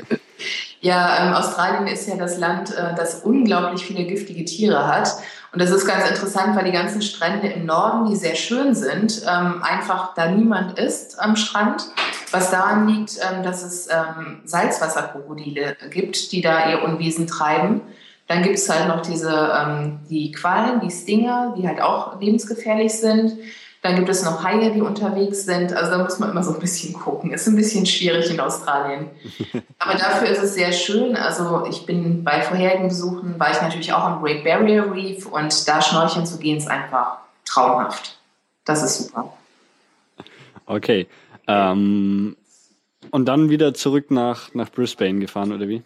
ja, 0.83 1.27
ähm, 1.27 1.33
Australien 1.33 1.87
ist 1.87 2.07
ja 2.07 2.17
das 2.17 2.39
Land, 2.39 2.77
äh, 2.77 2.95
das 2.95 3.23
unglaublich 3.23 3.83
viele 3.83 4.05
giftige 4.05 4.45
Tiere 4.45 4.87
hat. 4.87 5.09
Und 5.51 5.63
das 5.63 5.71
ist 5.71 5.87
ganz 5.87 6.09
interessant, 6.09 6.55
weil 6.55 6.67
die 6.67 6.73
ganzen 6.73 7.01
Strände 7.01 7.49
im 7.49 7.65
Norden, 7.65 8.11
die 8.11 8.17
sehr 8.17 8.35
schön 8.35 8.75
sind, 8.75 9.23
ähm, 9.27 9.63
einfach 9.63 10.13
da 10.15 10.31
niemand 10.31 10.79
ist 10.79 11.19
am 11.19 11.37
Strand. 11.37 11.83
Was 12.31 12.51
daran 12.51 12.87
liegt, 12.87 13.19
ähm, 13.23 13.43
dass 13.43 13.63
es 13.63 13.89
ähm, 13.91 14.43
Salzwasserkrokodile 14.45 15.79
gibt, 15.91 16.31
die 16.33 16.43
da 16.43 16.71
ihr 16.71 16.83
Unwesen 16.83 17.27
treiben. 17.27 17.81
Dann 18.29 18.43
gibt 18.43 18.57
es 18.57 18.69
halt 18.69 18.88
noch 18.88 19.01
diese 19.01 19.53
ähm, 19.59 20.01
die 20.09 20.31
Quallen, 20.33 20.81
die 20.81 20.91
Stinger, 20.91 21.55
die 21.59 21.67
halt 21.67 21.81
auch 21.81 22.21
lebensgefährlich 22.21 22.93
sind. 22.93 23.38
Dann 23.81 23.95
gibt 23.97 24.09
es 24.09 24.25
noch 24.25 24.45
Haie, 24.45 24.73
die 24.73 24.83
unterwegs 24.83 25.45
sind. 25.45 25.73
Also 25.73 25.93
da 25.93 26.03
muss 26.03 26.19
man 26.19 26.31
immer 26.31 26.43
so 26.43 26.53
ein 26.53 26.61
bisschen 26.61 26.93
gucken. 26.93 27.33
Ist 27.33 27.47
ein 27.47 27.57
bisschen 27.57 27.87
schwierig 27.87 28.29
in 28.31 28.41
Australien. 28.41 29.09
Aber 29.79 29.95
dafür 29.95 30.29
ist 30.29 30.43
es 30.43 30.55
sehr 30.55 30.73
schön. 30.73 31.17
Also 31.17 31.64
ich 31.71 31.87
bin 31.87 32.25
bei 32.25 32.43
vorherigen 32.43 32.88
Besuchen, 32.88 33.38
war 33.38 33.51
ich 33.51 33.62
natürlich 33.62 33.93
auch 33.93 34.03
am 34.03 34.21
Great 34.21 34.45
Barrier 34.45 34.93
Reef 34.93 35.27
und 35.27 35.67
da 35.67 35.81
schnorcheln 35.81 36.27
zu 36.27 36.38
gehen 36.38 36.59
ist 36.59 36.69
einfach 36.69 37.19
traumhaft. 37.45 38.19
Das 38.64 38.83
ist 38.83 39.07
super. 39.07 39.33
Okay. 40.67 41.07
Ähm, 41.47 42.37
und 43.11 43.27
dann 43.27 43.49
wieder 43.49 43.73
zurück 43.73 44.11
nach, 44.11 44.53
nach 44.55 44.71
Brisbane 44.71 45.21
gefahren, 45.21 45.53
oder 45.53 45.69
wie? 45.69 45.83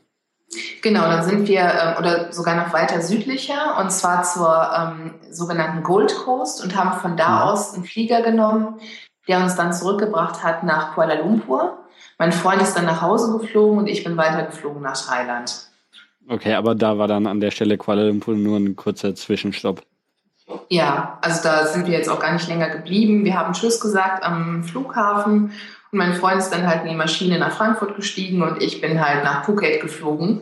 Genau, 0.82 1.02
dann 1.02 1.24
sind 1.24 1.48
wir, 1.48 1.60
ähm, 1.60 1.94
oder 1.98 2.32
sogar 2.32 2.56
noch 2.56 2.72
weiter 2.72 3.00
südlicher, 3.00 3.78
und 3.80 3.90
zwar 3.90 4.22
zur 4.22 4.70
ähm, 4.76 5.14
sogenannten 5.30 5.82
Gold 5.82 6.14
Coast 6.14 6.62
und 6.62 6.76
haben 6.76 6.98
von 7.00 7.16
da 7.16 7.28
mhm. 7.28 7.42
aus 7.42 7.74
einen 7.74 7.84
Flieger 7.84 8.22
genommen, 8.22 8.80
der 9.28 9.38
uns 9.38 9.54
dann 9.56 9.72
zurückgebracht 9.72 10.42
hat 10.42 10.62
nach 10.62 10.94
Kuala 10.94 11.14
Lumpur. 11.14 11.78
Mein 12.18 12.32
Freund 12.32 12.60
ist 12.60 12.74
dann 12.74 12.84
nach 12.84 13.00
Hause 13.00 13.38
geflogen 13.38 13.78
und 13.78 13.86
ich 13.86 14.04
bin 14.04 14.16
weitergeflogen 14.16 14.82
nach 14.82 15.00
Thailand. 15.00 15.68
Okay, 16.28 16.54
aber 16.54 16.74
da 16.74 16.98
war 16.98 17.08
dann 17.08 17.26
an 17.26 17.40
der 17.40 17.50
Stelle 17.50 17.78
Kuala 17.78 18.02
Lumpur 18.02 18.34
nur 18.34 18.58
ein 18.58 18.76
kurzer 18.76 19.14
Zwischenstopp. 19.14 19.82
Ja, 20.68 21.18
also 21.22 21.42
da 21.42 21.66
sind 21.66 21.86
wir 21.86 21.94
jetzt 21.94 22.08
auch 22.08 22.20
gar 22.20 22.32
nicht 22.32 22.48
länger 22.48 22.68
geblieben. 22.68 23.24
Wir 23.24 23.38
haben 23.38 23.54
Tschüss 23.54 23.80
gesagt 23.80 24.22
am 24.22 24.64
Flughafen 24.64 25.52
mein 25.92 26.14
Freund 26.14 26.38
ist 26.38 26.50
dann 26.50 26.66
halt 26.66 26.82
in 26.82 26.88
die 26.88 26.96
Maschine 26.96 27.38
nach 27.38 27.52
Frankfurt 27.52 27.94
gestiegen 27.94 28.42
und 28.42 28.62
ich 28.62 28.80
bin 28.80 29.04
halt 29.04 29.22
nach 29.24 29.44
Phuket 29.44 29.80
geflogen, 29.80 30.40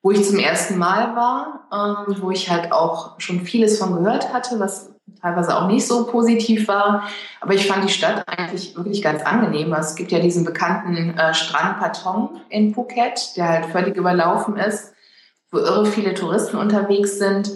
wo 0.00 0.12
ich 0.12 0.24
zum 0.24 0.38
ersten 0.38 0.78
Mal 0.78 1.14
war, 1.16 2.06
ähm, 2.08 2.16
wo 2.20 2.30
ich 2.30 2.48
halt 2.50 2.72
auch 2.72 3.20
schon 3.20 3.40
vieles 3.40 3.78
von 3.78 3.96
gehört 3.96 4.32
hatte, 4.32 4.58
was 4.60 4.92
teilweise 5.20 5.56
auch 5.56 5.66
nicht 5.66 5.86
so 5.86 6.06
positiv 6.06 6.68
war. 6.68 7.08
Aber 7.40 7.54
ich 7.54 7.66
fand 7.66 7.84
die 7.84 7.92
Stadt 7.92 8.24
eigentlich 8.26 8.76
wirklich 8.76 9.02
ganz 9.02 9.22
angenehm. 9.22 9.72
Also 9.72 9.90
es 9.90 9.94
gibt 9.96 10.12
ja 10.12 10.20
diesen 10.20 10.44
bekannten 10.44 11.18
äh, 11.18 11.34
Strand 11.34 11.80
Patong 11.80 12.40
in 12.48 12.72
Phuket, 12.72 13.36
der 13.36 13.48
halt 13.48 13.66
völlig 13.66 13.96
überlaufen 13.96 14.56
ist, 14.56 14.94
wo 15.50 15.58
irre 15.58 15.86
viele 15.86 16.14
Touristen 16.14 16.56
unterwegs 16.56 17.18
sind. 17.18 17.50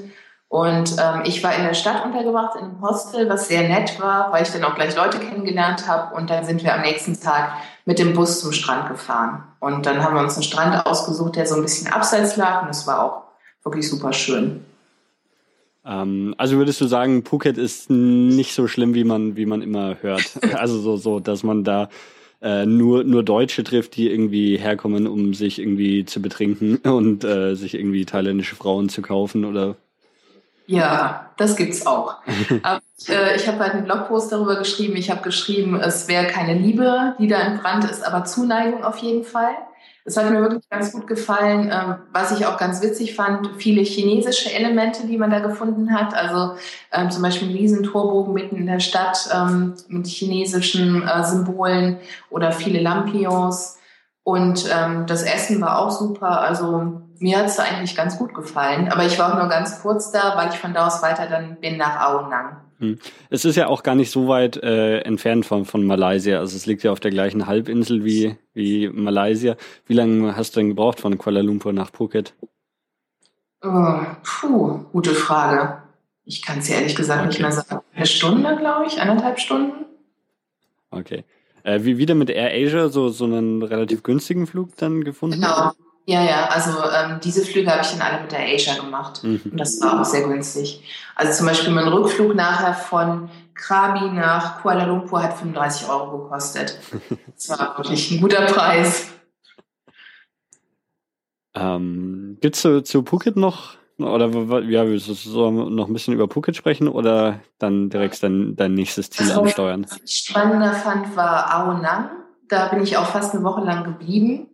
Und 0.49 0.97
ähm, 0.99 1.23
ich 1.25 1.43
war 1.43 1.57
in 1.57 1.65
der 1.65 1.75
Stadt 1.75 2.05
untergebracht, 2.05 2.57
in 2.57 2.65
einem 2.67 2.81
Hostel, 2.81 3.29
was 3.29 3.49
sehr 3.49 3.69
nett 3.69 4.01
war, 4.01 4.33
weil 4.33 4.45
ich 4.45 4.51
dann 4.51 4.63
auch 4.65 4.77
gleich 4.77 4.95
Leute 4.95 5.19
kennengelernt 5.19 5.89
habe. 5.89 6.15
Und 6.15 6.31
dann 6.31 6.45
sind 6.45 6.63
wir 6.63 6.75
am 6.75 6.83
nächsten 6.83 7.19
Tag 7.21 7.51
mit 7.85 7.99
dem 7.99 8.15
Bus 8.15 8.41
zum 8.41 8.53
Strand 8.53 8.89
gefahren. 8.89 9.43
Und 9.59 9.87
dann 9.87 10.05
haben 10.05 10.15
wir 10.15 10.23
uns 10.23 10.35
einen 10.35 10.45
Strand 10.45 10.87
ausgesucht, 10.87 11.37
der 11.37 11.47
so 11.47 11.57
ein 11.57 11.63
bisschen 11.63 11.93
abseits 11.93 12.37
lag. 12.37 12.63
Und 12.63 12.71
es 12.71 12.87
war 12.87 13.03
auch 13.03 13.23
wirklich 13.65 13.89
super 13.89 14.13
schön. 14.13 14.65
Ähm, 15.85 16.35
also 16.39 16.57
würdest 16.57 16.81
du 16.81 16.87
sagen, 16.87 17.25
Phuket 17.25 17.59
ist 17.59 17.91
nicht 17.91 18.55
so 18.55 18.69
schlimm, 18.69 18.95
wie 18.95 19.05
man, 19.05 19.37
wie 19.37 19.47
man 19.47 19.63
immer 19.63 19.97
hört. 20.01 20.39
Also 20.55 20.79
so, 20.79 20.97
so, 20.97 21.19
dass 21.19 21.43
man 21.43 21.65
da 21.65 21.89
äh, 22.41 22.67
nur, 22.67 23.03
nur 23.03 23.25
Deutsche 23.25 23.65
trifft, 23.65 23.97
die 23.97 24.11
irgendwie 24.11 24.59
herkommen, 24.59 25.07
um 25.09 25.35
sich 25.35 25.59
irgendwie 25.59 26.05
zu 26.05 26.23
betrinken 26.23 26.77
und 26.85 27.25
äh, 27.25 27.55
sich 27.55 27.75
irgendwie 27.75 28.05
thailändische 28.05 28.55
Frauen 28.55 28.89
zu 28.89 29.03
kaufen 29.03 29.45
oder 29.45 29.77
ja, 30.67 31.31
das 31.37 31.57
gibt's 31.57 31.87
auch. 31.87 32.17
Aber 32.63 32.81
äh, 33.09 33.37
ich 33.37 33.47
habe 33.47 33.59
halt 33.61 33.73
einen 33.73 33.85
Blogpost 33.85 34.33
darüber 34.33 34.57
geschrieben. 34.57 34.97
Ich 34.97 35.11
habe 35.11 35.23
geschrieben, 35.23 35.79
es 35.81 36.09
wäre 36.09 36.27
keine 36.27 36.55
Liebe, 36.55 37.15
die 37.19 37.29
da 37.29 37.41
in 37.41 37.59
Brand 37.59 37.85
ist, 37.85 38.05
aber 38.05 38.25
Zuneigung 38.25 38.85
auf 38.85 38.99
jeden 38.99 39.25
Fall. 39.25 39.55
Das 40.05 40.17
hat 40.17 40.31
mir 40.31 40.41
wirklich 40.41 40.69
ganz 40.71 40.93
gut 40.93 41.09
gefallen. 41.09 41.71
Ähm, 41.73 41.97
was 42.13 42.31
ich 42.31 42.47
auch 42.47 42.59
ganz 42.59 42.81
witzig 42.81 43.17
fand, 43.17 43.51
viele 43.59 43.83
chinesische 43.83 44.53
Elemente, 44.53 45.07
die 45.07 45.19
man 45.19 45.31
da 45.31 45.41
gefunden 45.41 45.93
hat. 45.93 46.15
Also 46.15 46.55
ähm, 46.93 47.11
zum 47.11 47.23
Beispiel 47.23 47.49
ein 47.49 47.57
Riesentorbogen 47.57 48.33
mitten 48.33 48.57
in 48.57 48.67
der 48.67 48.79
Stadt 48.79 49.29
ähm, 49.35 49.75
mit 49.89 50.07
chinesischen 50.07 51.03
äh, 51.03 51.25
Symbolen 51.25 51.99
oder 52.31 52.53
viele 52.53 52.81
Lampions. 52.81 53.79
Und 54.23 54.67
ähm, 54.73 55.07
das 55.07 55.25
Essen 55.25 55.61
war 55.61 55.81
auch 55.81 55.91
super. 55.91 56.41
Also 56.41 57.03
mir 57.19 57.39
hat 57.39 57.47
es 57.47 57.59
eigentlich 57.59 57.97
ganz 57.97 58.19
gut 58.19 58.35
gefallen. 58.35 58.89
Aber 58.89 59.05
ich 59.05 59.19
war 59.19 59.33
auch 59.33 59.39
nur 59.39 59.49
ganz 59.49 59.83
kurz 59.83 60.13
da, 60.13 60.37
weil 60.37 60.51
ich 60.51 60.59
von 60.59 60.75
da 60.75 60.87
aus 60.87 61.03
weiter 61.03 61.27
dann 61.27 61.57
bin 61.61 61.77
nach 61.77 61.97
Aonang. 61.97 62.57
Hm. 62.79 62.99
Es 63.31 63.45
ist 63.45 63.57
ja 63.57 63.69
auch 63.69 63.83
gar 63.83 63.95
nicht 63.95 64.11
so 64.11 64.29
weit 64.29 64.57
äh, 64.59 64.99
entfernt 65.01 65.47
von, 65.47 65.65
von 65.65 65.87
Malaysia. 65.87 66.39
Also 66.39 66.57
es 66.57 66.67
liegt 66.67 66.83
ja 66.83 66.93
auf 66.93 67.01
der 67.01 67.11
gleichen 67.11 67.47
Halbinsel 67.47 68.05
wie, 68.05 68.37
wie 68.53 68.89
Malaysia. 68.89 69.57
Wie 69.87 69.95
lange 69.95 70.37
hast 70.37 70.55
du 70.55 70.61
denn 70.61 70.69
gebraucht 70.69 71.01
von 71.01 71.17
Kuala 71.17 71.41
Lumpur 71.41 71.73
nach 71.73 71.91
Phuket? 71.91 72.35
Oh, 73.63 74.01
puh, 74.23 74.85
gute 74.93 75.15
Frage. 75.15 75.83
Ich 76.25 76.43
kann 76.43 76.59
es 76.59 76.69
ehrlich 76.69 76.95
gesagt 76.95 77.21
okay. 77.21 77.29
nicht 77.29 77.41
mehr 77.41 77.53
sagen. 77.53 77.83
Eine 77.95 78.07
Stunde, 78.07 78.57
glaube 78.57 78.87
ich, 78.87 79.01
eineinhalb 79.01 79.39
Stunden. 79.41 79.87
Okay. 80.91 81.25
Äh, 81.63 81.85
wie 81.85 81.99
wieder 81.99 82.15
mit 82.15 82.31
Air 82.31 82.53
Asia 82.53 82.89
so, 82.89 83.09
so 83.09 83.25
einen 83.25 83.63
relativ 83.63 84.03
günstigen 84.03 84.47
Flug 84.47 84.77
dann 84.77 85.03
gefunden? 85.03 85.41
Genau. 85.41 85.73
Ja, 86.09 86.23
ja, 86.23 86.47
also 86.51 86.71
ähm, 86.71 87.19
diese 87.23 87.45
Flüge 87.45 87.69
habe 87.69 87.83
ich 87.83 87.91
dann 87.91 88.01
alle 88.01 88.23
mit 88.23 88.31
der 88.31 88.39
Asia 88.39 88.77
gemacht. 88.77 89.25
Mhm. 89.25 89.41
Und 89.45 89.59
das 89.59 89.81
war 89.81 90.01
auch 90.01 90.05
sehr 90.05 90.23
günstig. 90.23 90.81
Also 91.17 91.33
zum 91.33 91.47
Beispiel 91.47 91.73
mein 91.73 91.89
Rückflug 91.89 92.33
nachher 92.37 92.75
von 92.75 93.29
Krabi 93.57 94.13
nach 94.13 94.63
Kuala 94.63 94.85
Lumpur 94.85 95.21
hat 95.21 95.37
35 95.37 95.89
Euro 95.89 96.19
gekostet. 96.19 96.79
Das 97.35 97.51
war 97.51 97.77
wirklich 97.77 98.11
ein 98.11 98.21
guter 98.23 98.47
Preis. 98.47 99.09
Ähm, 101.55 102.39
Gibt 102.41 102.57
es 102.57 102.63
zu, 102.63 102.83
zu 102.83 103.03
Phuket 103.03 103.37
noch, 103.37 103.77
oder 103.99 104.29
ja, 104.63 104.87
willst 104.87 105.09
du 105.27 105.51
noch 105.51 105.89
ein 105.89 105.93
bisschen 105.93 106.15
über 106.15 106.29
Phuket 106.29 106.57
sprechen 106.57 106.89
oder 106.89 107.41
dann 107.59 107.91
direkt 107.91 108.23
dein, 108.23 108.57
dein 108.57 108.73
nächstes 108.73 109.11
Ziel 109.11 109.27
also, 109.27 109.43
ansteuern? 109.43 109.85
Was 109.85 110.01
ich 110.03 110.25
spannender 110.29 110.73
fand, 110.73 111.15
war 111.15 111.51
Aonang. 111.53 112.11
Da 112.49 112.69
bin 112.69 112.83
ich 112.83 112.97
auch 112.97 113.07
fast 113.07 113.35
eine 113.35 113.45
Woche 113.45 113.63
lang 113.63 113.85
geblieben. 113.85 114.49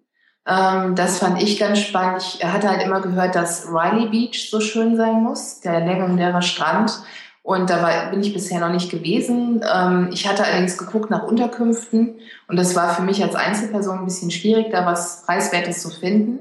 Ähm, 0.47 0.95
das 0.95 1.19
fand 1.19 1.43
ich 1.43 1.59
ganz 1.59 1.81
spannend. 1.81 2.23
Ich 2.23 2.45
hatte 2.45 2.69
halt 2.69 2.83
immer 2.83 3.01
gehört, 3.01 3.35
dass 3.35 3.69
Riley 3.69 4.09
Beach 4.09 4.51
so 4.51 4.61
schön 4.61 4.97
sein 4.97 5.23
muss, 5.23 5.61
der 5.61 5.81
legendäre 5.81 6.43
Strand. 6.43 7.03
Und 7.43 7.71
da 7.71 7.83
war, 7.83 8.11
bin 8.11 8.21
ich 8.21 8.33
bisher 8.33 8.61
noch 8.61 8.71
nicht 8.71 8.91
gewesen. 8.91 9.65
Ähm, 9.73 10.11
ich 10.13 10.29
hatte 10.29 10.45
allerdings 10.45 10.79
geguckt 10.79 11.11
nach 11.11 11.25
Unterkünften 11.25 12.21
und 12.47 12.57
das 12.57 12.77
war 12.77 12.95
für 12.95 13.03
mich 13.03 13.23
als 13.23 13.35
Einzelperson 13.35 13.99
ein 13.99 14.05
bisschen 14.05 14.31
schwierig, 14.31 14.71
da 14.71 14.87
was 14.87 15.25
Preiswertes 15.27 15.83
zu 15.83 15.91
finden. 15.91 16.39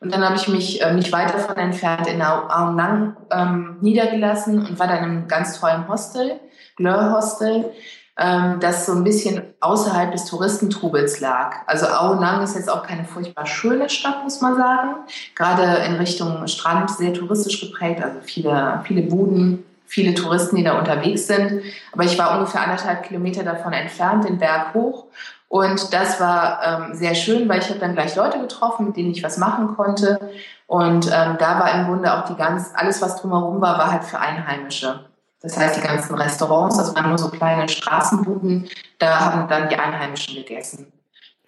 Und 0.00 0.14
dann 0.14 0.24
habe 0.24 0.36
ich 0.36 0.48
mich 0.48 0.80
ähm, 0.80 0.96
nicht 0.96 1.12
weit 1.12 1.34
davon 1.34 1.56
entfernt 1.56 2.06
in 2.06 2.22
Aung 2.22 2.76
Lang 2.76 3.16
ähm, 3.30 3.78
niedergelassen 3.80 4.66
und 4.66 4.78
war 4.78 4.86
dann 4.86 4.98
in 4.98 5.04
einem 5.04 5.28
ganz 5.28 5.58
tollen 5.58 5.88
Hostel, 5.88 6.38
Glör 6.76 7.12
Hostel 7.12 7.72
ähm, 8.18 8.58
das 8.60 8.84
so 8.84 8.92
ein 8.92 9.04
bisschen 9.04 9.42
außerhalb 9.60 10.10
des 10.10 10.24
Touristentrubels 10.24 11.20
lag. 11.20 11.56
Also 11.66 11.86
Aonang 11.86 12.42
ist 12.42 12.56
jetzt 12.56 12.70
auch 12.70 12.82
keine 12.82 13.04
furchtbar 13.04 13.46
schöne 13.46 13.88
Stadt, 13.88 14.24
muss 14.24 14.40
man 14.40 14.56
sagen. 14.56 14.96
Gerade 15.36 15.84
in 15.84 15.94
Richtung 15.94 16.46
Strand 16.48 16.90
sehr 16.90 17.14
touristisch 17.14 17.60
geprägt, 17.60 18.02
also 18.02 18.18
viele, 18.22 18.80
viele 18.84 19.02
Buden, 19.02 19.64
viele 19.86 20.14
Touristen, 20.14 20.56
die 20.56 20.64
da 20.64 20.78
unterwegs 20.78 21.28
sind. 21.28 21.62
Aber 21.92 22.04
ich 22.04 22.18
war 22.18 22.36
ungefähr 22.36 22.62
anderthalb 22.62 23.04
Kilometer 23.04 23.44
davon 23.44 23.72
entfernt, 23.72 24.28
den 24.28 24.38
Berg 24.38 24.74
hoch. 24.74 25.04
Und 25.48 25.94
das 25.94 26.20
war 26.20 26.60
ähm, 26.62 26.94
sehr 26.94 27.14
schön, 27.14 27.48
weil 27.48 27.60
ich 27.60 27.70
habe 27.70 27.78
dann 27.78 27.94
gleich 27.94 28.16
Leute 28.16 28.38
getroffen, 28.38 28.88
mit 28.88 28.96
denen 28.96 29.12
ich 29.12 29.22
was 29.22 29.38
machen 29.38 29.76
konnte. 29.76 30.18
Und 30.66 31.06
ähm, 31.06 31.36
da 31.38 31.58
war 31.58 31.72
im 31.74 31.86
Grunde 31.86 32.12
auch 32.12 32.24
die 32.26 32.34
ganz, 32.34 32.72
alles, 32.74 33.00
was 33.00 33.16
drumherum 33.16 33.60
war, 33.60 33.78
war 33.78 33.90
halt 33.90 34.04
für 34.04 34.18
Einheimische. 34.18 35.07
Das 35.40 35.56
heißt, 35.56 35.76
die 35.76 35.86
ganzen 35.86 36.14
Restaurants, 36.16 36.76
das 36.76 36.94
waren 36.94 37.08
nur 37.08 37.18
so 37.18 37.28
kleine 37.28 37.68
Straßenbuden, 37.68 38.68
da 38.98 39.20
haben 39.20 39.48
dann 39.48 39.68
die 39.68 39.76
Einheimischen 39.76 40.34
gegessen. 40.34 40.92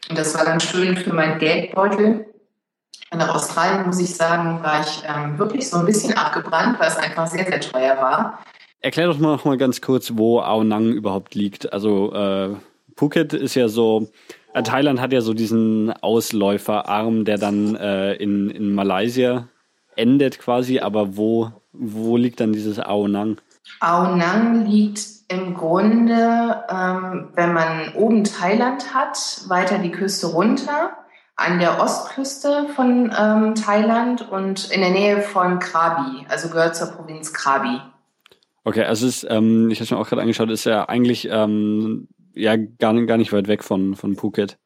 Und 0.09 0.19
das 0.19 0.35
war 0.35 0.45
ganz 0.45 0.65
schön 0.65 0.97
für 0.97 1.13
meinen 1.13 1.39
Geldbeutel. 1.39 2.27
Nach 3.13 3.35
Australien, 3.35 3.87
muss 3.87 3.99
ich 3.99 4.15
sagen, 4.15 4.63
war 4.63 4.83
ich 4.83 5.03
ähm, 5.05 5.39
wirklich 5.39 5.69
so 5.69 5.79
ein 5.79 5.87
bisschen 5.87 6.17
abgebrannt, 6.17 6.79
weil 6.79 6.89
es 6.89 6.97
einfach 6.97 7.27
sehr, 7.27 7.45
sehr 7.45 7.61
teuer 7.61 7.97
war. 7.97 8.39
Erklär 8.81 9.09
doch 9.09 9.19
mal 9.19 9.33
noch 9.33 9.45
mal 9.45 9.59
ganz 9.59 9.81
kurz, 9.81 10.13
wo 10.15 10.41
Aonang 10.41 10.93
überhaupt 10.93 11.35
liegt. 11.35 11.73
Also 11.73 12.13
äh, 12.15 12.55
Phuket 12.97 13.33
ist 13.33 13.57
ja 13.57 13.69
so, 13.69 14.09
äh, 14.55 14.63
Thailand 14.63 15.01
hat 15.01 15.13
ja 15.13 15.21
so 15.21 15.35
diesen 15.35 15.93
Ausläuferarm, 15.93 17.25
der 17.25 17.39
dann 17.39 17.75
äh, 17.75 18.15
in, 18.15 18.49
in 18.51 18.75
Malaysia 18.75 19.49
endet 19.97 20.39
quasi, 20.39 20.79
aber 20.79 21.17
wo, 21.17 21.51
wo 21.73 22.17
liegt 22.17 22.41
dann 22.41 22.53
dieses 22.53 22.79
Aonang? 22.79 23.41
Aonang 23.79 24.67
liegt 24.67 25.01
im 25.29 25.55
Grunde, 25.55 26.65
ähm, 26.69 27.29
wenn 27.35 27.53
man 27.53 27.95
oben 27.95 28.25
Thailand 28.25 28.95
hat, 28.95 29.43
weiter 29.47 29.79
die 29.79 29.93
Küste 29.93 30.27
runter, 30.27 30.91
an 31.37 31.59
der 31.59 31.81
Ostküste 31.81 32.67
von 32.75 33.15
ähm, 33.19 33.55
Thailand 33.55 34.29
und 34.31 34.71
in 34.71 34.81
der 34.81 34.91
Nähe 34.91 35.23
von 35.23 35.59
Krabi, 35.59 36.27
also 36.29 36.49
gehört 36.49 36.77
zur 36.77 36.89
Provinz 36.89 37.33
Krabi. 37.33 37.81
Okay, 38.65 38.85
also 38.85 39.07
ist, 39.07 39.27
ähm, 39.29 39.71
ich 39.71 39.79
habe 39.79 39.85
es 39.85 39.91
mir 39.91 39.99
auch 39.99 40.09
gerade 40.09 40.21
angeschaut, 40.21 40.51
ist 40.51 40.65
ja 40.65 40.89
eigentlich 40.89 41.29
ähm, 41.31 42.09
ja 42.35 42.57
gar 42.57 42.93
nicht, 42.93 43.07
gar 43.07 43.17
nicht 43.17 43.33
weit 43.33 43.49
weg 43.49 43.65
von, 43.65 43.95
von 43.95 44.17
Phuket. 44.17 44.59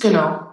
Genau. 0.00 0.50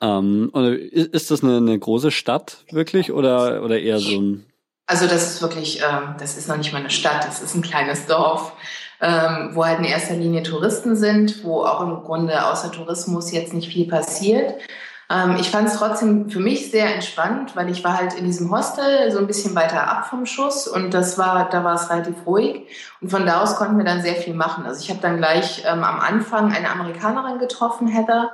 Ähm, 0.00 0.50
ist 0.54 1.30
das 1.30 1.42
eine, 1.42 1.56
eine 1.56 1.78
große 1.78 2.10
Stadt 2.10 2.64
wirklich 2.70 3.12
oder, 3.12 3.62
oder 3.62 3.80
eher 3.80 3.98
so 3.98 4.18
ein 4.18 4.46
also 4.92 5.06
das 5.06 5.32
ist 5.32 5.40
wirklich, 5.40 5.80
ähm, 5.80 6.16
das 6.18 6.36
ist 6.36 6.48
noch 6.48 6.58
nicht 6.58 6.70
mal 6.74 6.80
eine 6.80 6.90
Stadt, 6.90 7.24
das 7.26 7.40
ist 7.40 7.54
ein 7.54 7.62
kleines 7.62 8.04
Dorf, 8.04 8.52
ähm, 9.00 9.52
wo 9.54 9.64
halt 9.64 9.78
in 9.78 9.86
erster 9.86 10.12
Linie 10.12 10.42
Touristen 10.42 10.96
sind, 10.96 11.42
wo 11.44 11.64
auch 11.64 11.80
im 11.80 12.02
Grunde 12.02 12.44
außer 12.44 12.70
Tourismus 12.70 13.32
jetzt 13.32 13.54
nicht 13.54 13.72
viel 13.72 13.88
passiert. 13.88 14.60
Ähm, 15.08 15.36
ich 15.40 15.50
fand 15.50 15.68
es 15.68 15.78
trotzdem 15.78 16.28
für 16.28 16.40
mich 16.40 16.70
sehr 16.70 16.94
entspannt, 16.94 17.56
weil 17.56 17.70
ich 17.70 17.82
war 17.84 17.96
halt 17.96 18.12
in 18.12 18.26
diesem 18.26 18.50
Hostel 18.50 19.10
so 19.10 19.18
ein 19.18 19.26
bisschen 19.26 19.54
weiter 19.54 19.88
ab 19.88 20.08
vom 20.10 20.26
Schuss 20.26 20.68
und 20.68 20.92
das 20.92 21.16
war, 21.16 21.48
da 21.48 21.64
war 21.64 21.76
es 21.76 21.88
relativ 21.88 22.26
ruhig 22.26 22.66
und 23.00 23.10
von 23.10 23.24
da 23.24 23.42
aus 23.42 23.56
konnten 23.56 23.78
wir 23.78 23.86
dann 23.86 24.02
sehr 24.02 24.16
viel 24.16 24.34
machen. 24.34 24.66
Also 24.66 24.82
ich 24.82 24.90
habe 24.90 25.00
dann 25.00 25.16
gleich 25.16 25.64
ähm, 25.66 25.84
am 25.84 26.00
Anfang 26.00 26.52
eine 26.52 26.68
Amerikanerin 26.68 27.38
getroffen, 27.38 27.88
Heather, 27.88 28.30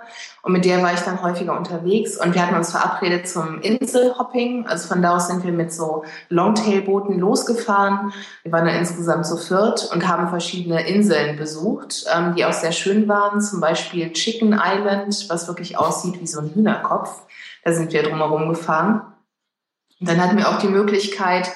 und 0.49 0.55
mit 0.55 0.65
der 0.65 0.83
war 0.83 0.95
ich 0.95 1.01
dann 1.01 1.21
häufiger 1.21 1.55
unterwegs 1.55 2.17
und 2.17 2.35
wir 2.35 2.41
hatten 2.41 2.57
uns 2.57 2.71
verabredet 2.71 3.29
zum 3.29 3.61
Inselhopping. 3.61 4.67
Also 4.67 4.88
von 4.88 5.03
da 5.03 5.17
aus 5.17 5.29
sind 5.29 5.44
wir 5.44 5.53
mit 5.53 5.75
so 5.75 6.07
Longtail-Booten 6.31 7.19
losgefahren. 7.19 8.15
Wir 8.44 8.53
waren 8.53 8.65
dann 8.65 8.77
insgesamt 8.77 9.27
zu 9.27 9.37
viert 9.37 9.90
und 9.92 10.09
haben 10.09 10.29
verschiedene 10.29 10.88
Inseln 10.88 11.37
besucht, 11.37 12.07
ähm, 12.11 12.35
die 12.35 12.46
auch 12.46 12.55
sehr 12.55 12.73
schön 12.73 13.07
waren. 13.09 13.42
Zum 13.42 13.61
Beispiel 13.61 14.11
Chicken 14.15 14.59
Island, 14.59 15.27
was 15.29 15.49
wirklich 15.49 15.77
aussieht 15.77 16.19
wie 16.19 16.27
so 16.27 16.40
ein 16.40 16.51
Hühnerkopf. 16.55 17.27
Da 17.63 17.75
sind 17.75 17.92
wir 17.92 18.03
drumherum 18.03 18.49
gefahren. 18.49 19.03
Und 20.01 20.09
dann 20.09 20.19
hatten 20.19 20.38
wir 20.38 20.49
auch 20.49 20.61
die 20.61 20.69
Möglichkeit, 20.69 21.51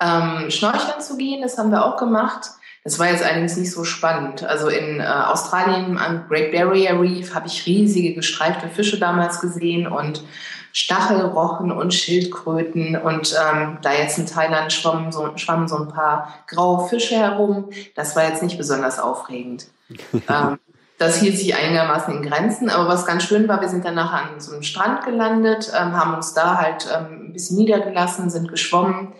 ähm, 0.00 0.50
schnorcheln 0.50 1.02
zu 1.02 1.18
gehen. 1.18 1.42
Das 1.42 1.58
haben 1.58 1.70
wir 1.70 1.84
auch 1.84 1.98
gemacht. 1.98 2.48
Das 2.88 2.98
war 2.98 3.10
jetzt 3.10 3.22
allerdings 3.22 3.54
nicht 3.58 3.70
so 3.70 3.84
spannend. 3.84 4.44
Also 4.44 4.68
in 4.68 5.00
äh, 5.00 5.04
Australien 5.04 5.98
am 5.98 6.26
Great 6.26 6.52
Barrier 6.52 6.98
Reef 6.98 7.34
habe 7.34 7.46
ich 7.46 7.66
riesige 7.66 8.14
gestreifte 8.14 8.66
Fische 8.66 8.98
damals 8.98 9.42
gesehen 9.42 9.86
und 9.86 10.24
Stachelrochen 10.72 11.70
und 11.70 11.92
Schildkröten. 11.92 12.96
Und 12.96 13.36
ähm, 13.38 13.76
da 13.82 13.92
jetzt 13.92 14.16
in 14.16 14.24
Thailand 14.24 14.72
schwammen 14.72 15.12
so, 15.12 15.36
schwammen 15.36 15.68
so 15.68 15.76
ein 15.76 15.88
paar 15.88 16.32
graue 16.46 16.88
Fische 16.88 17.16
herum. 17.16 17.68
Das 17.94 18.16
war 18.16 18.26
jetzt 18.26 18.42
nicht 18.42 18.56
besonders 18.56 18.98
aufregend. 18.98 19.66
ähm, 20.26 20.58
das 20.96 21.20
hielt 21.20 21.36
sich 21.36 21.54
einigermaßen 21.54 22.14
in 22.14 22.22
Grenzen. 22.22 22.70
Aber 22.70 22.88
was 22.88 23.04
ganz 23.04 23.24
schön 23.24 23.48
war, 23.48 23.60
wir 23.60 23.68
sind 23.68 23.84
dann 23.84 23.96
nachher 23.96 24.30
an 24.30 24.40
so 24.40 24.52
einem 24.52 24.62
Strand 24.62 25.04
gelandet, 25.04 25.70
ähm, 25.78 25.92
haben 25.92 26.14
uns 26.14 26.32
da 26.32 26.56
halt 26.56 26.88
ähm, 26.90 27.26
ein 27.26 27.32
bisschen 27.34 27.58
niedergelassen, 27.58 28.30
sind 28.30 28.48
geschwommen. 28.48 29.12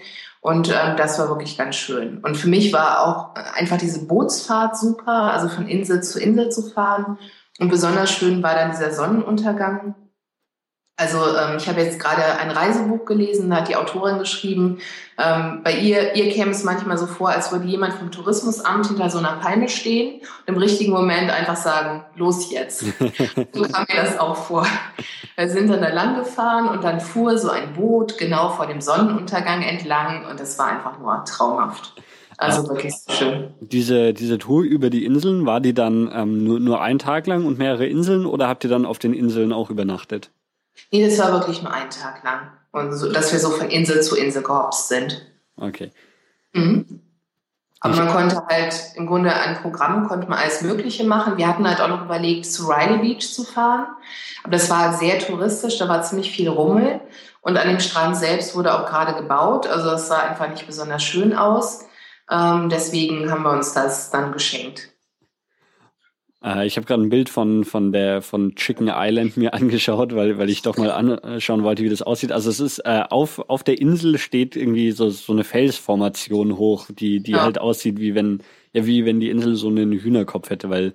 Und 0.48 0.70
ähm, 0.70 0.96
das 0.96 1.18
war 1.18 1.28
wirklich 1.28 1.58
ganz 1.58 1.76
schön. 1.76 2.24
Und 2.24 2.38
für 2.38 2.48
mich 2.48 2.72
war 2.72 3.06
auch 3.06 3.34
einfach 3.54 3.76
diese 3.76 4.06
Bootsfahrt 4.06 4.78
super, 4.78 5.30
also 5.30 5.46
von 5.46 5.68
Insel 5.68 6.02
zu 6.02 6.18
Insel 6.18 6.48
zu 6.48 6.62
fahren. 6.62 7.18
Und 7.58 7.68
besonders 7.68 8.10
schön 8.10 8.42
war 8.42 8.54
dann 8.54 8.70
dieser 8.70 8.94
Sonnenuntergang. 8.94 9.94
Also 10.98 11.18
ähm, 11.18 11.58
ich 11.58 11.68
habe 11.68 11.80
jetzt 11.80 12.00
gerade 12.00 12.24
ein 12.40 12.50
Reisebuch 12.50 13.04
gelesen, 13.04 13.48
da 13.50 13.58
hat 13.58 13.68
die 13.68 13.76
Autorin 13.76 14.18
geschrieben, 14.18 14.80
ähm, 15.16 15.60
bei 15.62 15.72
ihr, 15.78 16.16
ihr 16.16 16.28
käme 16.32 16.50
es 16.50 16.64
manchmal 16.64 16.98
so 16.98 17.06
vor, 17.06 17.28
als 17.28 17.52
würde 17.52 17.66
jemand 17.66 17.94
vom 17.94 18.10
Tourismusamt 18.10 18.88
hinter 18.88 19.08
so 19.08 19.18
einer 19.18 19.34
Palme 19.34 19.68
stehen 19.68 20.20
und 20.20 20.54
im 20.54 20.56
richtigen 20.56 20.90
Moment 20.90 21.30
einfach 21.30 21.54
sagen, 21.54 22.04
los 22.16 22.50
jetzt. 22.50 22.80
so 23.52 23.62
kam 23.62 23.86
mir 23.88 24.02
das 24.02 24.18
auch 24.18 24.34
vor. 24.34 24.66
Wir 25.36 25.48
sind 25.48 25.70
dann 25.70 25.82
da 25.82 25.90
lang 25.90 26.16
gefahren 26.16 26.68
und 26.68 26.82
dann 26.82 26.98
fuhr 26.98 27.38
so 27.38 27.48
ein 27.48 27.74
Boot 27.74 28.18
genau 28.18 28.48
vor 28.48 28.66
dem 28.66 28.80
Sonnenuntergang 28.80 29.62
entlang 29.62 30.26
und 30.28 30.40
das 30.40 30.58
war 30.58 30.66
einfach 30.66 30.98
nur 30.98 31.24
traumhaft. 31.24 31.94
Also 32.38 32.68
wirklich 32.68 32.94
schön. 33.08 33.54
Diese, 33.60 34.12
diese 34.14 34.38
Tour 34.38 34.64
über 34.64 34.90
die 34.90 35.04
Inseln, 35.04 35.46
war 35.46 35.60
die 35.60 35.74
dann 35.74 36.10
ähm, 36.12 36.42
nur, 36.42 36.58
nur 36.58 36.80
ein 36.82 36.98
Tag 36.98 37.28
lang 37.28 37.46
und 37.46 37.56
mehrere 37.56 37.86
Inseln 37.86 38.26
oder 38.26 38.48
habt 38.48 38.64
ihr 38.64 38.70
dann 38.70 38.84
auf 38.84 38.98
den 38.98 39.14
Inseln 39.14 39.52
auch 39.52 39.70
übernachtet? 39.70 40.32
Nee, 40.90 41.04
das 41.04 41.18
war 41.18 41.32
wirklich 41.32 41.62
nur 41.62 41.72
ein 41.72 41.90
Tag 41.90 42.22
lang. 42.24 42.50
Und 42.72 42.92
so, 42.94 43.10
dass 43.10 43.32
wir 43.32 43.38
so 43.38 43.50
von 43.50 43.70
Insel 43.70 44.02
zu 44.02 44.16
Insel 44.16 44.42
gehopst 44.42 44.88
sind. 44.88 45.26
Okay. 45.56 45.90
Mhm. 46.52 47.00
Aber 47.80 47.94
man 47.94 48.08
konnte 48.08 48.42
halt 48.48 48.74
im 48.96 49.06
Grunde 49.06 49.32
ein 49.32 49.56
Programm, 49.62 50.08
konnte 50.08 50.28
man 50.28 50.38
alles 50.38 50.62
Mögliche 50.62 51.04
machen. 51.04 51.36
Wir 51.36 51.46
hatten 51.46 51.68
halt 51.68 51.80
auch 51.80 51.88
noch 51.88 52.04
überlegt, 52.04 52.46
zu 52.46 52.66
Riley 52.68 52.98
Beach 52.98 53.32
zu 53.32 53.44
fahren. 53.44 53.86
Aber 54.42 54.52
das 54.52 54.68
war 54.68 54.94
sehr 54.94 55.20
touristisch, 55.20 55.78
da 55.78 55.88
war 55.88 56.02
ziemlich 56.02 56.32
viel 56.32 56.48
Rummel. 56.48 57.00
Und 57.40 57.56
an 57.56 57.68
dem 57.68 57.78
Strand 57.78 58.16
selbst 58.16 58.56
wurde 58.56 58.74
auch 58.74 58.86
gerade 58.86 59.14
gebaut. 59.14 59.68
Also 59.68 59.90
das 59.90 60.08
sah 60.08 60.18
einfach 60.18 60.48
nicht 60.48 60.66
besonders 60.66 61.04
schön 61.04 61.36
aus. 61.36 61.84
Ähm, 62.30 62.68
deswegen 62.68 63.30
haben 63.30 63.44
wir 63.44 63.52
uns 63.52 63.72
das 63.74 64.10
dann 64.10 64.32
geschenkt. 64.32 64.88
Äh, 66.44 66.66
ich 66.66 66.76
habe 66.76 66.86
gerade 66.86 67.02
ein 67.02 67.08
Bild 67.08 67.28
von, 67.28 67.64
von 67.64 67.92
der 67.92 68.22
von 68.22 68.54
Chicken 68.54 68.90
Island 68.92 69.36
mir 69.36 69.54
angeschaut, 69.54 70.14
weil, 70.14 70.38
weil 70.38 70.50
ich 70.50 70.62
doch 70.62 70.76
mal 70.76 70.90
anschauen 70.90 71.62
wollte, 71.62 71.82
wie 71.82 71.88
das 71.88 72.02
aussieht. 72.02 72.32
Also 72.32 72.50
es 72.50 72.60
ist 72.60 72.78
äh, 72.80 73.02
auf, 73.08 73.38
auf 73.48 73.62
der 73.62 73.80
Insel 73.80 74.18
steht 74.18 74.56
irgendwie 74.56 74.92
so, 74.92 75.10
so 75.10 75.32
eine 75.32 75.44
Felsformation 75.44 76.56
hoch, 76.56 76.86
die, 76.90 77.20
die 77.20 77.32
ja. 77.32 77.42
halt 77.42 77.60
aussieht, 77.60 77.98
wie 77.98 78.14
wenn, 78.14 78.40
ja, 78.72 78.86
wie 78.86 79.04
wenn 79.04 79.20
die 79.20 79.30
Insel 79.30 79.56
so 79.56 79.68
einen 79.68 79.92
Hühnerkopf 79.92 80.50
hätte, 80.50 80.70
weil, 80.70 80.94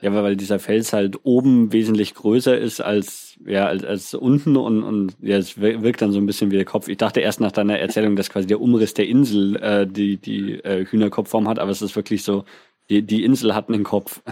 ja, 0.00 0.14
weil 0.14 0.36
dieser 0.36 0.58
Fels 0.58 0.92
halt 0.92 1.18
oben 1.24 1.72
wesentlich 1.72 2.14
größer 2.14 2.56
ist 2.58 2.80
als, 2.80 3.36
ja, 3.46 3.66
als, 3.66 3.84
als 3.84 4.14
unten 4.14 4.56
und, 4.56 4.82
und 4.82 5.16
ja, 5.20 5.36
es 5.36 5.60
wirkt 5.60 6.02
dann 6.02 6.12
so 6.12 6.18
ein 6.18 6.26
bisschen 6.26 6.50
wie 6.50 6.56
der 6.56 6.64
Kopf. 6.64 6.88
Ich 6.88 6.96
dachte 6.96 7.20
erst 7.20 7.40
nach 7.40 7.52
deiner 7.52 7.78
Erzählung, 7.78 8.16
dass 8.16 8.30
quasi 8.30 8.46
der 8.46 8.60
Umriss 8.60 8.94
der 8.94 9.06
Insel 9.06 9.56
äh, 9.56 9.86
die, 9.86 10.16
die 10.16 10.54
äh, 10.54 10.86
Hühnerkopfform 10.86 11.48
hat, 11.48 11.58
aber 11.58 11.70
es 11.70 11.82
ist 11.82 11.96
wirklich 11.96 12.22
so, 12.22 12.44
die, 12.88 13.02
die 13.02 13.24
Insel 13.24 13.54
hat 13.54 13.68
einen 13.68 13.84
Kopf. 13.84 14.22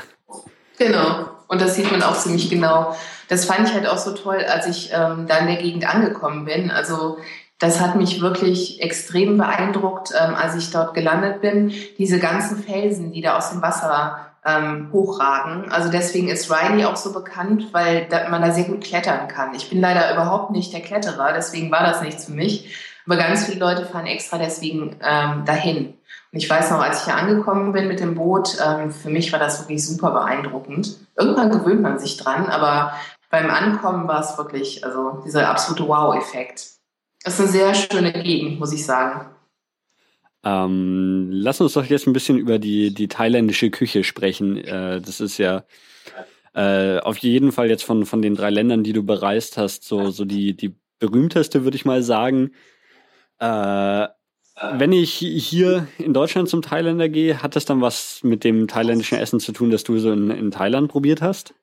Genau. 0.79 1.29
Und 1.49 1.61
das 1.61 1.75
sieht 1.75 1.91
man 1.91 2.03
auch 2.03 2.17
ziemlich 2.17 2.51
genau. 2.51 2.97
Das 3.29 3.45
fand 3.45 3.69
ich 3.69 3.75
halt 3.75 3.87
auch 3.87 3.99
so 3.99 4.13
toll, 4.13 4.45
als 4.49 4.67
ich 4.67 4.91
ähm, 4.93 5.27
da 5.27 5.39
in 5.39 5.47
der 5.47 5.57
Gegend 5.57 5.89
angekommen 5.93 6.45
bin. 6.45 6.71
Also 6.71 7.19
das 7.59 7.81
hat 7.81 7.97
mich 7.97 8.21
wirklich 8.21 8.81
extrem 8.81 9.37
beeindruckt, 9.37 10.13
ähm, 10.19 10.35
als 10.35 10.55
ich 10.55 10.71
dort 10.71 10.95
gelandet 10.95 11.41
bin. 11.41 11.73
Diese 11.99 12.19
ganzen 12.19 12.63
Felsen, 12.63 13.13
die 13.13 13.21
da 13.21 13.37
aus 13.37 13.51
dem 13.51 13.63
Wasser 13.63 14.29
ähm, 14.45 14.91
hochragen. 14.93 15.71
Also 15.71 15.91
deswegen 15.91 16.29
ist 16.29 16.51
Riley 16.51 16.85
auch 16.85 16.97
so 16.97 17.13
bekannt, 17.13 17.69
weil 17.73 18.07
da, 18.09 18.29
man 18.29 18.43
da 18.43 18.53
sehr 18.53 18.65
gut 18.65 18.85
klettern 18.85 19.29
kann. 19.29 19.55
Ich 19.55 19.69
bin 19.69 19.81
leider 19.81 20.13
überhaupt 20.13 20.53
nicht 20.53 20.73
der 20.73 20.81
Kletterer, 20.81 21.33
deswegen 21.33 21.71
war 21.71 21.83
das 21.83 22.03
nichts 22.03 22.27
für 22.27 22.33
mich. 22.33 22.75
Aber 23.07 23.17
ganz 23.17 23.47
viele 23.47 23.61
Leute 23.61 23.87
fahren 23.87 24.07
extra 24.07 24.39
deswegen 24.39 24.97
ähm, 25.03 25.45
dahin. 25.45 25.98
Ich 26.31 26.49
weiß 26.49 26.71
noch, 26.71 26.81
als 26.81 27.01
ich 27.01 27.05
hier 27.05 27.17
angekommen 27.17 27.73
bin 27.73 27.89
mit 27.89 28.01
dem 28.01 28.15
Boot, 28.15 28.59
ähm, 28.65 28.91
für 28.91 29.09
mich 29.09 29.33
war 29.33 29.39
das 29.39 29.61
wirklich 29.61 29.87
super 29.87 30.11
beeindruckend. 30.11 30.99
Irgendwann 31.17 31.51
gewöhnt 31.51 31.81
man 31.81 31.99
sich 31.99 32.19
dran, 32.19 32.47
aber 32.47 32.93
beim 33.31 33.51
Ankommen 33.51 34.09
war 34.09 34.21
es 34.21 34.37
wirklich, 34.37 34.85
also 34.85 35.23
dieser 35.25 35.49
absolute 35.49 35.89
Wow-Effekt. 35.89 36.67
Es 37.25 37.35
ist 37.35 37.41
eine 37.41 37.49
sehr 37.49 37.75
schöne 37.75 38.13
Gegend, 38.13 38.61
muss 38.61 38.73
ich 38.73 38.85
sagen. 38.85 39.31
Ähm, 40.45 41.29
lass 41.33 41.61
uns 41.61 41.73
doch 41.73 41.85
jetzt 41.85 42.07
ein 42.07 42.13
bisschen 42.13 42.39
über 42.39 42.59
die, 42.59 42.95
die 42.95 43.09
thailändische 43.09 43.71
Küche 43.71 44.05
sprechen. 44.05 44.57
Äh, 44.57 45.01
das 45.01 45.21
ist 45.21 45.39
ja 45.39 45.65
äh, 46.55 46.99
auf 47.01 47.19
jeden 47.19 47.53
Fall 47.53 47.69
jetzt 47.69 47.85
von, 47.85 48.07
von 48.07 48.23
den 48.23 48.35
drei 48.35 48.51
Ländern, 48.51 48.85
die 48.85 48.93
du 48.93 49.03
bereist 49.03 49.57
hast, 49.57 49.85
so, 49.85 50.11
so 50.11 50.25
die, 50.25 50.57
die 50.57 50.75
berühmteste, 50.99 51.65
würde 51.65 51.77
ich 51.77 51.85
mal 51.85 52.03
sagen. 52.03 52.53
Äh, 53.41 54.09
wenn 54.73 54.93
ich 54.93 55.13
hier 55.13 55.87
in 55.99 56.13
Deutschland 56.13 56.49
zum 56.49 56.63
Thailänder 56.63 57.09
gehe, 57.09 57.43
hat 57.43 57.57
das 57.57 57.65
dann 57.65 57.81
was 57.81 58.21
mit 58.23 58.45
dem 58.45 58.69
thailändischen 58.69 59.19
Essen 59.19 59.41
zu 59.41 59.53
tun, 59.53 59.71
das 59.71 59.85
du 59.85 59.99
so 59.99 60.13
in, 60.13 60.31
in 60.31 60.51
Thailand 60.51 60.91
probiert 60.91 61.23
hast? 61.23 61.55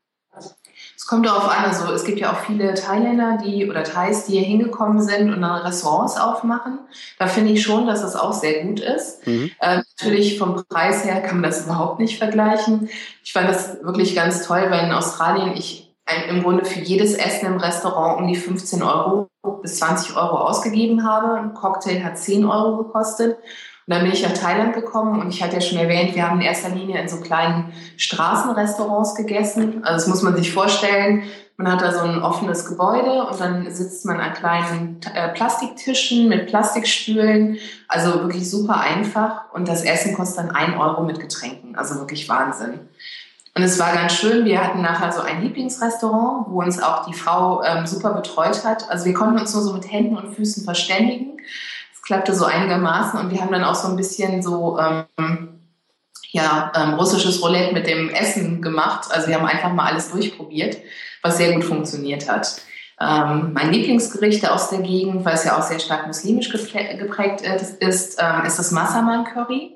Es 0.98 1.06
kommt 1.08 1.26
darauf 1.26 1.48
an, 1.50 1.66
also 1.66 1.92
es 1.94 2.04
gibt 2.04 2.20
ja 2.20 2.32
auch 2.32 2.40
viele 2.40 2.74
Thailänder, 2.74 3.38
die 3.46 3.70
oder 3.70 3.84
Thais, 3.84 4.26
die 4.26 4.34
hier 4.34 4.42
hingekommen 4.42 5.02
sind 5.02 5.32
und 5.32 5.42
dann 5.42 5.62
Restaurants 5.62 6.18
aufmachen. 6.18 6.80
Da 7.20 7.28
finde 7.28 7.52
ich 7.52 7.62
schon, 7.62 7.86
dass 7.86 8.02
das 8.02 8.16
auch 8.16 8.34
sehr 8.34 8.64
gut 8.64 8.80
ist. 8.80 9.28
Mhm. 9.28 9.52
Äh, 9.60 9.78
natürlich 9.78 10.40
vom 10.40 10.64
Preis 10.68 11.06
her 11.06 11.22
kann 11.22 11.42
man 11.42 11.52
das 11.52 11.66
überhaupt 11.66 12.00
nicht 12.00 12.18
vergleichen. 12.18 12.90
Ich 13.24 13.34
fand 13.34 13.50
das 13.50 13.84
wirklich 13.84 14.16
ganz 14.16 14.48
toll, 14.48 14.66
weil 14.70 14.86
in 14.86 14.94
Australien 14.94 15.56
ich 15.56 15.85
im 16.30 16.44
Grunde 16.44 16.66
für 16.66 16.80
jedes 16.80 17.16
Essen 17.16 17.48
im 17.48 17.58
Restaurant 17.58 18.22
um 18.22 18.28
die 18.28 18.36
15 18.36 18.84
Euro 18.84 19.28
bis 19.62 19.78
20 19.80 20.16
Euro 20.16 20.38
ausgegeben 20.38 21.04
habe. 21.04 21.34
Ein 21.34 21.54
Cocktail 21.54 22.04
hat 22.04 22.18
10 22.18 22.46
Euro 22.46 22.84
gekostet. 22.84 23.38
Und 23.88 23.94
dann 23.94 24.04
bin 24.04 24.12
ich 24.12 24.24
nach 24.24 24.34
Thailand 24.34 24.74
gekommen 24.74 25.22
und 25.22 25.30
ich 25.30 25.44
hatte 25.44 25.56
ja 25.56 25.62
schon 25.62 25.78
erwähnt, 25.78 26.16
wir 26.16 26.28
haben 26.28 26.40
in 26.40 26.48
erster 26.48 26.70
Linie 26.70 27.00
in 27.00 27.08
so 27.08 27.18
kleinen 27.18 27.72
Straßenrestaurants 27.98 29.14
gegessen. 29.14 29.84
Also 29.84 30.06
das 30.06 30.08
muss 30.08 30.24
man 30.24 30.36
sich 30.36 30.52
vorstellen. 30.52 31.24
Man 31.58 31.72
hat 31.72 31.82
da 31.82 31.94
so 31.94 32.00
ein 32.00 32.22
offenes 32.22 32.66
Gebäude 32.66 33.28
und 33.28 33.40
dann 33.40 33.72
sitzt 33.72 34.06
man 34.06 34.20
an 34.20 34.34
kleinen 34.34 35.00
äh, 35.14 35.30
Plastiktischen 35.30 36.28
mit 36.28 36.48
Plastikstühlen. 36.48 37.60
Also 37.88 38.22
wirklich 38.22 38.50
super 38.50 38.80
einfach. 38.80 39.54
Und 39.54 39.68
das 39.68 39.84
Essen 39.84 40.16
kostet 40.16 40.40
dann 40.40 40.56
1 40.56 40.78
Euro 40.78 41.04
mit 41.04 41.20
Getränken. 41.20 41.76
Also 41.76 41.96
wirklich 41.96 42.28
Wahnsinn. 42.28 42.80
Und 43.58 43.64
es 43.64 43.80
war 43.80 43.94
ganz 43.94 44.14
schön. 44.14 44.44
Wir 44.44 44.62
hatten 44.62 44.82
nachher 44.82 45.14
so 45.14 45.22
ein 45.22 45.42
Lieblingsrestaurant, 45.42 46.48
wo 46.50 46.62
uns 46.62 46.82
auch 46.82 47.06
die 47.06 47.14
Frau 47.14 47.64
ähm, 47.64 47.88
super 47.88 48.14
betreut 48.14 48.66
hat. 48.66 48.90
Also 48.90 49.06
wir 49.06 49.14
konnten 49.14 49.40
uns 49.40 49.54
nur 49.54 49.64
so 49.64 49.72
mit 49.72 49.90
Händen 49.90 50.18
und 50.18 50.36
Füßen 50.36 50.66
verständigen. 50.66 51.38
Es 51.94 52.02
klappte 52.02 52.36
so 52.36 52.44
einigermaßen 52.44 53.18
und 53.18 53.32
wir 53.32 53.40
haben 53.40 53.54
dann 53.54 53.64
auch 53.64 53.76
so 53.76 53.88
ein 53.88 53.96
bisschen 53.96 54.44
so 54.44 54.78
ähm, 54.78 55.06
ja, 56.32 56.70
ähm, 56.76 56.96
russisches 56.96 57.42
Roulette 57.42 57.74
mit 57.74 57.88
dem 57.88 58.10
Essen 58.10 58.62
gemacht. 58.62 59.10
Also 59.12 59.30
wir 59.30 59.36
haben 59.36 59.48
einfach 59.48 59.72
mal 59.72 59.86
alles 59.86 60.12
durchprobiert, 60.12 60.78
was 61.22 61.38
sehr 61.38 61.54
gut 61.54 61.64
funktioniert 61.64 62.30
hat. 62.30 62.62
Ähm, 63.00 63.54
mein 63.54 63.72
Lieblingsgericht 63.72 64.50
aus 64.50 64.70
der 64.70 64.80
Gegend, 64.80 65.24
weil 65.24 65.36
es 65.36 65.46
ja 65.46 65.58
auch 65.58 65.64
sehr 65.64 65.80
stark 65.80 66.08
muslimisch 66.08 66.50
geprägt 66.50 67.42
ist, 67.42 67.82
ist, 67.82 68.20
ähm, 68.22 68.46
ist 68.46 68.60
das 68.60 68.72
Massaman 68.72 69.24
Curry. 69.24 69.75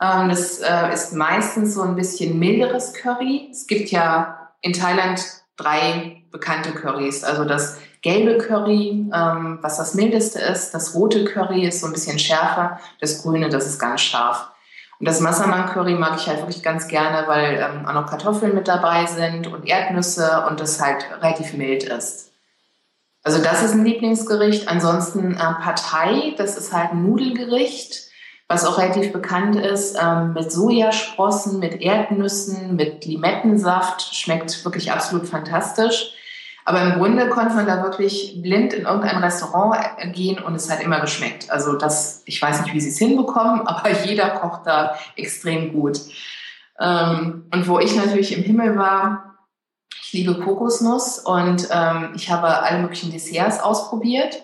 Ähm, 0.00 0.28
das 0.28 0.58
äh, 0.58 0.92
ist 0.92 1.12
meistens 1.12 1.74
so 1.74 1.82
ein 1.82 1.94
bisschen 1.94 2.38
milderes 2.38 2.94
Curry. 2.94 3.48
Es 3.50 3.66
gibt 3.66 3.90
ja 3.90 4.50
in 4.62 4.72
Thailand 4.72 5.20
drei 5.56 6.22
bekannte 6.30 6.72
Currys. 6.72 7.22
Also 7.24 7.44
das 7.44 7.78
gelbe 8.02 8.38
Curry, 8.38 9.10
ähm, 9.14 9.58
was 9.60 9.76
das 9.76 9.94
mildeste 9.94 10.38
ist. 10.40 10.72
Das 10.72 10.94
rote 10.94 11.24
Curry 11.24 11.66
ist 11.66 11.80
so 11.80 11.86
ein 11.86 11.92
bisschen 11.92 12.18
schärfer. 12.18 12.80
Das 13.00 13.22
grüne, 13.22 13.50
das 13.50 13.66
ist 13.66 13.78
ganz 13.78 14.00
scharf. 14.00 14.50
Und 14.98 15.08
das 15.08 15.20
Massaman 15.20 15.66
Curry 15.66 15.94
mag 15.94 16.16
ich 16.16 16.26
halt 16.26 16.40
wirklich 16.40 16.62
ganz 16.62 16.86
gerne, 16.88 17.26
weil 17.26 17.54
ähm, 17.54 17.86
auch 17.86 17.94
noch 17.94 18.06
Kartoffeln 18.06 18.54
mit 18.54 18.68
dabei 18.68 19.06
sind 19.06 19.46
und 19.46 19.66
Erdnüsse 19.66 20.44
und 20.48 20.60
das 20.60 20.80
halt 20.80 21.06
relativ 21.22 21.54
mild 21.54 21.84
ist. 21.84 22.32
Also 23.22 23.42
das 23.42 23.62
ist 23.62 23.72
ein 23.72 23.84
Lieblingsgericht. 23.84 24.68
Ansonsten 24.68 25.34
äh, 25.34 25.36
Partei, 25.36 26.34
das 26.36 26.56
ist 26.56 26.72
halt 26.72 26.92
ein 26.92 27.06
Nudelgericht 27.06 28.09
was 28.50 28.66
auch 28.66 28.78
relativ 28.78 29.12
bekannt 29.12 29.54
ist, 29.54 29.96
ähm, 30.02 30.32
mit 30.32 30.50
Sojasprossen, 30.50 31.60
mit 31.60 31.80
Erdnüssen, 31.80 32.74
mit 32.74 33.04
Limettensaft. 33.04 34.12
Schmeckt 34.12 34.64
wirklich 34.64 34.90
absolut 34.90 35.28
fantastisch. 35.28 36.12
Aber 36.64 36.82
im 36.82 36.94
Grunde 36.94 37.28
konnte 37.28 37.54
man 37.54 37.66
da 37.66 37.84
wirklich 37.84 38.42
blind 38.42 38.72
in 38.72 38.86
irgendein 38.86 39.22
Restaurant 39.22 39.76
gehen 40.14 40.40
und 40.42 40.56
es 40.56 40.68
hat 40.68 40.82
immer 40.82 40.98
geschmeckt. 40.98 41.48
Also 41.48 41.74
das, 41.76 42.22
ich 42.26 42.42
weiß 42.42 42.62
nicht, 42.62 42.74
wie 42.74 42.80
sie 42.80 42.88
es 42.88 42.98
hinbekommen, 42.98 43.60
aber 43.68 43.88
jeder 44.04 44.30
kocht 44.30 44.66
da 44.66 44.96
extrem 45.14 45.72
gut. 45.72 46.00
Ähm, 46.80 47.46
und 47.54 47.68
wo 47.68 47.78
ich 47.78 47.94
natürlich 47.94 48.36
im 48.36 48.42
Himmel 48.42 48.76
war, 48.76 49.36
ich 50.02 50.12
liebe 50.12 50.40
Kokosnuss 50.40 51.20
und 51.20 51.68
ähm, 51.70 52.14
ich 52.16 52.32
habe 52.32 52.48
alle 52.48 52.80
möglichen 52.80 53.12
Desserts 53.12 53.60
ausprobiert. 53.60 54.42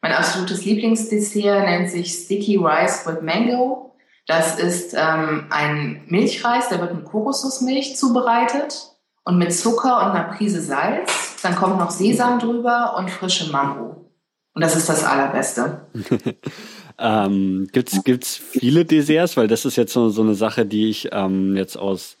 Mein 0.00 0.12
absolutes 0.12 0.64
Lieblingsdessert 0.64 1.64
nennt 1.64 1.90
sich 1.90 2.12
Sticky 2.12 2.56
Rice 2.56 3.04
with 3.06 3.22
Mango. 3.22 3.96
Das 4.26 4.58
ist 4.58 4.94
ähm, 4.94 5.46
ein 5.50 6.02
Milchreis, 6.06 6.68
der 6.68 6.80
wird 6.80 6.94
mit 6.94 7.06
Kokosnussmilch 7.06 7.96
zubereitet 7.96 8.92
und 9.24 9.38
mit 9.38 9.54
Zucker 9.54 9.96
und 9.98 10.12
einer 10.12 10.34
Prise 10.34 10.60
Salz. 10.60 11.40
Dann 11.42 11.56
kommt 11.56 11.78
noch 11.78 11.90
Sesam 11.90 12.38
drüber 12.38 12.94
und 12.98 13.10
frische 13.10 13.50
Mango. 13.50 14.12
Und 14.54 14.62
das 14.62 14.76
ist 14.76 14.88
das 14.88 15.02
Allerbeste. 15.02 15.86
ähm, 16.98 17.68
gibt's 17.72 18.04
gibt's 18.04 18.36
viele 18.36 18.84
Desserts? 18.84 19.36
Weil 19.36 19.48
das 19.48 19.64
ist 19.64 19.76
jetzt 19.76 19.92
so, 19.92 20.10
so 20.10 20.20
eine 20.20 20.34
Sache, 20.34 20.66
die 20.66 20.90
ich 20.90 21.08
ähm, 21.12 21.56
jetzt 21.56 21.76
aus 21.76 22.17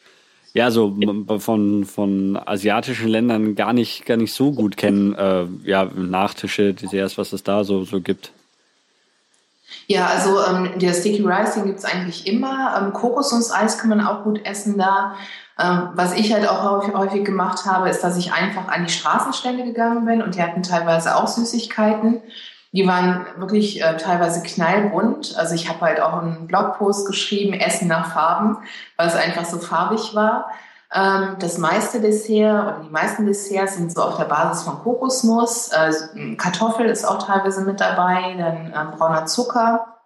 ja, 0.54 0.70
so 0.70 0.96
von, 1.38 1.84
von 1.84 2.36
asiatischen 2.36 3.08
Ländern 3.08 3.54
gar 3.54 3.72
nicht, 3.72 4.06
gar 4.06 4.16
nicht 4.16 4.32
so 4.32 4.52
gut 4.52 4.76
kennen, 4.76 5.14
äh, 5.14 5.46
ja, 5.64 5.84
Nachtische, 5.84 6.74
Desserts, 6.74 7.18
was 7.18 7.32
es 7.32 7.42
da 7.42 7.64
so, 7.64 7.84
so 7.84 8.00
gibt. 8.00 8.32
Ja, 9.86 10.06
also 10.06 10.42
ähm, 10.44 10.78
der 10.78 10.92
Sticky 10.92 11.22
Rice, 11.22 11.54
den 11.54 11.66
gibt 11.66 11.78
es 11.78 11.84
eigentlich 11.84 12.26
immer. 12.26 12.76
Ähm, 12.78 12.92
Kokosnusseis 12.92 13.78
kann 13.78 13.90
man 13.90 14.00
auch 14.00 14.24
gut 14.24 14.44
essen 14.44 14.78
da. 14.78 15.14
Ähm, 15.58 15.88
was 15.94 16.12
ich 16.12 16.32
halt 16.32 16.48
auch 16.48 16.62
häufig, 16.62 16.94
häufig, 16.94 17.24
gemacht 17.24 17.64
habe, 17.64 17.88
ist, 17.88 18.02
dass 18.02 18.16
ich 18.16 18.32
einfach 18.32 18.68
an 18.68 18.84
die 18.84 18.92
Straßenstände 18.92 19.64
gegangen 19.64 20.04
bin 20.04 20.22
und 20.22 20.34
die 20.34 20.42
hatten 20.42 20.62
teilweise 20.62 21.16
auch 21.16 21.26
Süßigkeiten. 21.26 22.20
Die 22.72 22.86
waren 22.86 23.26
wirklich 23.36 23.82
äh, 23.82 23.96
teilweise 23.96 24.42
knallbunt. 24.42 25.36
Also 25.38 25.54
ich 25.54 25.68
habe 25.68 25.80
halt 25.80 26.00
auch 26.00 26.20
einen 26.20 26.46
Blogpost 26.46 27.06
geschrieben, 27.06 27.54
Essen 27.54 27.88
nach 27.88 28.12
Farben, 28.12 28.58
weil 28.96 29.08
es 29.08 29.14
einfach 29.14 29.46
so 29.46 29.58
farbig 29.58 30.14
war. 30.14 30.50
Ähm, 30.92 31.36
das 31.38 31.58
meiste 31.58 32.00
Dessert 32.00 32.64
oder 32.64 32.80
die 32.84 32.90
meisten 32.90 33.26
Desserts 33.26 33.76
sind 33.76 33.92
so 33.92 34.02
auf 34.02 34.16
der 34.16 34.24
Basis 34.24 34.64
von 34.64 34.78
Kokosnuss. 34.78 35.68
Äh, 35.68 36.36
Kartoffel 36.36 36.86
ist 36.86 37.04
auch 37.04 37.22
teilweise 37.26 37.62
mit 37.62 37.80
dabei, 37.80 38.34
dann 38.38 38.72
ähm, 38.74 38.96
brauner 38.96 39.26
Zucker. 39.26 39.98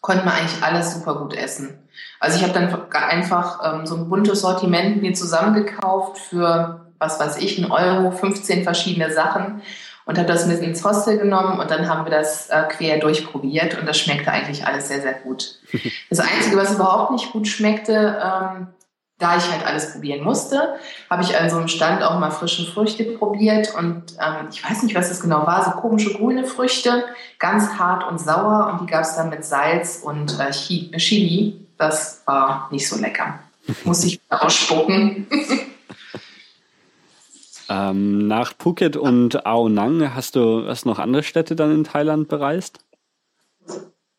Konnte 0.00 0.24
man 0.24 0.34
eigentlich 0.34 0.62
alles 0.62 0.94
super 0.94 1.16
gut 1.16 1.34
essen. 1.34 1.88
Also 2.20 2.36
ich 2.36 2.42
habe 2.42 2.52
dann 2.52 2.92
einfach 2.92 3.60
ähm, 3.64 3.86
so 3.86 3.96
ein 3.96 4.08
buntes 4.08 4.40
Sortiment 4.42 5.02
mir 5.02 5.14
zusammengekauft 5.14 6.18
für, 6.18 6.92
was 6.98 7.18
weiß 7.18 7.38
ich, 7.38 7.58
einen 7.58 7.70
Euro, 7.70 8.10
15 8.10 8.64
verschiedene 8.64 9.12
Sachen 9.12 9.62
und 10.06 10.16
habe 10.18 10.28
das 10.28 10.46
mit 10.46 10.60
ins 10.60 10.84
Hostel 10.84 11.18
genommen 11.18 11.60
und 11.60 11.70
dann 11.70 11.88
haben 11.88 12.04
wir 12.04 12.16
das 12.16 12.48
äh, 12.48 12.62
quer 12.68 12.98
durchprobiert 12.98 13.78
und 13.78 13.86
das 13.86 13.98
schmeckte 13.98 14.30
eigentlich 14.30 14.66
alles 14.66 14.88
sehr, 14.88 15.02
sehr 15.02 15.14
gut. 15.14 15.58
Das 16.08 16.20
Einzige, 16.20 16.56
was 16.56 16.74
überhaupt 16.74 17.10
nicht 17.10 17.32
gut 17.32 17.48
schmeckte, 17.48 17.92
ähm, 18.22 18.68
da 19.18 19.36
ich 19.36 19.50
halt 19.50 19.66
alles 19.66 19.92
probieren 19.92 20.22
musste, 20.22 20.76
habe 21.10 21.22
ich 21.22 21.36
an 21.36 21.50
so 21.50 21.56
einem 21.56 21.68
Stand 21.68 22.02
auch 22.02 22.18
mal 22.18 22.30
frische 22.30 22.70
Früchte 22.70 23.04
probiert 23.04 23.74
und 23.74 24.14
ähm, 24.20 24.48
ich 24.52 24.62
weiß 24.62 24.84
nicht, 24.84 24.94
was 24.94 25.08
das 25.08 25.20
genau 25.20 25.46
war, 25.46 25.64
so 25.64 25.70
komische 25.72 26.12
grüne 26.14 26.44
Früchte, 26.44 27.04
ganz 27.38 27.78
hart 27.78 28.08
und 28.08 28.20
sauer 28.20 28.70
und 28.72 28.82
die 28.82 28.92
gab 28.92 29.02
es 29.02 29.16
dann 29.16 29.30
mit 29.30 29.44
Salz 29.44 30.02
und 30.04 30.38
äh, 30.38 30.50
Chili. 30.50 31.60
Das 31.78 32.22
war 32.26 32.68
nicht 32.70 32.88
so 32.88 32.96
lecker. 32.96 33.38
Muss 33.84 34.04
ich 34.04 34.20
ausspucken. 34.30 35.26
Ähm, 37.68 38.26
nach 38.26 38.52
Phuket 38.58 38.96
und 38.96 39.46
Ao 39.46 39.68
Nang 39.68 40.14
hast 40.14 40.36
du 40.36 40.66
hast 40.66 40.86
noch 40.86 40.98
andere 40.98 41.22
Städte 41.22 41.56
dann 41.56 41.72
in 41.72 41.84
Thailand 41.84 42.28
bereist? 42.28 42.78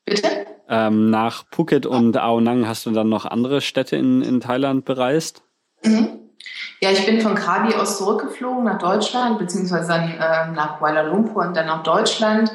Bitte? 0.05 0.27
Ähm, 0.69 1.09
nach 1.09 1.45
Phuket 1.51 1.85
und 1.85 2.17
Ao 2.17 2.41
Nang 2.41 2.67
hast 2.67 2.85
du 2.85 2.91
dann 2.91 3.09
noch 3.09 3.25
andere 3.25 3.61
Städte 3.61 3.95
in, 3.95 4.21
in 4.21 4.41
Thailand 4.41 4.85
bereist? 4.85 5.43
Mhm. 5.83 6.19
Ja, 6.79 6.91
ich 6.91 7.05
bin 7.05 7.21
von 7.21 7.35
Krabi 7.35 7.73
aus 7.75 7.97
zurückgeflogen 7.97 8.65
nach 8.65 8.77
Deutschland, 8.77 9.39
beziehungsweise 9.39 9.87
dann 9.87 10.11
äh, 10.11 10.51
nach 10.51 10.77
Kuala 10.77 11.01
Lumpur 11.01 11.45
und 11.45 11.55
dann 11.55 11.67
nach 11.67 11.83
Deutschland. 11.83 12.51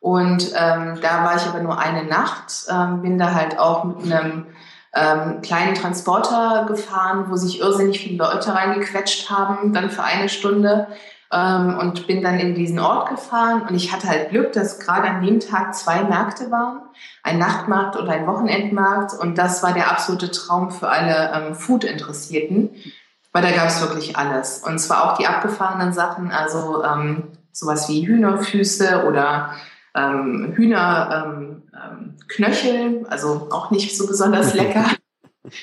Und 0.00 0.52
ähm, 0.56 0.98
da 1.00 1.24
war 1.24 1.36
ich 1.36 1.42
aber 1.46 1.60
nur 1.60 1.78
eine 1.78 2.04
Nacht, 2.04 2.66
ähm, 2.68 3.02
bin 3.02 3.18
da 3.18 3.34
halt 3.34 3.58
auch 3.58 3.84
mit 3.84 4.12
einem 4.12 4.46
ähm, 4.94 5.40
kleinen 5.40 5.74
Transporter 5.74 6.66
gefahren, 6.68 7.26
wo 7.28 7.36
sich 7.36 7.60
irrsinnig 7.60 8.00
viele 8.00 8.18
Leute 8.18 8.54
reingequetscht 8.54 9.30
haben, 9.30 9.72
dann 9.72 9.90
für 9.90 10.02
eine 10.02 10.28
Stunde. 10.28 10.88
Ähm, 11.32 11.78
und 11.78 12.06
bin 12.06 12.22
dann 12.22 12.38
in 12.38 12.54
diesen 12.54 12.78
Ort 12.78 13.08
gefahren. 13.08 13.62
Und 13.62 13.74
ich 13.74 13.90
hatte 13.90 14.06
halt 14.06 14.28
Glück, 14.30 14.52
dass 14.52 14.78
gerade 14.78 15.08
an 15.08 15.24
dem 15.24 15.40
Tag 15.40 15.74
zwei 15.74 16.04
Märkte 16.04 16.50
waren. 16.50 16.82
Ein 17.22 17.38
Nachtmarkt 17.38 17.96
und 17.96 18.06
ein 18.10 18.26
Wochenendmarkt. 18.26 19.14
Und 19.18 19.38
das 19.38 19.62
war 19.62 19.72
der 19.72 19.90
absolute 19.90 20.30
Traum 20.30 20.70
für 20.70 20.90
alle 20.90 21.32
ähm, 21.34 21.54
Food-Interessierten. 21.54 22.70
Weil 23.32 23.42
da 23.42 23.50
gab 23.50 23.68
es 23.68 23.80
wirklich 23.80 24.18
alles. 24.18 24.58
Und 24.58 24.78
zwar 24.78 25.10
auch 25.10 25.16
die 25.16 25.26
abgefahrenen 25.26 25.94
Sachen, 25.94 26.30
also 26.30 26.84
ähm, 26.84 27.28
sowas 27.50 27.88
wie 27.88 28.06
Hühnerfüße 28.06 29.06
oder 29.06 29.54
ähm, 29.94 30.52
Hühnerknöchel, 30.54 31.34
ähm, 31.34 31.62
also 33.08 33.48
auch 33.50 33.70
nicht 33.70 33.96
so 33.96 34.06
besonders 34.06 34.54
lecker, 34.54 34.86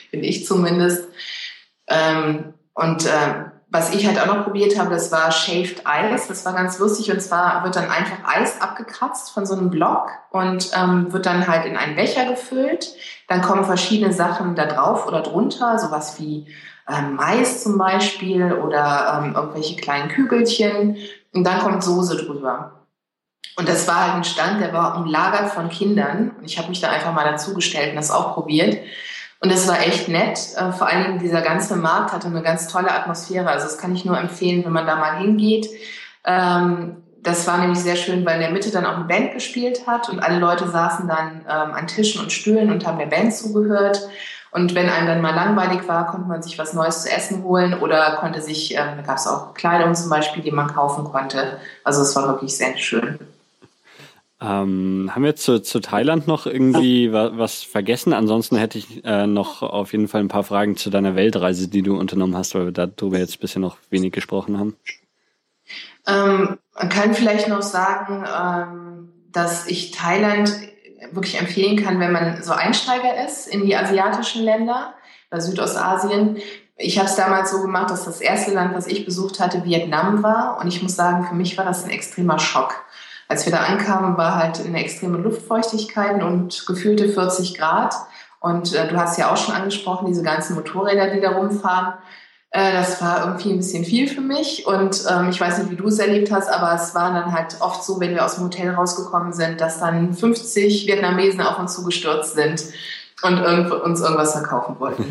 finde 0.10 0.26
ich 0.26 0.46
zumindest. 0.46 1.08
Ähm, 1.88 2.54
und 2.74 3.06
äh, 3.06 3.50
was 3.72 3.94
ich 3.94 4.08
halt 4.08 4.20
auch 4.20 4.26
noch 4.26 4.46
probiert 4.46 4.80
habe, 4.80 4.90
das 4.90 5.12
war 5.12 5.32
Shaved 5.32 5.84
Ice. 5.86 6.28
Das 6.28 6.44
war 6.46 6.54
ganz 6.54 6.80
lustig. 6.80 7.12
Und 7.12 7.22
zwar 7.22 7.64
wird 7.64 7.76
dann 7.76 7.90
einfach 7.90 8.18
Eis 8.26 8.62
abgekratzt 8.62 9.32
von 9.32 9.46
so 9.46 9.56
einem 9.56 9.70
Block 9.70 10.10
und 10.32 10.72
ähm, 10.76 11.14
wird 11.14 11.26
dann 11.28 11.48
halt 11.48 11.66
in 11.66 11.78
einen 11.78 11.96
Becher 11.96 12.26
gefüllt. 12.26 12.94
Dann 13.28 13.42
kommen 13.42 13.66
verschiedene 13.66 14.12
Sachen 14.12 14.56
da 14.56 14.66
drauf 14.66 15.06
oder 15.08 15.22
drunter, 15.22 15.78
sowas 15.78 16.20
wie 16.20 16.48
ähm, 16.90 17.16
Mais 17.16 17.62
zum 17.64 17.78
Beispiel 17.78 18.54
oder 18.54 19.22
ähm, 19.24 19.36
irgendwelche 19.36 19.76
kleinen 19.76 20.10
Kügelchen. 20.10 20.98
Und 21.34 21.44
dann 21.44 21.60
kommt 21.60 21.84
Soße 21.84 22.18
drüber. 22.18 22.79
Und 23.56 23.68
das 23.68 23.88
war 23.88 24.06
halt 24.06 24.14
ein 24.16 24.24
Stand, 24.24 24.62
der 24.62 24.72
war 24.72 24.98
umlagert 24.98 25.52
von 25.52 25.70
Kindern. 25.70 26.32
Und 26.38 26.46
ich 26.46 26.58
habe 26.58 26.70
mich 26.70 26.80
da 26.80 26.90
einfach 26.90 27.14
mal 27.14 27.26
dazugestellt 27.26 27.90
und 27.90 27.98
das 27.98 28.12
auch 28.12 28.34
probiert. 28.34 28.78
Und 29.42 29.52
das 29.52 29.68
war 29.68 29.80
echt 29.80 30.08
nett. 30.08 30.40
Äh, 30.56 30.72
vor 30.72 30.88
allen 30.88 31.04
Dingen 31.04 31.20
dieser 31.20 31.42
ganze 31.42 31.76
Markt 31.76 32.12
hatte 32.12 32.28
eine 32.28 32.42
ganz 32.42 32.68
tolle 32.68 32.92
Atmosphäre. 32.92 33.50
Also 33.50 33.66
das 33.66 33.78
kann 33.78 33.94
ich 33.94 34.06
nur 34.06 34.18
empfehlen, 34.18 34.64
wenn 34.66 34.74
man 34.74 34.86
da 34.86 34.96
mal 34.96 35.18
hingeht. 35.18 35.68
Ähm, 36.26 37.04
das 37.22 37.48
war 37.48 37.58
nämlich 37.58 37.80
sehr 37.80 37.96
schön, 37.96 38.26
weil 38.26 38.36
in 38.36 38.42
der 38.42 38.52
Mitte 38.52 38.72
dann 38.72 38.86
auch 38.86 38.96
eine 38.96 39.06
Band 39.06 39.34
gespielt 39.34 39.88
hat 39.88 40.10
und 40.10 40.20
alle 40.20 40.40
Leute 40.40 40.68
saßen 40.68 41.08
dann 41.08 41.42
ähm, 41.42 41.74
an 41.74 41.88
Tischen 41.88 42.22
und 42.22 42.32
Stühlen 42.32 42.72
und 42.72 42.86
haben 42.86 42.98
der 42.98 43.08
Band 43.08 43.34
zugehört. 43.34 44.08
Und 44.52 44.74
wenn 44.74 44.89
einem 44.89 45.08
dann 45.08 45.22
mal 45.22 45.36
langweilig 45.36 45.88
war, 45.88 46.08
konnte 46.08 46.28
man 46.28 46.41
sich 46.41 46.58
was 46.58 46.74
Neues 46.74 47.04
zu 47.04 47.12
essen 47.12 47.43
holen 47.43 47.76
oder 47.76 48.18
konnte 48.20 48.41
sich, 48.41 48.74
ähm, 48.74 48.97
da 48.97 49.02
gab 49.04 49.18
es 49.18 49.28
auch 49.28 49.54
Kleidung 49.54 49.93
zum 49.93 50.10
Beispiel, 50.10 50.41
die 50.41 50.52
man 50.52 50.68
kaufen 50.68 51.04
konnte. 51.04 51.60
Also 51.84 52.02
es 52.02 52.16
war 52.16 52.28
wirklich 52.28 52.58
sehr 52.58 52.76
schön. 52.78 53.20
Ähm, 54.41 55.12
haben 55.14 55.24
wir 55.24 55.36
zu, 55.36 55.62
zu 55.62 55.82
Thailand 55.82 56.26
noch 56.26 56.45
irgendwie 56.45 57.12
was, 57.12 57.32
was 57.38 57.64
vergessen? 57.64 58.14
Ansonsten 58.14 58.56
hätte 58.56 58.78
ich 58.78 59.04
äh, 59.04 59.28
noch 59.28 59.62
auf 59.62 59.91
jeden 59.91 60.08
Fall 60.08 60.22
ein 60.22 60.30
paar 60.30 60.45
Fragen 60.45 60.78
zu 60.78 60.89
deiner 60.89 61.16
Weltreise, 61.16 61.68
die 61.68 61.82
du 61.82 62.00
unternommen 62.00 62.38
hast, 62.38 62.56
weil 62.56 62.66
wir 62.66 62.72
darüber 62.72 63.20
jetzt 63.20 63.39
bisher 63.41 63.62
noch 63.62 63.78
wenig 63.89 64.14
gesprochen 64.14 64.58
haben. 64.58 64.78
Ähm, 66.08 66.58
man 66.74 66.89
kann 66.89 67.14
vielleicht 67.14 67.50
noch 67.50 67.62
sagen, 67.62 68.26
ähm, 68.26 69.10
dass 69.32 69.68
ich 69.68 69.91
Thailand 69.91 70.50
wirklich 71.12 71.39
empfehlen 71.39 71.78
kann, 71.78 72.00
wenn 72.00 72.12
man 72.12 72.41
so 72.43 72.54
Einsteiger 72.54 73.26
ist 73.26 73.47
in 73.47 73.66
die 73.66 73.76
asiatischen 73.76 74.43
Länder 74.43 74.93
oder 75.32 75.41
Südostasien. 75.41 76.38
Ich 76.78 76.97
habe 76.97 77.10
es 77.10 77.16
damals 77.16 77.52
so 77.52 77.62
gemacht, 77.62 77.91
dass 77.91 78.06
das 78.06 78.22
erste 78.22 78.52
Land, 78.52 78.74
was 78.76 78.88
ich 78.88 79.06
besucht 79.06 79.39
hatte, 79.39 79.66
Vietnam 79.66 80.24
war. 80.24 80.60
Und 80.60 80.68
ich 80.68 80.82
muss 80.82 80.95
sagen, 80.95 81.26
für 81.28 81.36
mich 81.36 81.58
war 81.58 81.66
das 81.66 81.84
ein 81.84 81.89
extremer 81.89 82.39
Schock 82.39 82.86
als 83.30 83.45
wir 83.45 83.54
da 83.54 83.60
ankamen, 83.60 84.18
war 84.18 84.36
halt 84.36 84.60
eine 84.60 84.84
extreme 84.84 85.20
Luftfeuchtigkeit 85.20 86.22
und 86.22 86.66
gefühlte 86.66 87.08
40 87.08 87.56
Grad. 87.58 87.93
Und 88.41 88.74
äh, 88.74 88.88
du 88.88 88.97
hast 88.97 89.20
ja 89.20 89.32
auch 89.32 89.38
schon 89.38 89.54
angesprochen, 89.54 90.08
diese 90.08 90.24
ganzen 90.24 90.56
Motorräder, 90.56 91.12
die 91.12 91.22
da 91.22 91.32
rumfahren. 91.32 91.93
Äh, 92.52 92.74
das 92.74 93.02
war 93.02 93.26
irgendwie 93.26 93.52
ein 93.52 93.58
bisschen 93.58 93.86
viel 93.86 94.08
für 94.08 94.22
mich. 94.22 94.66
Und 94.66 95.04
ähm, 95.10 95.30
ich 95.30 95.39
weiß 95.39 95.60
nicht, 95.60 95.72
wie 95.72 95.76
du 95.76 95.88
es 95.88 96.00
erlebt 96.00 96.32
hast, 96.32 96.50
aber 96.50 96.74
es 96.74 96.95
war 96.95 97.14
dann 97.14 97.32
halt 97.32 97.58
oft 97.60 97.84
so, 97.84 98.00
wenn 98.00 98.12
wir 98.12 98.26
aus 98.26 98.36
dem 98.36 98.45
Hotel 98.45 98.72
rausgekommen 98.72 99.34
sind, 99.34 99.62
dass 99.62 99.80
dann 99.80 100.14
50 100.14 100.88
Vietnamesen 100.88 101.41
auf 101.41 101.60
uns 101.60 101.76
zugestürzt 101.76 102.36
sind 102.36 102.64
und 103.22 103.38
irgend, 103.38 103.72
uns 103.72 104.02
irgendwas 104.02 104.32
verkaufen 104.32 104.80
wollten. 104.80 105.04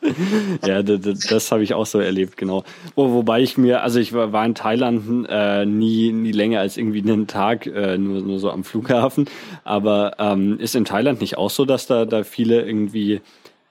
ja, 0.64 0.82
das, 0.82 1.18
das 1.28 1.52
habe 1.52 1.62
ich 1.62 1.74
auch 1.74 1.86
so 1.86 1.98
erlebt, 1.98 2.36
genau. 2.36 2.64
Wo, 2.94 3.12
wobei 3.12 3.40
ich 3.40 3.58
mir, 3.58 3.82
also 3.82 3.98
ich 3.98 4.12
war, 4.12 4.32
war 4.32 4.46
in 4.46 4.54
Thailand 4.54 5.26
äh, 5.28 5.66
nie, 5.66 6.12
nie 6.12 6.32
länger 6.32 6.60
als 6.60 6.76
irgendwie 6.76 7.02
einen 7.02 7.26
Tag, 7.26 7.66
äh, 7.66 7.98
nur, 7.98 8.22
nur 8.22 8.38
so 8.38 8.50
am 8.50 8.64
Flughafen. 8.64 9.28
Aber 9.64 10.14
ähm, 10.18 10.58
ist 10.60 10.76
in 10.76 10.84
Thailand 10.84 11.20
nicht 11.20 11.36
auch 11.36 11.50
so, 11.50 11.64
dass 11.64 11.86
da, 11.86 12.04
da 12.04 12.22
viele 12.22 12.62
irgendwie 12.62 13.20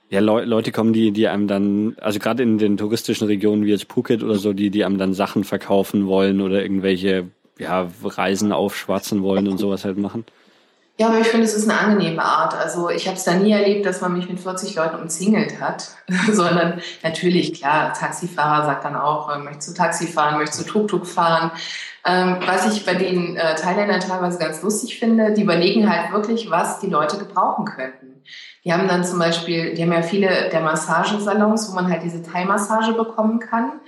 ja, 0.10 0.20
Le 0.22 0.46
Leute 0.46 0.72
kommen, 0.72 0.94
die, 0.94 1.12
die 1.12 1.28
einem 1.28 1.48
dann, 1.48 1.96
also 2.00 2.20
gerade 2.20 2.44
in 2.44 2.58
den 2.58 2.78
touristischen 2.78 3.28
Regionen 3.28 3.66
wie 3.66 3.72
jetzt 3.72 3.92
Phuket 3.92 4.24
oder 4.24 4.36
so, 4.36 4.54
die, 4.54 4.70
die 4.70 4.86
einem 4.86 4.98
dann 4.98 5.14
Sachen 5.14 5.44
verkaufen 5.44 6.08
wollen 6.08 6.42
oder 6.42 6.62
irgendwelche 6.62 7.28
ja, 7.60 7.88
Reisen 8.04 8.52
aufschwatzen 8.52 9.22
wollen 9.22 9.48
und 9.48 9.58
sowas 9.58 9.84
halt 9.84 9.98
machen? 9.98 10.26
Ja, 11.00 11.10
aber 11.10 11.20
ich 11.20 11.28
finde, 11.28 11.46
es 11.46 11.54
ist 11.54 11.70
eine 11.70 11.80
angenehme 11.80 12.24
Art. 12.24 12.56
Also 12.56 12.90
ich 12.90 13.08
habe 13.08 13.18
es 13.18 13.24
da 13.24 13.36
nie 13.36 13.52
erlebt, 13.52 13.86
dass 13.86 14.02
man 14.02 14.14
mich 14.14 14.28
mit 14.28 14.40
40 14.40 14.76
Leuten 14.76 14.96
umzingelt 15.00 15.60
hat, 15.62 15.90
sondern 16.32 16.82
natürlich, 17.04 17.54
klar, 17.54 17.94
Taxifahrer 17.94 18.66
sagt 18.66 18.86
dann 18.86 18.96
auch, 18.96 19.30
äh, 19.30 19.38
möchtest 19.38 19.70
du 19.70 19.74
Taxi 19.74 20.08
fahren, 20.08 20.40
möchtest 20.40 20.62
du 20.62 20.72
Tuk-Tuk 20.72 21.06
fahren. 21.06 21.52
Ähm, 22.04 22.38
was 22.46 22.74
ich 22.74 22.86
bei 22.86 22.96
den 22.96 23.36
äh, 23.36 23.56
Thailändern 23.56 24.00
teilweise 24.00 24.40
ganz 24.40 24.64
lustig 24.64 24.98
finde, 24.98 25.34
die 25.34 25.44
überlegen 25.44 25.92
halt 25.92 26.12
wirklich, 26.14 26.50
was 26.50 26.80
die 26.80 26.88
Leute 26.88 27.18
gebrauchen 27.18 27.66
könnten. 27.66 28.07
Die 28.68 28.74
haben 28.74 28.90
dann 28.90 29.06
zum 29.06 29.18
Beispiel, 29.18 29.74
die 29.74 29.82
haben 29.82 29.94
ja 29.94 30.02
viele 30.02 30.50
der 30.52 30.60
Massagesalons, 30.60 31.72
wo 31.72 31.76
man 31.76 31.90
halt 31.90 32.04
diese 32.04 32.22
Thai-Massage 32.22 32.92
bekommen 32.94 33.40
kann, 33.40 33.80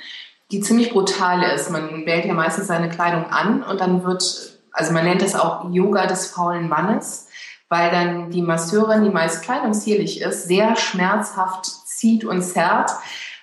die 0.51 0.61
ziemlich 0.61 0.91
brutal 0.91 1.43
ist. 1.43 1.69
Man 1.69 2.05
wählt 2.05 2.23
ja 2.23 2.33
meistens 2.33 2.67
seine 2.67 2.87
Kleidung 2.87 3.25
an 3.25 3.61
und 3.61 3.81
dann 3.81 4.05
wird 4.05 4.57
also 4.71 4.93
man 4.93 5.03
nennt 5.03 5.21
es 5.21 5.35
auch 5.35 5.69
Yoga 5.71 6.05
des 6.05 6.27
faulen 6.27 6.69
Mannes, 6.69 7.27
weil 7.67 7.91
dann 7.91 8.31
die 8.31 8.41
Masseurin, 8.41 9.03
die 9.03 9.09
meist 9.09 9.43
kleidungszierlich 9.43 10.21
ist, 10.21 10.47
sehr 10.47 10.75
schmerzhaft 10.75 11.65
zieht 11.65 12.25
und 12.25 12.41
zerrt. 12.41 12.91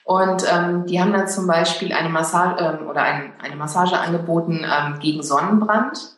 Und 0.05 0.45
ähm, 0.51 0.87
die 0.87 1.01
haben 1.01 1.13
dann 1.13 1.29
zum 1.29 1.47
Beispiel 1.47 1.93
eine 1.93 2.09
Massage 2.09 2.63
ähm, 2.63 2.89
oder 2.89 3.03
ein, 3.03 3.33
eine 3.43 3.57
Massage 3.57 3.99
angeboten 3.99 4.65
ähm, 4.65 4.99
gegen 5.01 5.23
Sonnenbrand. 5.23 6.17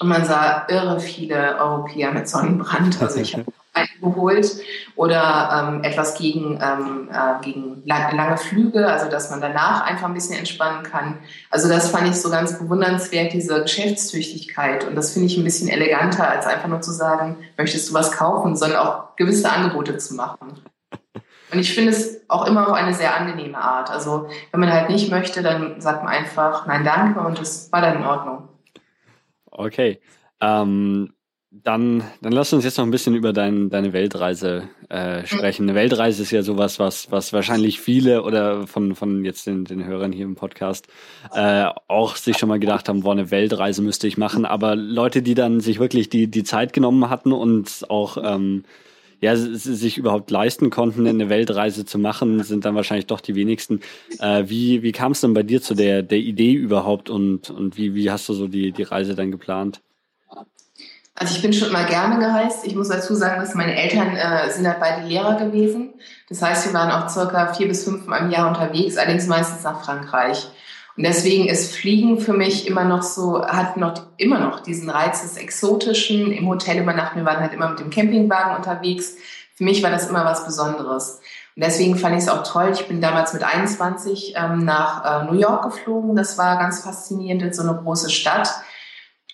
Und 0.00 0.08
man 0.08 0.24
sah 0.24 0.66
irre 0.68 1.00
viele 1.00 1.58
Europäer 1.58 2.12
mit 2.12 2.28
Sonnenbrand. 2.28 3.00
Also 3.00 3.20
ich 3.20 3.34
habe 3.34 3.46
eingeholt 3.72 4.56
oder 4.96 5.72
ähm, 5.74 5.84
etwas 5.84 6.14
gegen, 6.14 6.60
ähm, 6.62 7.08
äh, 7.10 7.42
gegen 7.42 7.82
lang, 7.86 8.14
lange 8.14 8.36
Flüge, 8.36 8.86
also 8.86 9.10
dass 9.10 9.30
man 9.30 9.40
danach 9.40 9.82
einfach 9.86 10.08
ein 10.08 10.14
bisschen 10.14 10.36
entspannen 10.36 10.82
kann. 10.82 11.18
Also 11.50 11.68
das 11.68 11.90
fand 11.90 12.08
ich 12.08 12.16
so 12.16 12.30
ganz 12.30 12.58
bewundernswert, 12.58 13.32
diese 13.32 13.62
Geschäftstüchtigkeit. 13.62 14.86
Und 14.86 14.94
das 14.94 15.12
finde 15.12 15.26
ich 15.26 15.36
ein 15.36 15.44
bisschen 15.44 15.68
eleganter, 15.68 16.28
als 16.28 16.46
einfach 16.46 16.68
nur 16.68 16.80
zu 16.80 16.92
sagen, 16.92 17.36
möchtest 17.56 17.88
du 17.88 17.94
was 17.94 18.12
kaufen, 18.12 18.56
sondern 18.56 18.86
auch 18.86 19.16
gewisse 19.16 19.50
Angebote 19.50 19.96
zu 19.98 20.14
machen. 20.14 20.60
Und 21.52 21.58
ich 21.58 21.74
finde 21.74 21.92
es 21.92 22.22
auch 22.28 22.46
immer 22.46 22.68
auf 22.68 22.72
eine 22.72 22.94
sehr 22.94 23.14
angenehme 23.14 23.58
Art. 23.58 23.90
Also 23.90 24.28
wenn 24.50 24.60
man 24.60 24.72
halt 24.72 24.88
nicht 24.88 25.10
möchte, 25.10 25.42
dann 25.42 25.80
sagt 25.80 26.02
man 26.02 26.12
einfach 26.12 26.66
Nein, 26.66 26.84
danke 26.84 27.20
und 27.20 27.38
das 27.38 27.70
war 27.72 27.82
dann 27.82 27.98
in 27.98 28.06
Ordnung. 28.06 28.48
Okay. 29.50 30.00
Ähm, 30.40 31.12
dann, 31.52 32.02
dann 32.22 32.32
lass 32.32 32.52
uns 32.54 32.64
jetzt 32.64 32.78
noch 32.78 32.86
ein 32.86 32.90
bisschen 32.90 33.14
über 33.14 33.34
dein, 33.34 33.68
deine 33.68 33.92
Weltreise 33.92 34.70
äh, 34.88 35.26
sprechen. 35.26 35.68
Eine 35.68 35.74
Weltreise 35.74 36.22
ist 36.22 36.30
ja 36.30 36.42
sowas, 36.42 36.78
was, 36.78 37.12
was 37.12 37.34
wahrscheinlich 37.34 37.78
viele 37.78 38.22
oder 38.22 38.66
von, 38.66 38.94
von 38.94 39.22
jetzt 39.24 39.46
den, 39.46 39.66
den 39.66 39.84
Hörern 39.84 40.12
hier 40.12 40.24
im 40.24 40.34
Podcast 40.34 40.88
äh, 41.34 41.66
auch 41.88 42.16
sich 42.16 42.38
schon 42.38 42.48
mal 42.48 42.58
gedacht 42.58 42.88
haben, 42.88 43.02
boah, 43.02 43.12
eine 43.12 43.30
Weltreise 43.30 43.82
müsste 43.82 44.06
ich 44.06 44.16
machen. 44.16 44.46
Aber 44.46 44.76
Leute, 44.76 45.20
die 45.20 45.34
dann 45.34 45.60
sich 45.60 45.78
wirklich 45.78 46.08
die, 46.08 46.26
die 46.26 46.42
Zeit 46.42 46.72
genommen 46.72 47.10
hatten 47.10 47.32
und 47.32 47.84
auch 47.90 48.16
ähm, 48.22 48.64
ja, 49.20 49.36
sich 49.36 49.98
überhaupt 49.98 50.30
leisten 50.30 50.70
konnten, 50.70 51.06
eine 51.06 51.28
Weltreise 51.28 51.84
zu 51.84 51.98
machen, 51.98 52.42
sind 52.42 52.64
dann 52.64 52.74
wahrscheinlich 52.74 53.06
doch 53.06 53.20
die 53.20 53.34
wenigsten. 53.34 53.80
Äh, 54.18 54.44
wie 54.48 54.82
wie 54.82 54.92
kam 54.92 55.12
es 55.12 55.20
denn 55.20 55.34
bei 55.34 55.42
dir 55.42 55.60
zu 55.60 55.74
der, 55.74 56.02
der 56.02 56.18
Idee 56.18 56.54
überhaupt 56.54 57.10
und, 57.10 57.50
und 57.50 57.76
wie, 57.76 57.94
wie 57.94 58.10
hast 58.10 58.28
du 58.30 58.32
so 58.32 58.48
die, 58.48 58.72
die 58.72 58.82
Reise 58.82 59.14
dann 59.14 59.30
geplant? 59.30 59.82
Also 61.14 61.34
ich 61.36 61.42
bin 61.42 61.52
schon 61.52 61.68
immer 61.68 61.84
gerne 61.84 62.18
gereist. 62.18 62.66
Ich 62.66 62.74
muss 62.74 62.88
dazu 62.88 63.14
sagen, 63.14 63.40
dass 63.40 63.54
meine 63.54 63.76
Eltern 63.76 64.16
äh, 64.16 64.50
sind 64.50 64.66
halt 64.66 64.80
beide 64.80 65.06
Lehrer 65.06 65.36
gewesen. 65.36 65.92
Das 66.28 66.40
heißt, 66.40 66.66
wir 66.66 66.74
waren 66.74 66.90
auch 66.90 67.08
circa 67.08 67.52
vier 67.52 67.68
bis 67.68 67.84
fünf 67.84 68.06
Mal 68.06 68.18
im 68.18 68.30
Jahr 68.30 68.48
unterwegs, 68.48 68.96
allerdings 68.96 69.26
meistens 69.26 69.62
nach 69.62 69.84
Frankreich. 69.84 70.48
Und 70.96 71.04
deswegen 71.04 71.48
ist 71.48 71.74
Fliegen 71.74 72.18
für 72.20 72.32
mich 72.32 72.66
immer 72.66 72.84
noch 72.84 73.02
so, 73.02 73.44
hat 73.44 73.76
noch 73.76 73.94
immer 74.16 74.40
noch 74.40 74.60
diesen 74.60 74.90
Reiz 74.90 75.22
des 75.22 75.36
Exotischen. 75.36 76.32
Im 76.32 76.48
Hotel 76.48 76.82
übernachten, 76.82 77.18
wir 77.18 77.24
waren 77.24 77.40
halt 77.40 77.54
immer 77.54 77.70
mit 77.70 77.80
dem 77.80 77.90
Campingwagen 77.90 78.56
unterwegs. 78.56 79.16
Für 79.54 79.64
mich 79.64 79.82
war 79.82 79.90
das 79.90 80.08
immer 80.08 80.24
was 80.24 80.44
Besonderes. 80.44 81.20
Und 81.56 81.64
deswegen 81.64 81.96
fand 81.96 82.16
ich 82.16 82.22
es 82.22 82.28
auch 82.28 82.42
toll. 82.42 82.70
Ich 82.72 82.88
bin 82.88 83.00
damals 83.00 83.34
mit 83.34 83.42
21 83.42 84.34
ähm, 84.36 84.64
nach 84.64 85.22
äh, 85.22 85.30
New 85.30 85.38
York 85.38 85.64
geflogen. 85.64 86.16
Das 86.16 86.38
war 86.38 86.58
ganz 86.58 86.82
faszinierend 86.82 87.42
in 87.42 87.52
so 87.52 87.62
eine 87.62 87.74
große 87.74 88.10
Stadt. 88.10 88.48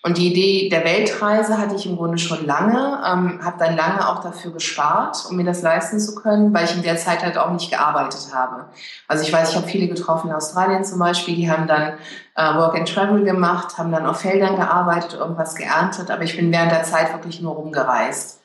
Und 0.02 0.16
die 0.16 0.28
Idee 0.28 0.68
der 0.68 0.84
Weltreise 0.84 1.58
hatte 1.58 1.74
ich 1.74 1.84
im 1.84 1.96
Grunde 1.96 2.18
schon 2.18 2.46
lange, 2.46 3.02
ähm, 3.04 3.44
habe 3.44 3.58
dann 3.58 3.76
lange 3.76 4.08
auch 4.08 4.22
dafür 4.22 4.52
gespart, 4.52 5.26
um 5.28 5.36
mir 5.36 5.44
das 5.44 5.62
leisten 5.62 5.98
zu 5.98 6.14
können, 6.14 6.54
weil 6.54 6.66
ich 6.66 6.76
in 6.76 6.82
der 6.82 6.96
Zeit 6.96 7.24
halt 7.24 7.36
auch 7.36 7.50
nicht 7.50 7.70
gearbeitet 7.70 8.28
habe. 8.32 8.66
Also 9.08 9.24
ich 9.24 9.32
weiß, 9.32 9.50
ich 9.50 9.56
habe 9.56 9.66
viele 9.66 9.88
getroffen 9.88 10.28
in 10.28 10.36
Australien 10.36 10.84
zum 10.84 11.00
Beispiel, 11.00 11.34
die 11.34 11.50
haben 11.50 11.66
dann 11.66 11.94
äh, 12.36 12.54
Work 12.54 12.76
and 12.76 12.88
Travel 12.88 13.24
gemacht, 13.24 13.76
haben 13.76 13.90
dann 13.90 14.06
auf 14.06 14.20
Feldern 14.20 14.54
gearbeitet, 14.54 15.14
irgendwas 15.14 15.56
geerntet, 15.56 16.12
aber 16.12 16.22
ich 16.22 16.36
bin 16.36 16.52
während 16.52 16.70
der 16.70 16.84
Zeit 16.84 17.12
wirklich 17.12 17.40
nur 17.40 17.54
rumgereist. 17.54 18.40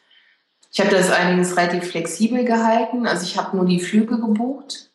Ich 0.72 0.80
habe 0.80 0.90
das 0.90 1.12
allerdings 1.12 1.56
relativ 1.56 1.92
flexibel 1.92 2.46
gehalten, 2.46 3.06
also 3.06 3.24
ich 3.24 3.38
habe 3.38 3.56
nur 3.56 3.66
die 3.66 3.80
Flüge 3.80 4.20
gebucht, 4.20 4.90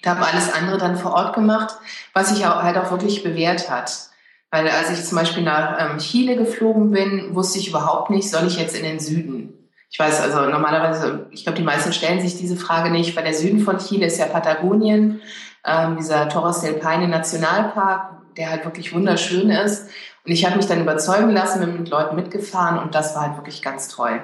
ich 0.00 0.08
habe 0.08 0.26
alles 0.26 0.52
andere 0.52 0.78
dann 0.78 0.96
vor 0.96 1.12
Ort 1.12 1.34
gemacht, 1.34 1.76
was 2.12 2.30
sich 2.30 2.44
halt 2.44 2.76
auch 2.76 2.90
wirklich 2.90 3.22
bewährt 3.22 3.70
hat. 3.70 4.09
Weil 4.50 4.68
als 4.68 4.90
ich 4.90 5.04
zum 5.04 5.16
Beispiel 5.16 5.42
nach 5.42 5.92
ähm, 5.92 5.98
Chile 5.98 6.36
geflogen 6.36 6.90
bin, 6.90 7.34
wusste 7.34 7.58
ich 7.58 7.68
überhaupt 7.68 8.10
nicht, 8.10 8.28
soll 8.28 8.46
ich 8.46 8.58
jetzt 8.58 8.76
in 8.76 8.82
den 8.82 8.98
Süden? 8.98 9.60
Ich 9.90 9.98
weiß 9.98 10.20
also 10.20 10.48
normalerweise, 10.48 11.26
ich 11.30 11.44
glaube, 11.44 11.58
die 11.58 11.64
meisten 11.64 11.92
stellen 11.92 12.20
sich 12.20 12.36
diese 12.36 12.56
Frage 12.56 12.90
nicht, 12.90 13.16
weil 13.16 13.24
der 13.24 13.34
Süden 13.34 13.60
von 13.60 13.78
Chile 13.78 14.06
ist 14.06 14.18
ja 14.18 14.26
Patagonien, 14.26 15.20
ähm, 15.64 15.96
dieser 15.96 16.28
Torres 16.28 16.60
del 16.60 16.74
Paine 16.74 17.08
Nationalpark, 17.08 18.34
der 18.36 18.50
halt 18.50 18.64
wirklich 18.64 18.94
wunderschön 18.94 19.50
ist. 19.50 19.88
Und 20.24 20.32
ich 20.32 20.44
habe 20.44 20.56
mich 20.56 20.66
dann 20.66 20.80
überzeugen 20.80 21.30
lassen, 21.30 21.60
bin 21.60 21.78
mit 21.78 21.88
Leuten 21.88 22.16
mitgefahren 22.16 22.78
und 22.78 22.94
das 22.94 23.14
war 23.14 23.22
halt 23.22 23.36
wirklich 23.36 23.62
ganz 23.62 23.88
toll. 23.88 24.22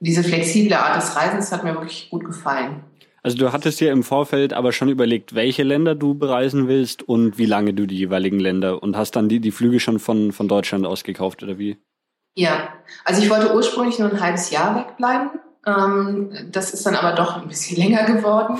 Diese 0.00 0.22
flexible 0.22 0.76
Art 0.76 0.96
des 0.96 1.16
Reisens 1.16 1.50
hat 1.50 1.64
mir 1.64 1.74
wirklich 1.74 2.10
gut 2.10 2.24
gefallen. 2.24 2.84
Also 3.22 3.36
du 3.36 3.52
hattest 3.52 3.80
dir 3.80 3.90
im 3.90 4.02
Vorfeld 4.02 4.52
aber 4.52 4.72
schon 4.72 4.88
überlegt, 4.88 5.34
welche 5.34 5.62
Länder 5.62 5.94
du 5.94 6.14
bereisen 6.14 6.68
willst 6.68 7.02
und 7.02 7.38
wie 7.38 7.46
lange 7.46 7.74
du 7.74 7.86
die 7.86 7.96
jeweiligen 7.96 8.38
Länder 8.38 8.82
und 8.82 8.96
hast 8.96 9.16
dann 9.16 9.28
die, 9.28 9.40
die 9.40 9.50
Flüge 9.50 9.80
schon 9.80 9.98
von, 9.98 10.32
von 10.32 10.48
Deutschland 10.48 10.86
aus 10.86 11.04
gekauft 11.04 11.42
oder 11.42 11.58
wie? 11.58 11.78
Ja, 12.36 12.68
also 13.04 13.22
ich 13.22 13.28
wollte 13.30 13.52
ursprünglich 13.54 13.98
nur 13.98 14.10
ein 14.10 14.20
halbes 14.20 14.50
Jahr 14.50 14.76
wegbleiben. 14.76 15.30
Ähm, 15.66 16.50
das 16.52 16.72
ist 16.72 16.86
dann 16.86 16.94
aber 16.94 17.12
doch 17.12 17.36
ein 17.42 17.48
bisschen 17.48 17.76
länger 17.82 18.04
geworden. 18.04 18.58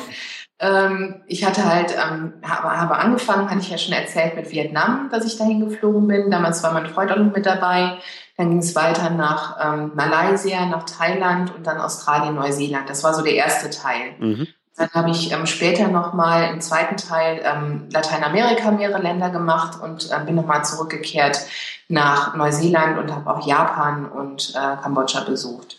Ähm, 0.61 1.23
ich 1.29 1.45
hatte 1.45 1.65
halt, 1.65 1.93
ähm, 1.93 2.35
habe, 2.43 2.77
habe 2.77 2.97
angefangen, 2.97 3.49
hatte 3.49 3.61
ich 3.61 3.71
ja 3.71 3.79
schon 3.79 3.95
erzählt, 3.95 4.35
mit 4.35 4.51
Vietnam, 4.51 5.09
dass 5.11 5.25
ich 5.25 5.39
dahin 5.39 5.61
geflogen 5.61 6.09
bin. 6.09 6.31
Damals 6.31 6.63
war 6.65 6.73
mein 6.73 6.87
Freund 6.87 7.13
auch 7.13 7.17
noch 7.17 7.33
mit 7.33 7.47
dabei. 7.47 7.99
Dann 8.39 8.51
ging 8.51 8.61
es 8.61 8.77
weiter 8.77 9.11
nach 9.11 9.57
ähm, 9.61 9.91
Malaysia, 9.97 10.65
nach 10.65 10.85
Thailand 10.85 11.53
und 11.57 11.67
dann 11.67 11.81
Australien, 11.81 12.37
Neuseeland. 12.37 12.89
Das 12.89 13.03
war 13.03 13.13
so 13.13 13.23
der 13.23 13.35
erste 13.35 13.69
Teil. 13.69 14.15
Mhm. 14.21 14.47
Dann 14.77 14.89
habe 14.95 15.11
ich 15.11 15.33
ähm, 15.33 15.45
später 15.45 15.89
nochmal 15.89 16.53
im 16.53 16.61
zweiten 16.61 16.97
Teil 16.97 17.43
ähm, 17.45 17.89
Lateinamerika 17.91 18.71
mehrere 18.71 19.03
Länder 19.03 19.31
gemacht 19.31 19.83
und 19.83 20.13
äh, 20.13 20.25
bin 20.25 20.37
nochmal 20.37 20.65
zurückgekehrt 20.65 21.41
nach 21.89 22.37
Neuseeland 22.37 22.97
und 22.99 23.13
habe 23.13 23.29
auch 23.29 23.45
Japan 23.45 24.07
und 24.07 24.55
äh, 24.55 24.77
Kambodscha 24.83 25.25
besucht. 25.25 25.79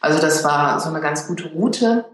Also 0.00 0.20
das 0.20 0.44
war 0.44 0.78
so 0.78 0.90
eine 0.90 1.00
ganz 1.00 1.26
gute 1.26 1.48
Route. 1.48 2.04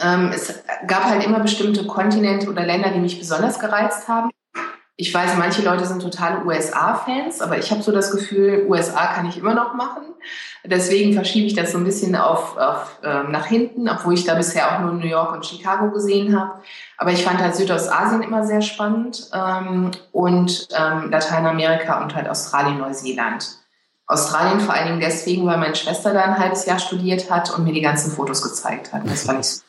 Ähm, 0.00 0.32
es 0.34 0.52
gab 0.88 1.04
halt 1.04 1.24
immer 1.24 1.38
bestimmte 1.38 1.86
Kontinente 1.86 2.50
oder 2.50 2.66
Länder, 2.66 2.90
die 2.90 2.98
mich 2.98 3.20
besonders 3.20 3.60
gereizt 3.60 4.08
haben 4.08 4.30
ich 4.96 5.12
weiß, 5.12 5.36
manche 5.36 5.62
Leute 5.62 5.84
sind 5.86 6.02
totale 6.02 6.44
USA-Fans, 6.44 7.40
aber 7.40 7.58
ich 7.58 7.70
habe 7.72 7.82
so 7.82 7.90
das 7.90 8.12
Gefühl, 8.12 8.66
USA 8.68 9.06
kann 9.06 9.26
ich 9.26 9.38
immer 9.38 9.54
noch 9.54 9.74
machen. 9.74 10.02
Deswegen 10.62 11.14
verschiebe 11.14 11.46
ich 11.46 11.54
das 11.54 11.72
so 11.72 11.78
ein 11.78 11.84
bisschen 11.84 12.14
auf, 12.14 12.56
auf 12.56 12.98
ähm, 13.02 13.32
nach 13.32 13.46
hinten, 13.46 13.88
obwohl 13.88 14.14
ich 14.14 14.24
da 14.24 14.34
bisher 14.34 14.72
auch 14.72 14.80
nur 14.80 14.92
New 14.92 15.06
York 15.06 15.32
und 15.32 15.44
Chicago 15.44 15.90
gesehen 15.90 16.38
habe. 16.38 16.52
Aber 16.96 17.10
ich 17.10 17.24
fand 17.24 17.40
halt 17.40 17.56
Südostasien 17.56 18.22
immer 18.22 18.44
sehr 18.44 18.62
spannend 18.62 19.30
ähm, 19.34 19.90
und 20.12 20.68
ähm, 20.78 21.10
Lateinamerika 21.10 22.00
und 22.02 22.14
halt 22.14 22.28
Australien, 22.28 22.78
Neuseeland. 22.78 23.58
Australien 24.06 24.60
vor 24.60 24.74
allen 24.74 24.86
Dingen 24.86 25.00
deswegen, 25.00 25.44
weil 25.46 25.58
meine 25.58 25.74
Schwester 25.74 26.14
da 26.14 26.22
ein 26.22 26.38
halbes 26.38 26.66
Jahr 26.66 26.78
studiert 26.78 27.30
hat 27.30 27.50
und 27.50 27.64
mir 27.64 27.72
die 27.72 27.80
ganzen 27.80 28.12
Fotos 28.12 28.42
gezeigt 28.42 28.92
hat. 28.92 29.02
Das 29.06 29.24
fand 29.24 29.40
ich 29.40 29.46
super. 29.46 29.64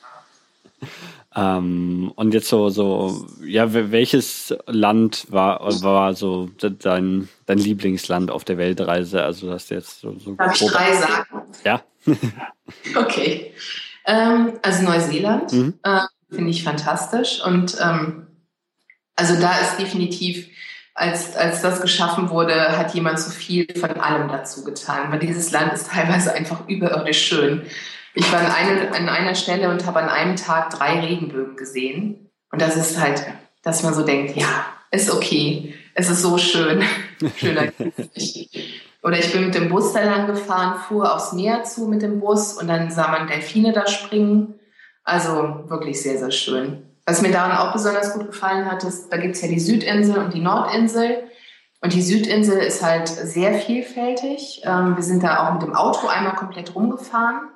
Ähm, 1.38 2.14
und 2.16 2.34
jetzt 2.34 2.48
so, 2.48 2.70
so, 2.70 3.28
ja, 3.44 3.74
welches 3.74 4.56
Land 4.68 5.26
war, 5.30 5.60
war 5.84 6.14
so 6.14 6.50
dein, 6.58 7.28
dein 7.46 7.58
Lieblingsland 7.58 8.32
auf 8.32 8.46
der 8.46 8.58
Weltreise? 8.58 9.22
Also 9.24 9.52
hast 9.52 9.70
du 9.70 9.76
jetzt 9.76 10.00
so, 10.00 10.18
so 10.18 10.36
Darf 10.36 10.60
ich 10.60 10.68
drei 10.68 10.94
sagen? 10.94 11.26
Ja. 11.66 11.82
okay. 12.96 13.54
Ähm, 14.06 14.54
also 14.62 14.84
Neuseeland 14.84 15.52
mhm. 15.52 15.74
äh, 15.84 16.02
finde 16.30 16.52
ich 16.52 16.64
fantastisch. 16.64 17.44
Und 17.46 17.76
ähm, 17.82 18.28
also 19.18 19.40
da 19.40 19.58
ist 19.60 19.78
definitiv, 19.78 20.48
als, 20.94 21.36
als 21.36 21.62
das 21.62 21.82
geschaffen 21.82 22.30
wurde, 22.30 22.78
hat 22.78 22.94
jemand 22.94 23.20
zu 23.20 23.30
viel 23.30 23.68
von 23.78 23.92
allem 23.92 24.30
dazu 24.30 24.64
getan. 24.64 25.12
Weil 25.12 25.20
dieses 25.20 25.52
Land 25.52 25.74
ist 25.74 25.90
teilweise 25.90 26.34
einfach 26.34 26.66
überirdisch 26.70 27.22
schön. 27.28 27.64
Ich 28.16 28.32
war 28.32 28.40
an, 28.40 28.52
eine, 28.52 28.94
an 28.94 29.10
einer 29.10 29.36
Stelle 29.36 29.70
und 29.70 29.86
habe 29.86 30.00
an 30.00 30.10
einem 30.10 30.38
Tag 30.38 30.70
drei 30.70 31.02
Regenbögen 31.02 31.58
gesehen. 31.58 32.32
Und 32.52 32.62
das 32.62 32.78
ist 32.78 33.00
halt, 33.00 33.26
dass 33.62 33.84
man 33.84 33.94
so 33.94 34.04
denkt, 34.04 34.38
ja, 34.38 34.48
ist 34.92 35.12
okay, 35.12 35.76
es 35.94 36.10
ist 36.10 36.22
so 36.22 36.38
schön. 36.38 36.84
Schöner 37.36 37.72
Oder 39.04 39.20
ich 39.20 39.32
bin 39.32 39.46
mit 39.46 39.54
dem 39.54 39.70
Bus 39.70 39.94
da 39.94 40.04
lang 40.04 40.26
gefahren, 40.26 40.80
fuhr 40.80 41.14
aufs 41.14 41.34
Meer 41.34 41.64
zu 41.64 41.88
mit 41.88 42.02
dem 42.02 42.20
Bus 42.20 42.54
und 42.54 42.68
dann 42.68 42.90
sah 42.90 43.10
man 43.10 43.28
Delfine 43.28 43.72
da 43.72 43.86
springen. 43.86 44.56
Also 45.04 45.66
wirklich 45.68 46.02
sehr, 46.02 46.18
sehr 46.18 46.32
schön. 46.32 46.84
Was 47.06 47.22
mir 47.22 47.32
daran 47.32 47.56
auch 47.56 47.72
besonders 47.72 48.14
gut 48.14 48.28
gefallen 48.28 48.66
hat, 48.66 48.84
ist, 48.84 49.10
da 49.10 49.18
gibt 49.18 49.36
es 49.36 49.42
ja 49.44 49.48
die 49.48 49.60
Südinsel 49.60 50.18
und 50.18 50.34
die 50.34 50.40
Nordinsel. 50.40 51.26
Und 51.82 51.94
die 51.94 52.02
Südinsel 52.02 52.58
ist 52.58 52.82
halt 52.82 53.08
sehr 53.08 53.54
vielfältig. 53.54 54.62
Ähm, 54.64 54.96
wir 54.96 55.04
sind 55.04 55.22
da 55.22 55.46
auch 55.46 55.54
mit 55.54 55.62
dem 55.62 55.76
Auto 55.76 56.08
einmal 56.08 56.34
komplett 56.34 56.74
rumgefahren. 56.74 57.50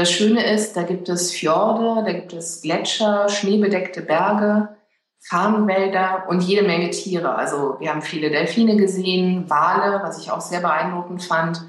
Das 0.00 0.12
Schöne 0.12 0.50
ist, 0.50 0.78
da 0.78 0.84
gibt 0.84 1.10
es 1.10 1.30
Fjorde, 1.30 2.02
da 2.06 2.12
gibt 2.14 2.32
es 2.32 2.62
Gletscher, 2.62 3.28
schneebedeckte 3.28 4.00
Berge, 4.00 4.70
Farnwälder 5.18 6.24
und 6.26 6.40
jede 6.40 6.66
Menge 6.66 6.88
Tiere. 6.88 7.34
Also 7.34 7.76
wir 7.80 7.90
haben 7.90 8.00
viele 8.00 8.30
Delfine 8.30 8.78
gesehen, 8.78 9.50
Wale, 9.50 10.00
was 10.02 10.18
ich 10.18 10.30
auch 10.30 10.40
sehr 10.40 10.60
beeindruckend 10.60 11.22
fand. 11.22 11.60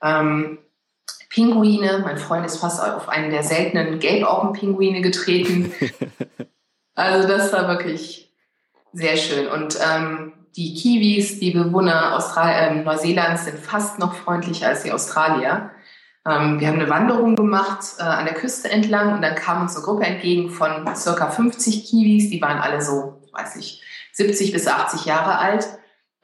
Ähm, 0.00 0.58
Pinguine, 1.28 2.02
mein 2.04 2.18
Freund 2.18 2.46
ist 2.46 2.58
fast 2.58 2.80
auf 2.80 3.08
einen 3.08 3.32
der 3.32 3.42
seltenen 3.42 3.98
Gelbaugenpinguine 3.98 5.00
getreten. 5.00 5.72
also 6.94 7.26
das 7.26 7.52
war 7.52 7.66
wirklich 7.66 8.32
sehr 8.92 9.16
schön. 9.16 9.48
Und 9.48 9.76
ähm, 9.84 10.34
die 10.54 10.74
Kiwis, 10.74 11.40
die 11.40 11.50
Bewohner 11.50 12.14
Austral 12.14 12.52
äh, 12.52 12.74
Neuseelands, 12.76 13.46
sind 13.46 13.58
fast 13.58 13.98
noch 13.98 14.14
freundlicher 14.14 14.68
als 14.68 14.84
die 14.84 14.92
Australier. 14.92 15.72
Ähm, 16.24 16.60
wir 16.60 16.68
haben 16.68 16.78
eine 16.78 16.88
Wanderung 16.88 17.34
gemacht 17.34 17.96
äh, 17.98 18.02
an 18.02 18.24
der 18.24 18.34
Küste 18.34 18.70
entlang 18.70 19.12
und 19.12 19.22
dann 19.22 19.34
kam 19.34 19.62
uns 19.62 19.74
eine 19.74 19.84
Gruppe 19.84 20.04
entgegen 20.04 20.50
von 20.50 20.86
circa 20.94 21.30
50 21.30 21.84
Kiwis. 21.84 22.30
Die 22.30 22.40
waren 22.40 22.58
alle 22.58 22.80
so, 22.80 23.20
weiß 23.32 23.56
ich, 23.56 23.82
70 24.12 24.52
bis 24.52 24.68
80 24.68 25.04
Jahre 25.04 25.38
alt. 25.38 25.66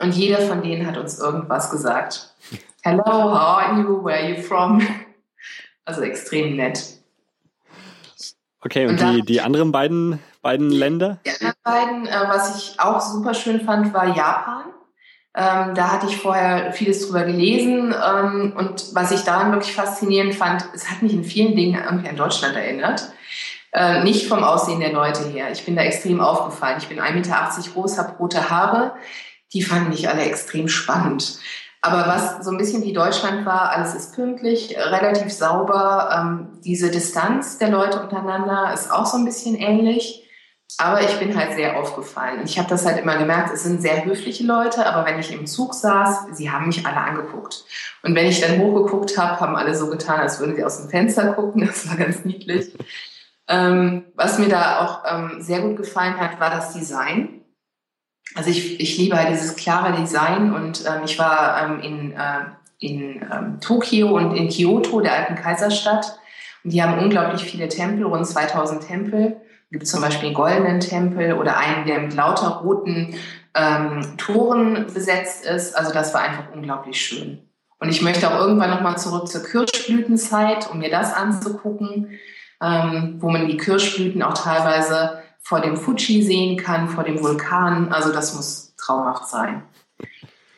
Und 0.01 0.15
jeder 0.15 0.39
von 0.43 0.63
denen 0.63 0.87
hat 0.87 0.97
uns 0.97 1.19
irgendwas 1.19 1.71
gesagt. 1.71 2.33
Hello, 2.83 3.05
how 3.05 3.59
are 3.59 3.81
you? 3.81 4.05
Where 4.05 4.19
are 4.19 4.31
you 4.31 4.43
from? 4.43 4.83
Also 5.85 6.03
extrem 6.03 6.57
nett. 6.57 6.99
Okay, 8.61 8.87
und, 8.87 9.01
und 9.01 9.11
die, 9.11 9.23
die 9.23 9.41
anderen 9.41 9.73
beiden, 9.73 10.19
beiden 10.43 10.69
Länder? 10.69 11.19
Die 11.25 11.31
anderen 11.31 11.55
beiden, 11.63 12.07
äh, 12.07 12.29
was 12.29 12.59
ich 12.59 12.79
auch 12.79 13.01
super 13.01 13.33
schön 13.33 13.63
fand, 13.63 13.95
war 13.95 14.15
Japan. 14.15 14.65
Ähm, 15.35 15.75
da 15.75 15.93
hatte 15.93 16.07
ich 16.07 16.17
vorher 16.17 16.73
vieles 16.73 17.07
drüber 17.07 17.25
gelesen 17.25 17.95
ähm, 17.95 18.55
und 18.57 18.95
was 18.95 19.13
ich 19.13 19.23
daran 19.23 19.53
wirklich 19.53 19.75
faszinierend 19.75 20.35
fand, 20.35 20.65
es 20.75 20.91
hat 20.91 21.03
mich 21.03 21.13
in 21.13 21.23
vielen 21.23 21.55
Dingen 21.55 21.81
irgendwie 21.83 22.09
an 22.09 22.17
Deutschland 22.17 22.57
erinnert. 22.57 23.13
Äh, 23.73 24.03
nicht 24.03 24.27
vom 24.27 24.43
Aussehen 24.43 24.81
der 24.81 24.93
Leute 24.93 25.25
her. 25.29 25.53
Ich 25.53 25.65
bin 25.65 25.77
da 25.77 25.83
extrem 25.83 26.21
aufgefallen. 26.21 26.79
Ich 26.79 26.89
bin 26.89 26.99
1,80 26.99 27.13
Meter 27.13 27.51
groß, 27.75 27.99
habe 27.99 28.17
rote 28.19 28.51
Haare. 28.51 28.95
Die 29.53 29.63
fanden 29.63 29.91
mich 29.91 30.09
alle 30.09 30.23
extrem 30.23 30.69
spannend. 30.69 31.39
Aber 31.81 32.07
was 32.07 32.45
so 32.45 32.51
ein 32.51 32.59
bisschen 32.59 32.83
wie 32.83 32.93
Deutschland 32.93 33.47
war, 33.47 33.71
alles 33.71 33.95
ist 33.95 34.15
pünktlich, 34.15 34.77
relativ 34.77 35.33
sauber. 35.33 36.11
Ähm, 36.13 36.61
diese 36.65 36.91
Distanz 36.91 37.59
der 37.59 37.71
Leute 37.71 38.01
untereinander 38.01 38.73
ist 38.73 38.91
auch 38.91 39.07
so 39.07 39.17
ein 39.17 39.25
bisschen 39.25 39.55
ähnlich. 39.55 40.28
Aber 40.81 41.01
ich 41.03 41.19
bin 41.19 41.37
halt 41.37 41.55
sehr 41.55 41.77
aufgefallen. 41.77 42.41
Ich 42.45 42.57
habe 42.57 42.69
das 42.69 42.87
halt 42.87 43.01
immer 43.01 43.19
gemerkt, 43.19 43.53
es 43.53 43.65
sind 43.65 43.83
sehr 43.83 44.05
höfliche 44.05 44.45
Leute, 44.45 44.87
aber 44.87 45.05
wenn 45.05 45.19
ich 45.19 45.33
im 45.33 45.45
Zug 45.45 45.75
saß, 45.75 46.29
sie 46.33 46.53
haben 46.53 46.69
mich 46.69 46.87
alle 46.87 46.99
angeguckt. 46.99 47.65
Und 48.03 48.15
wenn 48.15 48.27
ich 48.27 48.41
dann 48.41 48.61
hochgeguckt 48.61 49.19
habe, 49.19 49.41
haben 49.41 49.57
alle 49.57 49.75
so 49.75 49.91
getan, 49.91 50.21
als 50.21 50.39
würden 50.39 50.55
sie 50.55 50.65
aus 50.65 50.79
dem 50.81 50.89
Fenster 50.89 51.33
gucken. 51.33 51.63
Das 51.67 51.89
war 51.89 51.97
ganz 51.97 52.25
niedlich. 52.25 52.73
Ähm, 53.49 54.05
was 54.15 54.39
mir 54.39 54.49
da 54.49 54.85
auch 54.85 55.03
ähm, 55.11 55.43
sehr 55.43 55.63
gut 55.63 55.79
gefallen 55.79 56.17
hat, 56.21 56.39
war 56.39 56.51
das 56.51 56.75
Design. 56.75 57.41
Also 58.37 58.51
ich, 58.51 58.79
ich 58.79 58.99
liebe 58.99 59.17
halt 59.17 59.31
dieses 59.31 59.57
klare 59.57 59.97
Design 59.97 60.53
und 60.53 60.85
ähm, 60.87 61.03
ich 61.05 61.19
war 61.19 61.63
ähm, 61.63 61.81
in, 61.81 62.13
äh, 62.13 62.45
in 62.79 63.23
ähm, 63.33 63.59
Tokio 63.61 64.17
und 64.17 64.37
in 64.37 64.49
Kyoto, 64.49 65.01
der 65.01 65.15
alten 65.15 65.35
Kaiserstadt. 65.35 66.19
Und 66.63 66.73
die 66.73 66.83
haben 66.83 66.99
unglaublich 66.99 67.43
viele 67.43 67.69
Tempel, 67.69 68.07
rund 68.07 68.27
2000 68.27 68.87
Tempel. 68.87 69.41
Gibt 69.71 69.87
zum 69.87 70.01
Beispiel 70.01 70.29
einen 70.29 70.35
goldenen 70.35 70.81
Tempel 70.81 71.35
oder 71.35 71.59
einen, 71.59 71.87
der 71.87 72.01
mit 72.01 72.15
lauter 72.15 72.63
roten 72.63 73.15
ähm, 73.55 74.17
Toren 74.17 74.87
besetzt 74.93 75.45
ist. 75.45 75.77
Also 75.77 75.93
das 75.93 76.15
war 76.15 76.23
einfach 76.23 76.45
unglaublich 76.55 77.01
schön. 77.01 77.43
Und 77.81 77.91
ich 77.91 78.03
möchte 78.03 78.29
auch 78.29 78.41
irgendwann 78.41 78.71
nochmal 78.71 78.99
zurück 78.99 79.29
zur 79.29 79.45
Kirschblütenzeit, 79.45 80.71
um 80.71 80.79
mir 80.79 80.91
das 80.91 81.13
anzugucken, 81.13 82.19
ähm, 82.63 83.17
wo 83.19 83.31
man 83.31 83.47
die 83.47 83.57
Kirschblüten 83.57 84.23
auch 84.23 84.35
teilweise 84.35 85.23
vor 85.41 85.61
dem 85.61 85.77
Fuji 85.77 86.23
sehen 86.23 86.57
kann, 86.57 86.89
vor 86.89 87.05
dem 87.05 87.23
Vulkan. 87.23 87.93
Also 87.93 88.13
das 88.13 88.35
muss 88.35 88.75
traumhaft 88.77 89.29
sein. 89.29 89.63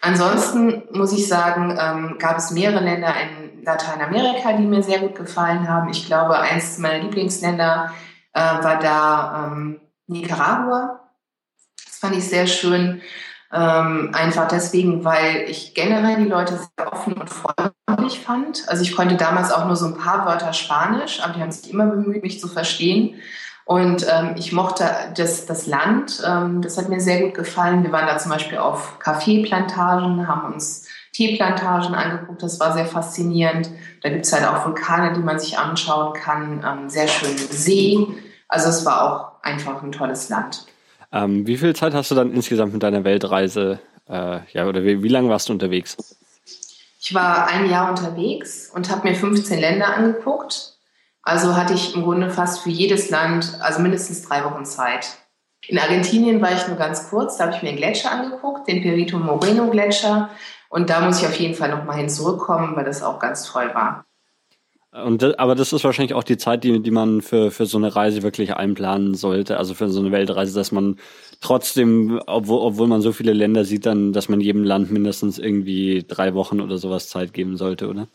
Ansonsten 0.01 0.83
muss 0.93 1.13
ich 1.13 1.29
sagen, 1.29 1.77
ähm, 1.79 2.17
gab 2.19 2.39
es 2.39 2.53
mehrere 2.53 2.83
Länder 2.83 3.13
in 3.21 3.65
Lateinamerika, 3.65 4.55
die 4.55 4.65
mir 4.65 4.83
sehr 4.83 5.01
gut 5.01 5.15
gefallen 5.15 5.69
haben. 5.69 5.91
Ich 5.91 6.07
glaube, 6.07 6.39
eins 6.39 6.79
meiner 6.79 7.05
Lieblingsländer 7.05 7.93
äh, 8.33 8.41
war 8.41 8.79
da 8.79 9.47
ähm, 9.53 9.81
Nicaragua. 10.07 11.01
Das 11.85 11.99
fand 11.99 12.17
ich 12.17 12.29
sehr 12.29 12.47
schön. 12.47 13.01
Ähm, 13.53 14.11
einfach 14.13 14.47
deswegen, 14.47 15.05
weil 15.05 15.45
ich 15.49 15.75
generell 15.75 16.17
die 16.19 16.29
Leute 16.29 16.57
sehr 16.57 16.93
offen 16.93 17.15
und 17.15 17.29
freundlich 17.29 18.21
fand. 18.21 18.69
Also 18.69 18.83
ich 18.83 18.95
konnte 18.95 19.17
damals 19.17 19.51
auch 19.51 19.67
nur 19.67 19.75
so 19.75 19.87
ein 19.87 19.97
paar 19.97 20.25
Wörter 20.25 20.53
Spanisch, 20.53 21.21
aber 21.21 21.35
die 21.35 21.41
haben 21.41 21.51
sich 21.51 21.73
immer 21.73 21.87
bemüht, 21.87 22.23
mich 22.23 22.41
zu 22.41 22.47
verstehen. 22.47 23.17
Und 23.65 24.07
ähm, 24.09 24.35
ich 24.37 24.53
mochte 24.53 24.85
das, 25.17 25.47
das 25.47 25.67
Land, 25.67 26.23
ähm, 26.27 26.63
das 26.63 26.77
hat 26.77 26.89
mir 26.89 27.01
sehr 27.01 27.23
gut 27.23 27.35
gefallen. 27.35 27.83
Wir 27.83 27.93
waren 27.93 28.07
da 28.07 28.19
zum 28.19 28.31
Beispiel 28.31 28.59
auf 28.59 28.99
Kaffeeplantagen, 28.99 30.27
haben 30.27 30.55
uns 30.55 30.89
Teeplantagen 31.13 31.95
angeguckt, 31.95 32.43
das 32.43 32.61
war 32.61 32.73
sehr 32.73 32.87
faszinierend. 32.87 33.71
Da 34.03 34.11
gibt 34.11 34.25
es 34.25 34.33
halt 34.33 34.47
auch 34.47 34.65
Vulkane, 34.65 35.13
die 35.15 35.21
man 35.21 35.39
sich 35.39 35.59
anschauen 35.59 36.15
kann, 36.15 36.65
ähm, 36.67 36.89
sehr 36.89 37.09
schöne 37.09 37.37
See. 37.37 38.07
Also 38.49 38.69
es 38.69 38.85
war 38.85 39.03
auch 39.03 39.43
einfach 39.43 39.83
ein 39.83 39.93
tolles 39.93 40.29
Land. 40.29 40.67
Ähm, 41.13 41.47
wie 41.47 41.57
viel 41.57 41.75
Zeit 41.75 41.95
hast 41.95 42.11
du 42.11 42.15
dann 42.15 42.33
insgesamt 42.33 42.73
mit 42.73 42.83
deiner 42.83 43.05
Weltreise, 43.05 43.81
äh, 44.09 44.41
ja, 44.53 44.67
oder 44.67 44.85
wie, 44.85 45.03
wie 45.03 45.09
lange 45.09 45.29
warst 45.29 45.49
du 45.49 45.53
unterwegs? 45.53 45.97
Ich 47.01 47.15
war 47.15 47.49
ein 47.49 47.69
Jahr 47.69 47.91
unterwegs 47.91 48.71
und 48.73 48.91
habe 48.91 49.09
mir 49.09 49.15
15 49.15 49.59
Länder 49.59 49.97
angeguckt 49.97 50.77
also 51.23 51.55
hatte 51.57 51.75
ich 51.75 51.95
im 51.95 52.03
Grunde 52.03 52.31
fast 52.31 52.61
für 52.61 52.71
jedes 52.71 53.11
Land, 53.11 53.59
also 53.61 53.81
mindestens 53.81 54.23
drei 54.23 54.45
Wochen 54.45 54.65
Zeit. 54.65 55.07
In 55.67 55.79
Argentinien 55.79 56.41
war 56.41 56.53
ich 56.53 56.67
nur 56.67 56.77
ganz 56.77 57.11
kurz, 57.11 57.37
da 57.37 57.45
habe 57.45 57.57
ich 57.57 57.63
mir 57.63 57.69
einen 57.69 57.79
Gletscher 57.79 58.11
angeguckt, 58.11 58.67
den 58.67 58.83
Perito 58.83 59.19
Moreno 59.19 59.69
Gletscher. 59.71 60.31
Und 60.71 60.89
da 60.89 61.01
muss 61.01 61.21
ich 61.21 61.27
auf 61.27 61.39
jeden 61.39 61.55
Fall 61.55 61.69
nochmal 61.69 61.97
hin 61.99 62.09
zurückkommen, 62.09 62.75
weil 62.77 62.85
das 62.85 63.03
auch 63.03 63.19
ganz 63.19 63.45
toll 63.45 63.71
war. 63.75 64.07
Und, 64.93 65.39
aber 65.39 65.55
das 65.55 65.73
ist 65.73 65.85
wahrscheinlich 65.85 66.15
auch 66.15 66.25
die 66.25 66.37
Zeit, 66.37 66.65
die, 66.65 66.81
die 66.83 66.91
man 66.91 67.23
für, 67.23 67.51
für 67.51 67.67
so 67.67 67.79
eine 67.79 67.95
Reise 67.95 68.23
wirklich 68.23 68.55
einplanen 68.55 69.15
sollte, 69.15 69.57
also 69.57 69.75
für 69.75 69.89
so 69.89 70.01
eine 70.01 70.11
Weltreise, 70.11 70.55
dass 70.55 70.73
man 70.73 70.99
trotzdem, 71.41 72.21
obwohl, 72.27 72.61
obwohl 72.61 72.89
man 72.89 73.01
so 73.01 73.13
viele 73.13 73.33
Länder 73.33 73.65
sieht, 73.65 73.87
dann, 73.87 74.13
dass 74.13 74.29
man 74.29 74.41
jedem 74.41 74.65
Land 74.65 74.91
mindestens 74.91 75.39
irgendwie 75.39 76.05
drei 76.07 76.35
Wochen 76.35 76.61
oder 76.61 76.79
sowas 76.79 77.09
Zeit 77.09 77.33
geben 77.33 77.57
sollte, 77.57 77.89
oder? 77.89 78.09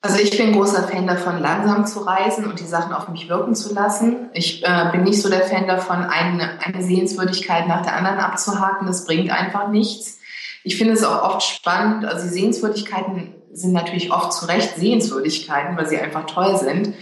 Also 0.00 0.18
ich 0.18 0.36
bin 0.36 0.52
großer 0.52 0.88
Fan 0.88 1.06
davon, 1.06 1.40
langsam 1.40 1.86
zu 1.86 2.00
reisen 2.00 2.46
und 2.46 2.58
die 2.58 2.64
Sachen 2.64 2.92
auf 2.92 3.08
mich 3.08 3.28
wirken 3.28 3.54
zu 3.54 3.72
lassen. 3.72 4.30
Ich 4.32 4.64
äh, 4.64 4.88
bin 4.90 5.04
nicht 5.04 5.22
so 5.22 5.28
der 5.28 5.42
Fan 5.42 5.68
davon, 5.68 5.98
eine, 5.98 6.58
eine 6.60 6.82
Sehenswürdigkeit 6.82 7.68
nach 7.68 7.82
der 7.82 7.96
anderen 7.96 8.18
abzuhaken. 8.18 8.86
Das 8.86 9.04
bringt 9.04 9.30
einfach 9.30 9.68
nichts. 9.68 10.18
Ich 10.64 10.76
finde 10.76 10.94
es 10.94 11.04
auch 11.04 11.22
oft 11.22 11.42
spannend. 11.42 12.04
Also 12.04 12.24
die 12.24 12.32
Sehenswürdigkeiten 12.32 13.34
sind 13.52 13.72
natürlich 13.72 14.12
oft 14.12 14.32
zu 14.32 14.46
Recht 14.46 14.76
Sehenswürdigkeiten, 14.76 15.76
weil 15.76 15.86
sie 15.86 15.98
einfach 15.98 16.26
toll 16.26 16.56
sind. 16.56 16.94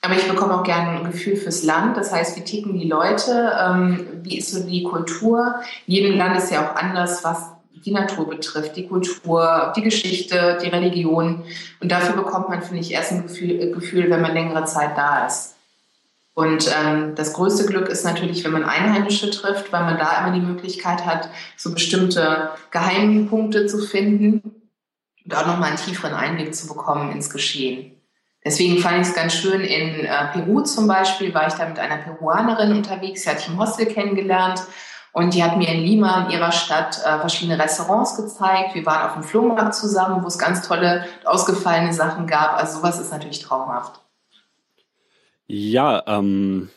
Aber 0.00 0.14
ich 0.14 0.26
bekomme 0.26 0.58
auch 0.58 0.64
gerne 0.64 0.98
ein 0.98 1.12
Gefühl 1.12 1.36
fürs 1.36 1.62
Land. 1.62 1.96
Das 1.96 2.12
heißt, 2.12 2.36
wie 2.36 2.42
ticken 2.42 2.76
die 2.76 2.88
Leute? 2.88 3.52
Ähm, 3.60 4.06
wie 4.22 4.36
ist 4.36 4.50
so 4.50 4.66
die 4.66 4.82
Kultur? 4.82 5.54
Jedem 5.86 6.16
Land 6.18 6.36
ist 6.36 6.50
ja 6.50 6.66
auch 6.66 6.74
anders, 6.74 7.22
was 7.22 7.50
die 7.84 7.92
Natur 7.92 8.28
betrifft, 8.28 8.76
die 8.76 8.88
Kultur, 8.88 9.72
die 9.76 9.82
Geschichte, 9.82 10.58
die 10.62 10.68
Religion. 10.68 11.44
Und 11.80 11.92
dafür 11.92 12.16
bekommt 12.16 12.48
man, 12.48 12.62
finde 12.62 12.80
ich, 12.80 12.92
erst 12.92 13.12
ein 13.12 13.22
Gefühl, 13.22 13.72
Gefühl 13.72 14.10
wenn 14.10 14.20
man 14.20 14.34
längere 14.34 14.64
Zeit 14.64 14.96
da 14.96 15.26
ist. 15.26 15.54
Und 16.34 16.70
ähm, 16.82 17.14
das 17.14 17.34
größte 17.34 17.66
Glück 17.66 17.88
ist 17.88 18.04
natürlich, 18.04 18.42
wenn 18.44 18.52
man 18.52 18.64
Einheimische 18.64 19.30
trifft, 19.30 19.70
weil 19.70 19.84
man 19.84 19.98
da 19.98 20.20
immer 20.20 20.34
die 20.34 20.44
Möglichkeit 20.44 21.04
hat, 21.04 21.28
so 21.56 21.72
bestimmte 21.72 22.50
Geheimpunkte 22.70 23.66
zu 23.66 23.78
finden 23.78 24.40
und 25.24 25.34
auch 25.34 25.46
nochmal 25.46 25.68
einen 25.68 25.78
tieferen 25.78 26.14
Einblick 26.14 26.54
zu 26.54 26.66
bekommen 26.68 27.12
ins 27.12 27.28
Geschehen. 27.28 27.98
Deswegen 28.44 28.78
fand 28.78 29.02
ich 29.02 29.08
es 29.08 29.14
ganz 29.14 29.34
schön, 29.34 29.60
in 29.60 30.04
äh, 30.04 30.32
Peru 30.32 30.62
zum 30.62 30.88
Beispiel 30.88 31.32
war 31.32 31.46
ich 31.46 31.54
da 31.54 31.68
mit 31.68 31.78
einer 31.78 31.98
Peruanerin 31.98 32.72
unterwegs, 32.72 33.22
die 33.22 33.28
hatte 33.28 33.40
ich 33.40 33.48
im 33.48 33.58
Hostel 33.58 33.86
kennengelernt 33.86 34.62
und 35.12 35.34
die 35.34 35.44
hat 35.44 35.58
mir 35.58 35.68
in 35.68 35.82
Lima, 35.82 36.24
in 36.24 36.32
ihrer 36.32 36.50
Stadt, 36.50 36.98
äh, 37.04 37.20
verschiedene 37.20 37.62
Restaurants 37.62 38.16
gezeigt. 38.16 38.74
Wir 38.74 38.84
waren 38.86 39.06
auf 39.06 39.14
dem 39.14 39.22
Flohmarkt 39.22 39.74
zusammen, 39.74 40.24
wo 40.24 40.26
es 40.26 40.38
ganz 40.38 40.66
tolle, 40.66 41.06
ausgefallene 41.24 41.92
Sachen 41.92 42.26
gab. 42.26 42.54
Also 42.54 42.78
sowas 42.78 42.98
ist 42.98 43.12
natürlich 43.12 43.40
traumhaft. 43.40 44.00
Ja, 45.54 46.02
ähm, 46.06 46.70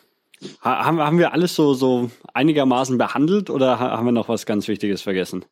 haben, 0.60 1.00
haben 1.00 1.18
wir 1.18 1.32
alles 1.32 1.56
so, 1.56 1.74
so 1.74 2.12
einigermaßen 2.34 2.98
behandelt 2.98 3.50
oder 3.50 3.80
haben 3.80 4.06
wir 4.06 4.12
noch 4.12 4.28
was 4.28 4.46
ganz 4.46 4.68
Wichtiges 4.68 5.02
vergessen? 5.02 5.46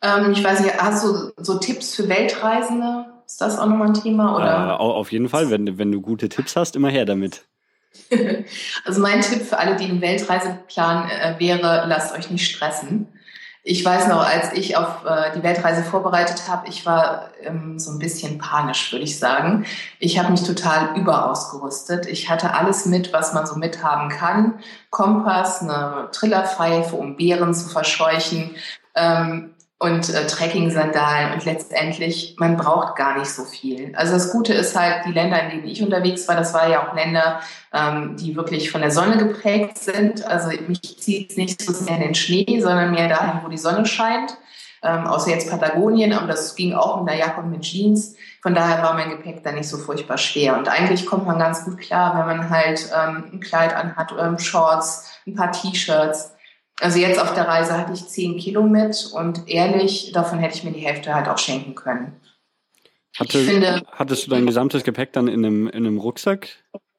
Ähm, 0.00 0.32
ich 0.32 0.42
weiß 0.42 0.60
nicht, 0.60 0.78
hast 0.78 1.04
du 1.04 1.32
so 1.36 1.58
Tipps 1.58 1.94
für 1.94 2.08
Weltreisende? 2.08 3.04
Ist 3.26 3.42
das 3.42 3.58
auch 3.58 3.66
nochmal 3.66 3.88
ein 3.88 3.94
Thema? 3.94 4.34
Oder? 4.34 4.68
Äh, 4.70 4.82
auf 4.82 5.12
jeden 5.12 5.28
Fall, 5.28 5.50
wenn, 5.50 5.76
wenn 5.76 5.92
du 5.92 6.00
gute 6.00 6.30
Tipps 6.30 6.56
hast, 6.56 6.74
immer 6.74 6.88
her 6.88 7.04
damit. 7.04 7.44
also 8.86 9.02
mein 9.02 9.20
Tipp 9.20 9.42
für 9.42 9.58
alle, 9.58 9.76
die 9.76 9.84
einen 9.84 10.00
Weltreiseplan 10.00 11.10
äh, 11.10 11.34
wäre, 11.38 11.84
lasst 11.86 12.16
euch 12.16 12.30
nicht 12.30 12.50
stressen. 12.50 13.08
Ich 13.68 13.84
weiß 13.84 14.06
noch, 14.06 14.24
als 14.24 14.52
ich 14.52 14.76
auf 14.76 15.04
äh, 15.04 15.32
die 15.34 15.42
Weltreise 15.42 15.82
vorbereitet 15.82 16.48
habe, 16.48 16.68
ich 16.68 16.86
war 16.86 17.30
ähm, 17.42 17.80
so 17.80 17.90
ein 17.90 17.98
bisschen 17.98 18.38
panisch, 18.38 18.92
würde 18.92 19.02
ich 19.02 19.18
sagen. 19.18 19.66
Ich 19.98 20.20
habe 20.20 20.30
mich 20.30 20.44
total 20.44 20.96
überausgerüstet. 20.96 22.06
Ich 22.06 22.30
hatte 22.30 22.54
alles 22.54 22.86
mit, 22.86 23.12
was 23.12 23.34
man 23.34 23.44
so 23.44 23.56
mithaben 23.56 24.08
kann. 24.08 24.60
Kompass, 24.90 25.62
eine 25.62 26.10
Trillerpfeife, 26.12 26.94
um 26.94 27.16
Bären 27.16 27.54
zu 27.54 27.68
verscheuchen. 27.68 28.54
Ähm, 28.94 29.55
und 29.78 30.08
äh, 30.08 30.26
Trekking-Sandalen 30.26 31.34
und 31.34 31.44
letztendlich, 31.44 32.36
man 32.38 32.56
braucht 32.56 32.96
gar 32.96 33.18
nicht 33.18 33.28
so 33.28 33.44
viel. 33.44 33.94
Also 33.94 34.14
das 34.14 34.32
Gute 34.32 34.54
ist 34.54 34.74
halt, 34.74 35.04
die 35.06 35.12
Länder, 35.12 35.42
in 35.42 35.50
denen 35.50 35.68
ich 35.68 35.82
unterwegs 35.82 36.26
war, 36.28 36.34
das 36.34 36.54
war 36.54 36.68
ja 36.68 36.88
auch 36.88 36.94
Länder, 36.94 37.40
ähm, 37.74 38.16
die 38.16 38.34
wirklich 38.36 38.70
von 38.70 38.80
der 38.80 38.90
Sonne 38.90 39.18
geprägt 39.18 39.76
sind. 39.76 40.24
Also 40.24 40.48
mich 40.66 40.98
zieht 40.98 41.30
es 41.30 41.36
nicht 41.36 41.60
so 41.60 41.72
sehr 41.72 41.96
in 41.96 42.02
den 42.02 42.14
Schnee, 42.14 42.58
sondern 42.60 42.92
mehr 42.92 43.08
dahin, 43.08 43.40
wo 43.44 43.48
die 43.48 43.58
Sonne 43.58 43.84
scheint. 43.84 44.38
Ähm, 44.82 45.06
außer 45.06 45.30
jetzt 45.30 45.50
Patagonien, 45.50 46.12
aber 46.12 46.26
das 46.26 46.54
ging 46.54 46.72
auch 46.72 47.02
mit 47.02 47.10
einer 47.10 47.18
Jacke 47.18 47.40
und 47.40 47.50
mit 47.50 47.62
Jeans. 47.62 48.14
Von 48.40 48.54
daher 48.54 48.82
war 48.82 48.94
mein 48.94 49.10
Gepäck 49.10 49.42
da 49.42 49.52
nicht 49.52 49.68
so 49.68 49.76
furchtbar 49.76 50.16
schwer. 50.16 50.56
Und 50.56 50.68
eigentlich 50.68 51.04
kommt 51.04 51.26
man 51.26 51.38
ganz 51.38 51.64
gut 51.64 51.78
klar, 51.78 52.16
wenn 52.16 52.36
man 52.36 52.48
halt 52.48 52.88
ähm, 52.94 53.24
ein 53.32 53.40
Kleid 53.40 53.74
anhat, 53.74 54.14
ähm, 54.18 54.38
Shorts, 54.38 55.10
ein 55.26 55.34
paar 55.34 55.52
T-Shirts 55.52 56.35
also 56.80 56.98
jetzt 56.98 57.18
auf 57.18 57.34
der 57.34 57.48
Reise 57.48 57.76
hatte 57.76 57.92
ich 57.92 58.06
zehn 58.06 58.38
Kilo 58.38 58.62
mit 58.62 59.10
und 59.14 59.48
ehrlich, 59.48 60.12
davon 60.12 60.38
hätte 60.38 60.56
ich 60.56 60.64
mir 60.64 60.72
die 60.72 60.80
Hälfte 60.80 61.14
halt 61.14 61.28
auch 61.28 61.38
schenken 61.38 61.74
können. 61.74 62.20
Hatte, 63.18 63.38
finde, 63.38 63.82
hattest 63.92 64.26
du 64.26 64.30
dein 64.30 64.44
gesamtes 64.44 64.84
Gepäck 64.84 65.12
dann 65.14 65.26
in 65.26 65.44
einem, 65.44 65.68
in 65.68 65.86
einem 65.86 65.98
Rucksack 65.98 66.48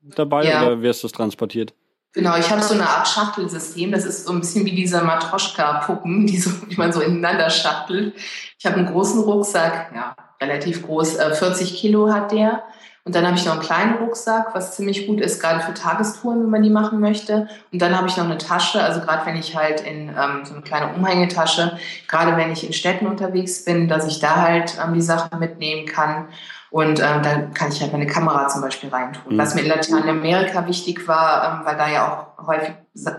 dabei 0.02 0.46
ja. 0.46 0.66
oder 0.66 0.82
wie 0.82 0.90
hast 0.90 1.04
du 1.04 1.08
es 1.08 1.14
transportiert? 1.14 1.74
Genau, 2.14 2.36
ich 2.36 2.50
habe 2.50 2.64
so 2.64 2.74
eine 2.74 2.90
Art 2.90 3.08
Schachtelsystem. 3.08 3.92
Das 3.92 4.04
ist 4.04 4.26
so 4.26 4.34
ein 4.34 4.40
bisschen 4.40 4.66
wie 4.66 4.72
diese 4.72 5.04
Matroschka-Puppen, 5.04 6.26
die, 6.26 6.38
so, 6.38 6.50
die 6.66 6.76
man 6.76 6.92
so 6.92 7.02
ineinander 7.02 7.52
schachtelt. 7.52 8.16
Ich 8.58 8.66
habe 8.66 8.78
einen 8.78 8.88
großen 8.88 9.22
Rucksack, 9.22 9.92
ja, 9.94 10.16
relativ 10.42 10.84
groß, 10.84 11.18
40 11.18 11.72
äh, 11.72 11.76
Kilo 11.76 12.12
hat 12.12 12.32
der. 12.32 12.64
Und 13.08 13.16
dann 13.16 13.26
habe 13.26 13.38
ich 13.38 13.46
noch 13.46 13.54
einen 13.54 13.62
kleinen 13.62 13.94
Rucksack, 14.00 14.54
was 14.54 14.76
ziemlich 14.76 15.08
gut 15.08 15.22
ist, 15.22 15.40
gerade 15.42 15.62
für 15.62 15.74
Tagestouren, 15.74 16.44
wenn 16.44 16.50
man 16.50 16.62
die 16.62 16.70
machen 16.70 17.00
möchte. 17.00 17.48
Und 17.72 17.82
dann 17.82 17.96
habe 17.96 18.10
ich 18.10 18.18
noch 18.18 18.26
eine 18.26 18.38
Tasche, 18.38 18.82
also 18.82 19.00
gerade 19.00 19.26
wenn 19.26 19.38
ich 19.38 19.56
halt 19.56 19.80
in 19.80 20.10
ähm, 20.10 20.44
so 20.44 20.54
eine 20.54 20.62
kleine 20.62 20.94
Umhängetasche, 20.94 21.80
gerade 22.10 22.36
wenn 22.36 22.52
ich 22.52 22.68
in 22.68 22.74
Städten 22.74 23.08
unterwegs 23.08 23.64
bin, 23.64 23.88
dass 23.88 24.06
ich 24.08 24.20
da 24.20 24.42
halt 24.42 24.78
ähm, 24.84 24.94
die 24.94 25.02
Sachen 25.02 25.40
mitnehmen 25.40 25.86
kann. 25.86 26.28
Und 26.70 27.00
ähm, 27.00 27.24
da 27.24 27.44
kann 27.54 27.72
ich 27.72 27.80
halt 27.80 27.94
meine 27.94 28.08
Kamera 28.08 28.50
zum 28.50 28.62
Beispiel 28.62 28.90
reintun. 28.90 29.36
Mhm. 29.36 29.38
Was 29.38 29.56
mir 29.56 29.62
in 29.62 29.70
Lateinamerika 29.70 30.68
wichtig 30.68 31.08
war, 31.08 31.62
ähm, 31.62 31.66
weil 31.66 31.78
da 31.78 31.90
ja 31.90 32.34
auch 32.38 32.46
häufig 32.46 32.74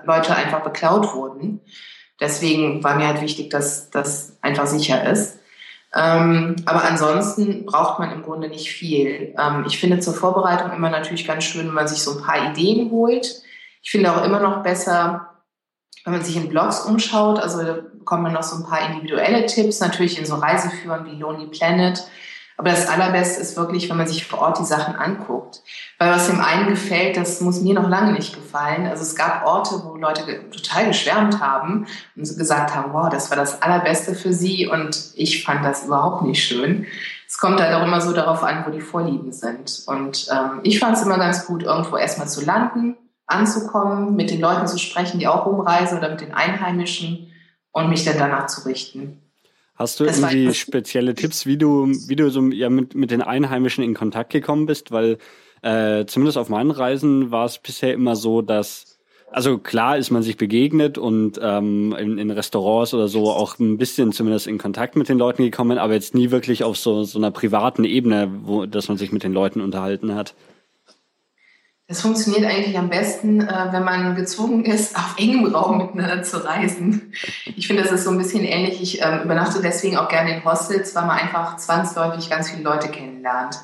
Leute 0.05 0.37
einfach 0.37 0.61
beklaut 0.61 1.15
wurden. 1.15 1.63
Deswegen 2.21 2.85
war 2.85 2.97
mir 2.97 3.07
halt 3.07 3.23
wichtig, 3.23 3.49
dass 3.49 3.89
das 3.89 4.37
einfach 4.43 4.67
sicher 4.67 5.11
ist. 5.11 5.39
Ähm, 5.95 6.57
aber 6.67 6.85
ansonsten 6.85 7.65
braucht 7.65 7.99
man 7.99 8.13
im 8.13 8.23
Grunde 8.23 8.49
nicht 8.49 8.71
viel. 8.71 9.35
Ähm, 9.39 9.65
ich 9.67 9.79
finde 9.79 10.01
zur 10.01 10.15
Vorbereitung 10.15 10.73
immer 10.73 10.91
natürlich 10.91 11.27
ganz 11.27 11.45
schön, 11.45 11.67
wenn 11.67 11.75
man 11.75 11.89
sich 11.89 12.03
so 12.03 12.19
ein 12.19 12.23
paar 12.23 12.51
Ideen 12.51 12.91
holt. 12.91 13.43
Ich 13.83 13.91
finde 13.91 14.13
auch 14.13 14.23
immer 14.25 14.41
noch 14.41 14.63
besser, 14.63 15.31
wenn 16.05 16.13
man 16.13 16.23
sich 16.23 16.37
in 16.37 16.49
Blogs 16.49 16.81
umschaut. 16.81 17.39
Also 17.39 17.63
da 17.63 17.79
bekommt 17.99 18.23
man 18.23 18.33
noch 18.33 18.43
so 18.43 18.57
ein 18.57 18.69
paar 18.69 18.91
individuelle 18.91 19.47
Tipps, 19.47 19.81
natürlich 19.81 20.19
in 20.19 20.27
so 20.27 20.35
Reiseführern 20.35 21.07
wie 21.07 21.17
Lonely 21.17 21.47
Planet 21.47 22.03
aber 22.59 22.71
das 22.71 22.89
Allerbeste 22.89 23.41
ist 23.41 23.57
wirklich, 23.57 23.89
wenn 23.89 23.97
man 23.97 24.09
sich 24.09 24.27
vor 24.27 24.41
Ort 24.41 24.59
die 24.59 24.65
Sachen 24.65 24.97
anguckt. 24.97 25.63
Weil 25.97 26.11
was 26.11 26.27
dem 26.27 26.41
einen 26.41 26.69
gefällt, 26.69 27.17
das 27.17 27.41
muss 27.41 27.61
mir 27.61 27.73
noch 27.73 27.89
lange 27.89 28.13
nicht 28.13 28.35
gefallen. 28.35 28.89
Also 28.89 29.05
es 29.05 29.15
gab 29.15 29.47
Orte, 29.47 29.81
wo 29.85 29.95
Leute 29.95 30.23
total 30.51 30.89
geschwärmt 30.89 31.41
haben 31.41 31.87
und 32.17 32.37
gesagt 32.37 32.75
haben, 32.75 32.93
wow, 32.93 33.09
das 33.09 33.31
war 33.31 33.37
das 33.37 33.63
Allerbeste 33.63 34.17
für 34.17 34.33
sie 34.33 34.67
und 34.67 35.13
ich 35.15 35.45
fand 35.45 35.65
das 35.65 35.85
überhaupt 35.85 36.25
nicht 36.25 36.43
schön. 36.43 36.85
Es 37.29 37.39
kommt 37.39 37.61
halt 37.61 37.73
auch 37.75 37.87
immer 37.87 38.01
so 38.01 38.13
darauf 38.13 38.43
an, 38.43 38.65
wo 38.67 38.73
die 38.73 38.81
Vorlieben 38.81 39.31
sind. 39.33 39.85
Und 39.87 40.27
ähm, 40.29 40.59
ich 40.65 40.81
fand 40.81 40.97
es 40.97 41.03
immer 41.05 41.19
ganz 41.19 41.47
gut, 41.47 41.63
irgendwo 41.63 41.97
erstmal 41.97 42.27
zu 42.27 42.45
landen, 42.45 42.97
anzukommen, 43.27 44.17
mit 44.17 44.31
den 44.31 44.41
Leuten 44.41 44.67
zu 44.67 44.79
sprechen, 44.79 45.21
die 45.21 45.29
auch 45.29 45.47
rumreisen 45.47 45.99
oder 45.99 46.11
mit 46.11 46.23
den 46.23 46.35
Einheimischen 46.35 47.33
und 47.71 47.89
mich 47.89 48.05
dann 48.05 48.19
danach 48.19 48.49
zu 48.49 48.67
richten. 48.67 49.23
Hast 49.79 50.01
du 50.01 50.05
das 50.05 50.19
irgendwie 50.19 50.53
spezielle 50.55 51.15
Tipps, 51.15 51.47
wie 51.47 51.57
du, 51.57 51.87
wie 51.87 52.17
du 52.17 52.31
so 52.31 52.43
ja, 52.49 52.69
mit, 52.69 52.97
mit 52.97 53.13
den 53.13 53.23
Einheimischen 53.23 53.85
in 53.85 53.95
Kontakt 53.95 54.33
gekommen 54.33 54.67
bist? 54.67 54.91
Weil 54.91 55.19
äh, 55.63 56.05
zumindest 56.07 56.37
auf 56.37 56.49
meinen 56.49 56.73
Reisen 56.73 57.31
war 57.31 57.45
es 57.45 57.59
bisher 57.59 57.95
immer 57.95 58.17
so, 58.17 58.43
dass 58.43 58.99
also 59.31 59.59
klar 59.59 59.99
ist 59.99 60.11
man 60.11 60.23
sich 60.23 60.37
begegnet 60.37 60.97
und 60.99 61.39
ähm, 61.43 61.95
in, 61.99 62.19
in 62.19 62.31
Restaurants 62.31 62.95
oder 62.95 63.09
so 63.09 63.31
auch 63.31 63.59
ein 63.59 63.77
bisschen 63.77 64.13
zumindest 64.13 64.47
in 64.47 64.59
Kontakt 64.59 64.97
mit 64.97 65.09
den 65.09 65.19
Leuten 65.19 65.43
gekommen, 65.45 65.79
aber 65.79 65.93
jetzt 65.93 66.15
nie 66.15 66.31
wirklich 66.31 66.65
auf 66.65 66.79
so, 66.79 67.05
so 67.05 67.19
einer 67.19 67.31
privaten 67.31 67.85
Ebene, 67.85 68.31
wo 68.45 68.67
dass 68.67 68.89
man 68.89 68.97
sich 68.97 69.13
mit 69.13 69.23
den 69.23 69.33
Leuten 69.33 69.61
unterhalten 69.61 70.15
hat. 70.15 70.35
Das 71.91 72.03
funktioniert 72.03 72.45
eigentlich 72.45 72.79
am 72.79 72.91
besten, 72.91 73.41
äh, 73.41 73.69
wenn 73.71 73.83
man 73.83 74.15
gezwungen 74.15 74.67
ist, 74.67 74.95
auf 74.95 75.15
engem 75.17 75.47
Raum 75.47 75.79
miteinander 75.79 76.23
zu 76.23 76.45
reisen. 76.45 77.15
Ich 77.57 77.67
finde, 77.67 77.83
das 77.83 77.93
ist 77.93 78.05
so 78.05 78.11
ein 78.11 78.19
bisschen 78.19 78.45
ähnlich. 78.45 78.83
Ich 78.83 79.01
ähm, 79.01 79.23
übernachte 79.25 79.63
deswegen 79.63 79.97
auch 79.97 80.09
gerne 80.09 80.37
in 80.37 80.45
Hostels, 80.45 80.95
weil 80.95 81.07
man 81.07 81.19
einfach 81.19 81.57
zwangsläufig 81.57 82.29
ganz 82.29 82.51
viele 82.51 82.63
Leute 82.63 82.89
kennenlernt. 82.89 83.57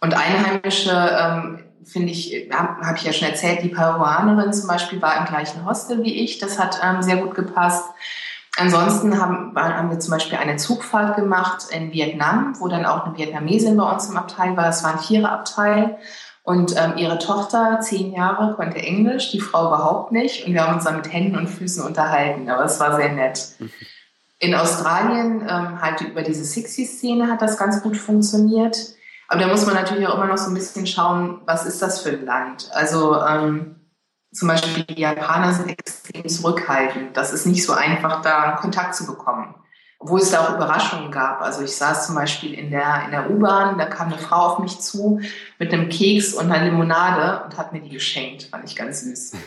Und 0.00 0.14
Einheimische, 0.14 0.92
ähm, 0.92 1.64
finde 1.84 2.12
ich, 2.12 2.48
habe 2.52 2.96
ich 2.96 3.02
ja 3.02 3.12
schon 3.12 3.28
erzählt, 3.28 3.64
die 3.64 3.68
Peruanerin 3.68 4.52
zum 4.52 4.68
Beispiel 4.68 5.02
war 5.02 5.18
im 5.18 5.24
gleichen 5.24 5.66
Hostel 5.66 6.04
wie 6.04 6.22
ich. 6.22 6.38
Das 6.38 6.60
hat 6.60 6.78
ähm, 6.84 7.02
sehr 7.02 7.16
gut 7.16 7.34
gepasst. 7.34 7.84
Ansonsten 8.58 9.20
haben, 9.20 9.52
haben 9.56 9.90
wir 9.90 9.98
zum 9.98 10.12
Beispiel 10.12 10.38
eine 10.38 10.56
Zugfahrt 10.56 11.16
gemacht 11.16 11.66
in 11.72 11.92
Vietnam, 11.92 12.54
wo 12.58 12.68
dann 12.68 12.86
auch 12.86 13.06
eine 13.06 13.18
Vietnamesin 13.18 13.76
bei 13.76 13.92
uns 13.92 14.08
im 14.08 14.16
Abteil 14.16 14.56
war. 14.56 14.68
Es 14.68 14.84
war 14.84 14.92
ein 14.92 14.98
Viererabteil. 15.00 15.98
Und 16.46 16.76
ähm, 16.76 16.96
ihre 16.96 17.18
Tochter, 17.18 17.80
zehn 17.80 18.12
Jahre, 18.12 18.54
konnte 18.54 18.78
Englisch, 18.78 19.32
die 19.32 19.40
Frau 19.40 19.66
überhaupt 19.66 20.12
nicht. 20.12 20.46
Und 20.46 20.54
wir 20.54 20.64
haben 20.64 20.76
uns 20.76 20.84
dann 20.84 20.94
mit 20.94 21.12
Händen 21.12 21.36
und 21.36 21.48
Füßen 21.48 21.84
unterhalten. 21.84 22.48
Aber 22.48 22.64
es 22.64 22.78
war 22.78 22.94
sehr 22.94 23.12
nett. 23.12 23.56
In 24.38 24.54
Australien, 24.54 25.40
ähm, 25.40 25.82
halt 25.82 26.02
über 26.02 26.22
diese 26.22 26.44
Sixty-Szene 26.44 27.26
hat 27.28 27.42
das 27.42 27.58
ganz 27.58 27.82
gut 27.82 27.96
funktioniert. 27.96 28.76
Aber 29.26 29.40
da 29.40 29.48
muss 29.48 29.66
man 29.66 29.74
natürlich 29.74 30.06
auch 30.06 30.14
immer 30.14 30.26
noch 30.26 30.38
so 30.38 30.50
ein 30.50 30.54
bisschen 30.54 30.86
schauen, 30.86 31.40
was 31.46 31.66
ist 31.66 31.82
das 31.82 32.02
für 32.02 32.10
ein 32.10 32.24
Land? 32.24 32.70
Also 32.72 33.20
ähm, 33.20 33.74
zum 34.32 34.46
Beispiel 34.46 34.84
die 34.84 35.00
Japaner 35.00 35.52
sind 35.52 35.68
extrem 35.68 36.28
zurückhaltend. 36.28 37.16
Das 37.16 37.32
ist 37.32 37.46
nicht 37.46 37.64
so 37.64 37.72
einfach, 37.72 38.22
da 38.22 38.52
Kontakt 38.52 38.94
zu 38.94 39.04
bekommen 39.04 39.52
wo 39.98 40.18
es 40.18 40.30
da 40.30 40.44
auch 40.44 40.54
Überraschungen 40.54 41.10
gab. 41.10 41.40
Also 41.40 41.62
ich 41.62 41.74
saß 41.74 42.06
zum 42.06 42.14
Beispiel 42.14 42.54
in 42.54 42.70
der, 42.70 43.02
in 43.06 43.10
der 43.12 43.30
U-Bahn, 43.30 43.78
da 43.78 43.86
kam 43.86 44.08
eine 44.08 44.18
Frau 44.18 44.36
auf 44.36 44.58
mich 44.58 44.78
zu 44.80 45.20
mit 45.58 45.72
einem 45.72 45.88
Keks 45.88 46.34
und 46.34 46.50
einer 46.50 46.64
Limonade 46.64 47.44
und 47.44 47.56
hat 47.56 47.72
mir 47.72 47.80
die 47.80 47.90
geschenkt. 47.90 48.44
Fand 48.44 48.64
ich 48.64 48.76
ganz 48.76 49.00
süß. 49.00 49.32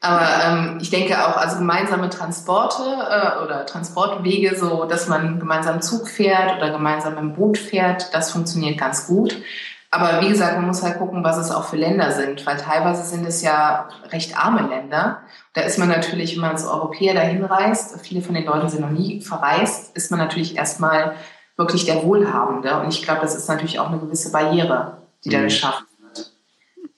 Aber 0.00 0.28
ähm, 0.44 0.78
ich 0.80 0.90
denke 0.90 1.26
auch, 1.26 1.36
also 1.36 1.56
gemeinsame 1.56 2.10
Transporte 2.10 2.82
äh, 2.82 3.42
oder 3.42 3.66
Transportwege, 3.66 4.54
so 4.54 4.84
dass 4.84 5.08
man 5.08 5.40
gemeinsam 5.40 5.80
Zug 5.80 6.08
fährt 6.08 6.58
oder 6.58 6.70
gemeinsam 6.70 7.16
im 7.16 7.34
Boot 7.34 7.58
fährt, 7.58 8.14
das 8.14 8.30
funktioniert 8.30 8.78
ganz 8.78 9.06
gut. 9.06 9.36
Aber 9.90 10.20
wie 10.20 10.28
gesagt, 10.28 10.56
man 10.56 10.66
muss 10.66 10.82
halt 10.82 10.98
gucken, 10.98 11.22
was 11.22 11.38
es 11.38 11.50
auch 11.50 11.64
für 11.64 11.76
Länder 11.76 12.10
sind, 12.12 12.44
weil 12.44 12.56
teilweise 12.56 13.04
sind 13.04 13.24
es 13.26 13.42
ja 13.42 13.88
recht 14.10 14.36
arme 14.36 14.68
Länder. 14.68 15.20
Da 15.54 15.62
ist 15.62 15.78
man 15.78 15.88
natürlich, 15.88 16.34
wenn 16.34 16.42
man 16.42 16.52
als 16.52 16.66
Europäer 16.66 17.14
dahin 17.14 17.44
reist, 17.44 17.98
viele 18.02 18.20
von 18.20 18.34
den 18.34 18.44
Leuten 18.44 18.68
sind 18.68 18.80
noch 18.80 18.90
nie 18.90 19.20
verreist, 19.20 19.96
ist 19.96 20.10
man 20.10 20.18
natürlich 20.18 20.56
erstmal 20.56 21.14
wirklich 21.56 21.86
der 21.86 22.02
Wohlhabende. 22.02 22.78
Und 22.80 22.88
ich 22.88 23.02
glaube, 23.02 23.20
das 23.20 23.36
ist 23.36 23.48
natürlich 23.48 23.78
auch 23.78 23.88
eine 23.88 23.98
gewisse 23.98 24.32
Barriere, 24.32 24.98
die 25.24 25.30
da 25.30 25.38
mhm. 25.38 25.44
geschaffen 25.44 25.86
wird. 26.00 26.32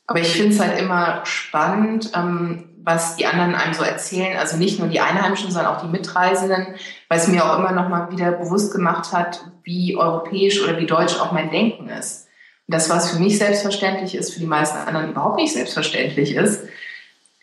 Aber 0.06 0.20
ich 0.20 0.32
finde 0.32 0.54
es 0.54 0.60
halt 0.60 0.80
immer 0.80 1.20
spannend, 1.24 2.12
ähm, 2.14 2.64
was 2.82 3.16
die 3.16 3.26
anderen 3.26 3.54
einem 3.54 3.74
so 3.74 3.82
erzählen. 3.82 4.38
Also 4.38 4.56
nicht 4.56 4.78
nur 4.78 4.88
die 4.88 5.00
Einheimischen, 5.00 5.50
sondern 5.50 5.76
auch 5.76 5.82
die 5.82 5.88
Mitreisenden, 5.88 6.74
weil 7.08 7.18
es 7.18 7.28
mir 7.28 7.44
auch 7.44 7.58
immer 7.58 7.72
noch 7.72 7.90
mal 7.90 8.10
wieder 8.10 8.32
bewusst 8.32 8.72
gemacht 8.72 9.12
hat, 9.12 9.44
wie 9.62 9.94
europäisch 9.94 10.62
oder 10.62 10.78
wie 10.78 10.86
deutsch 10.86 11.20
auch 11.20 11.32
mein 11.32 11.50
Denken 11.50 11.90
ist 11.90 12.27
das, 12.68 12.90
was 12.90 13.10
für 13.10 13.18
mich 13.18 13.38
selbstverständlich 13.38 14.14
ist, 14.14 14.34
für 14.34 14.40
die 14.40 14.46
meisten 14.46 14.76
anderen 14.76 15.10
überhaupt 15.10 15.36
nicht 15.36 15.52
selbstverständlich 15.52 16.34
ist. 16.34 16.64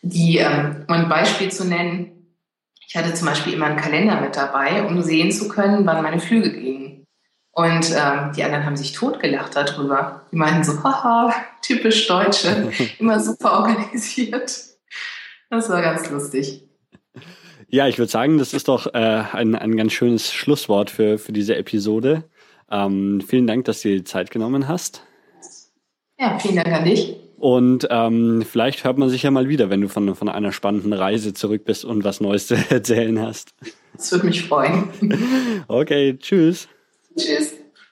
Die, 0.03 0.37
ähm, 0.37 0.85
um 0.87 0.93
ein 0.93 1.09
Beispiel 1.09 1.51
zu 1.51 1.65
nennen, 1.65 2.11
ich 2.87 2.95
hatte 2.95 3.13
zum 3.15 3.27
Beispiel 3.27 3.53
immer 3.53 3.65
einen 3.65 3.77
Kalender 3.77 4.21
mit 4.21 4.35
dabei, 4.35 4.83
um 4.85 5.01
sehen 5.01 5.31
zu 5.31 5.47
können, 5.47 5.85
wann 5.85 6.03
meine 6.03 6.19
Flüge 6.19 6.51
gingen. 6.51 7.07
Und 7.51 7.91
ähm, 7.91 8.31
die 8.35 8.43
anderen 8.43 8.65
haben 8.65 8.77
sich 8.77 8.93
totgelacht 8.93 9.55
darüber. 9.55 10.27
Die 10.31 10.35
meinten 10.35 10.63
so, 10.63 10.83
haha, 10.83 11.33
typisch 11.61 12.07
Deutsche, 12.07 12.71
immer 12.99 13.19
super 13.19 13.59
organisiert. 13.59 14.61
Das 15.49 15.69
war 15.69 15.81
ganz 15.81 16.09
lustig. 16.11 16.63
Ja, 17.67 17.87
ich 17.87 17.97
würde 17.97 18.11
sagen, 18.11 18.37
das 18.37 18.53
ist 18.53 18.67
doch 18.67 18.93
äh, 18.93 19.23
ein, 19.31 19.55
ein 19.55 19.75
ganz 19.75 19.93
schönes 19.93 20.31
Schlusswort 20.31 20.91
für, 20.91 21.17
für 21.17 21.31
diese 21.31 21.55
Episode. 21.55 22.25
Ähm, 22.69 23.21
vielen 23.21 23.47
Dank, 23.47 23.65
dass 23.65 23.81
du 23.81 23.89
dir 23.89 23.97
die 23.97 24.03
Zeit 24.03 24.29
genommen 24.29 24.67
hast. 24.67 25.03
Ja, 26.19 26.39
vielen 26.39 26.55
Dank 26.55 26.71
an 26.71 26.85
dich. 26.85 27.17
Und 27.37 27.87
ähm, 27.91 28.45
vielleicht 28.49 28.83
hört 28.85 28.97
man 28.97 29.09
sich 29.09 29.23
ja 29.23 29.31
mal 29.31 29.49
wieder, 29.49 29.69
wenn 29.69 29.81
du 29.81 29.89
von, 29.89 30.15
von 30.15 30.29
einer 30.29 30.51
spannenden 30.51 30.93
Reise 30.93 31.33
zurück 31.33 31.65
bist 31.65 31.83
und 31.83 32.03
was 32.03 32.21
Neues 32.21 32.47
zu 32.47 32.55
erzählen 32.69 33.19
hast. 33.21 33.53
Das 33.93 34.11
würde 34.11 34.27
mich 34.27 34.47
freuen. 34.47 34.89
Okay, 35.67 36.17
tschüss. 36.17 36.67
Tschüss. 37.17 37.55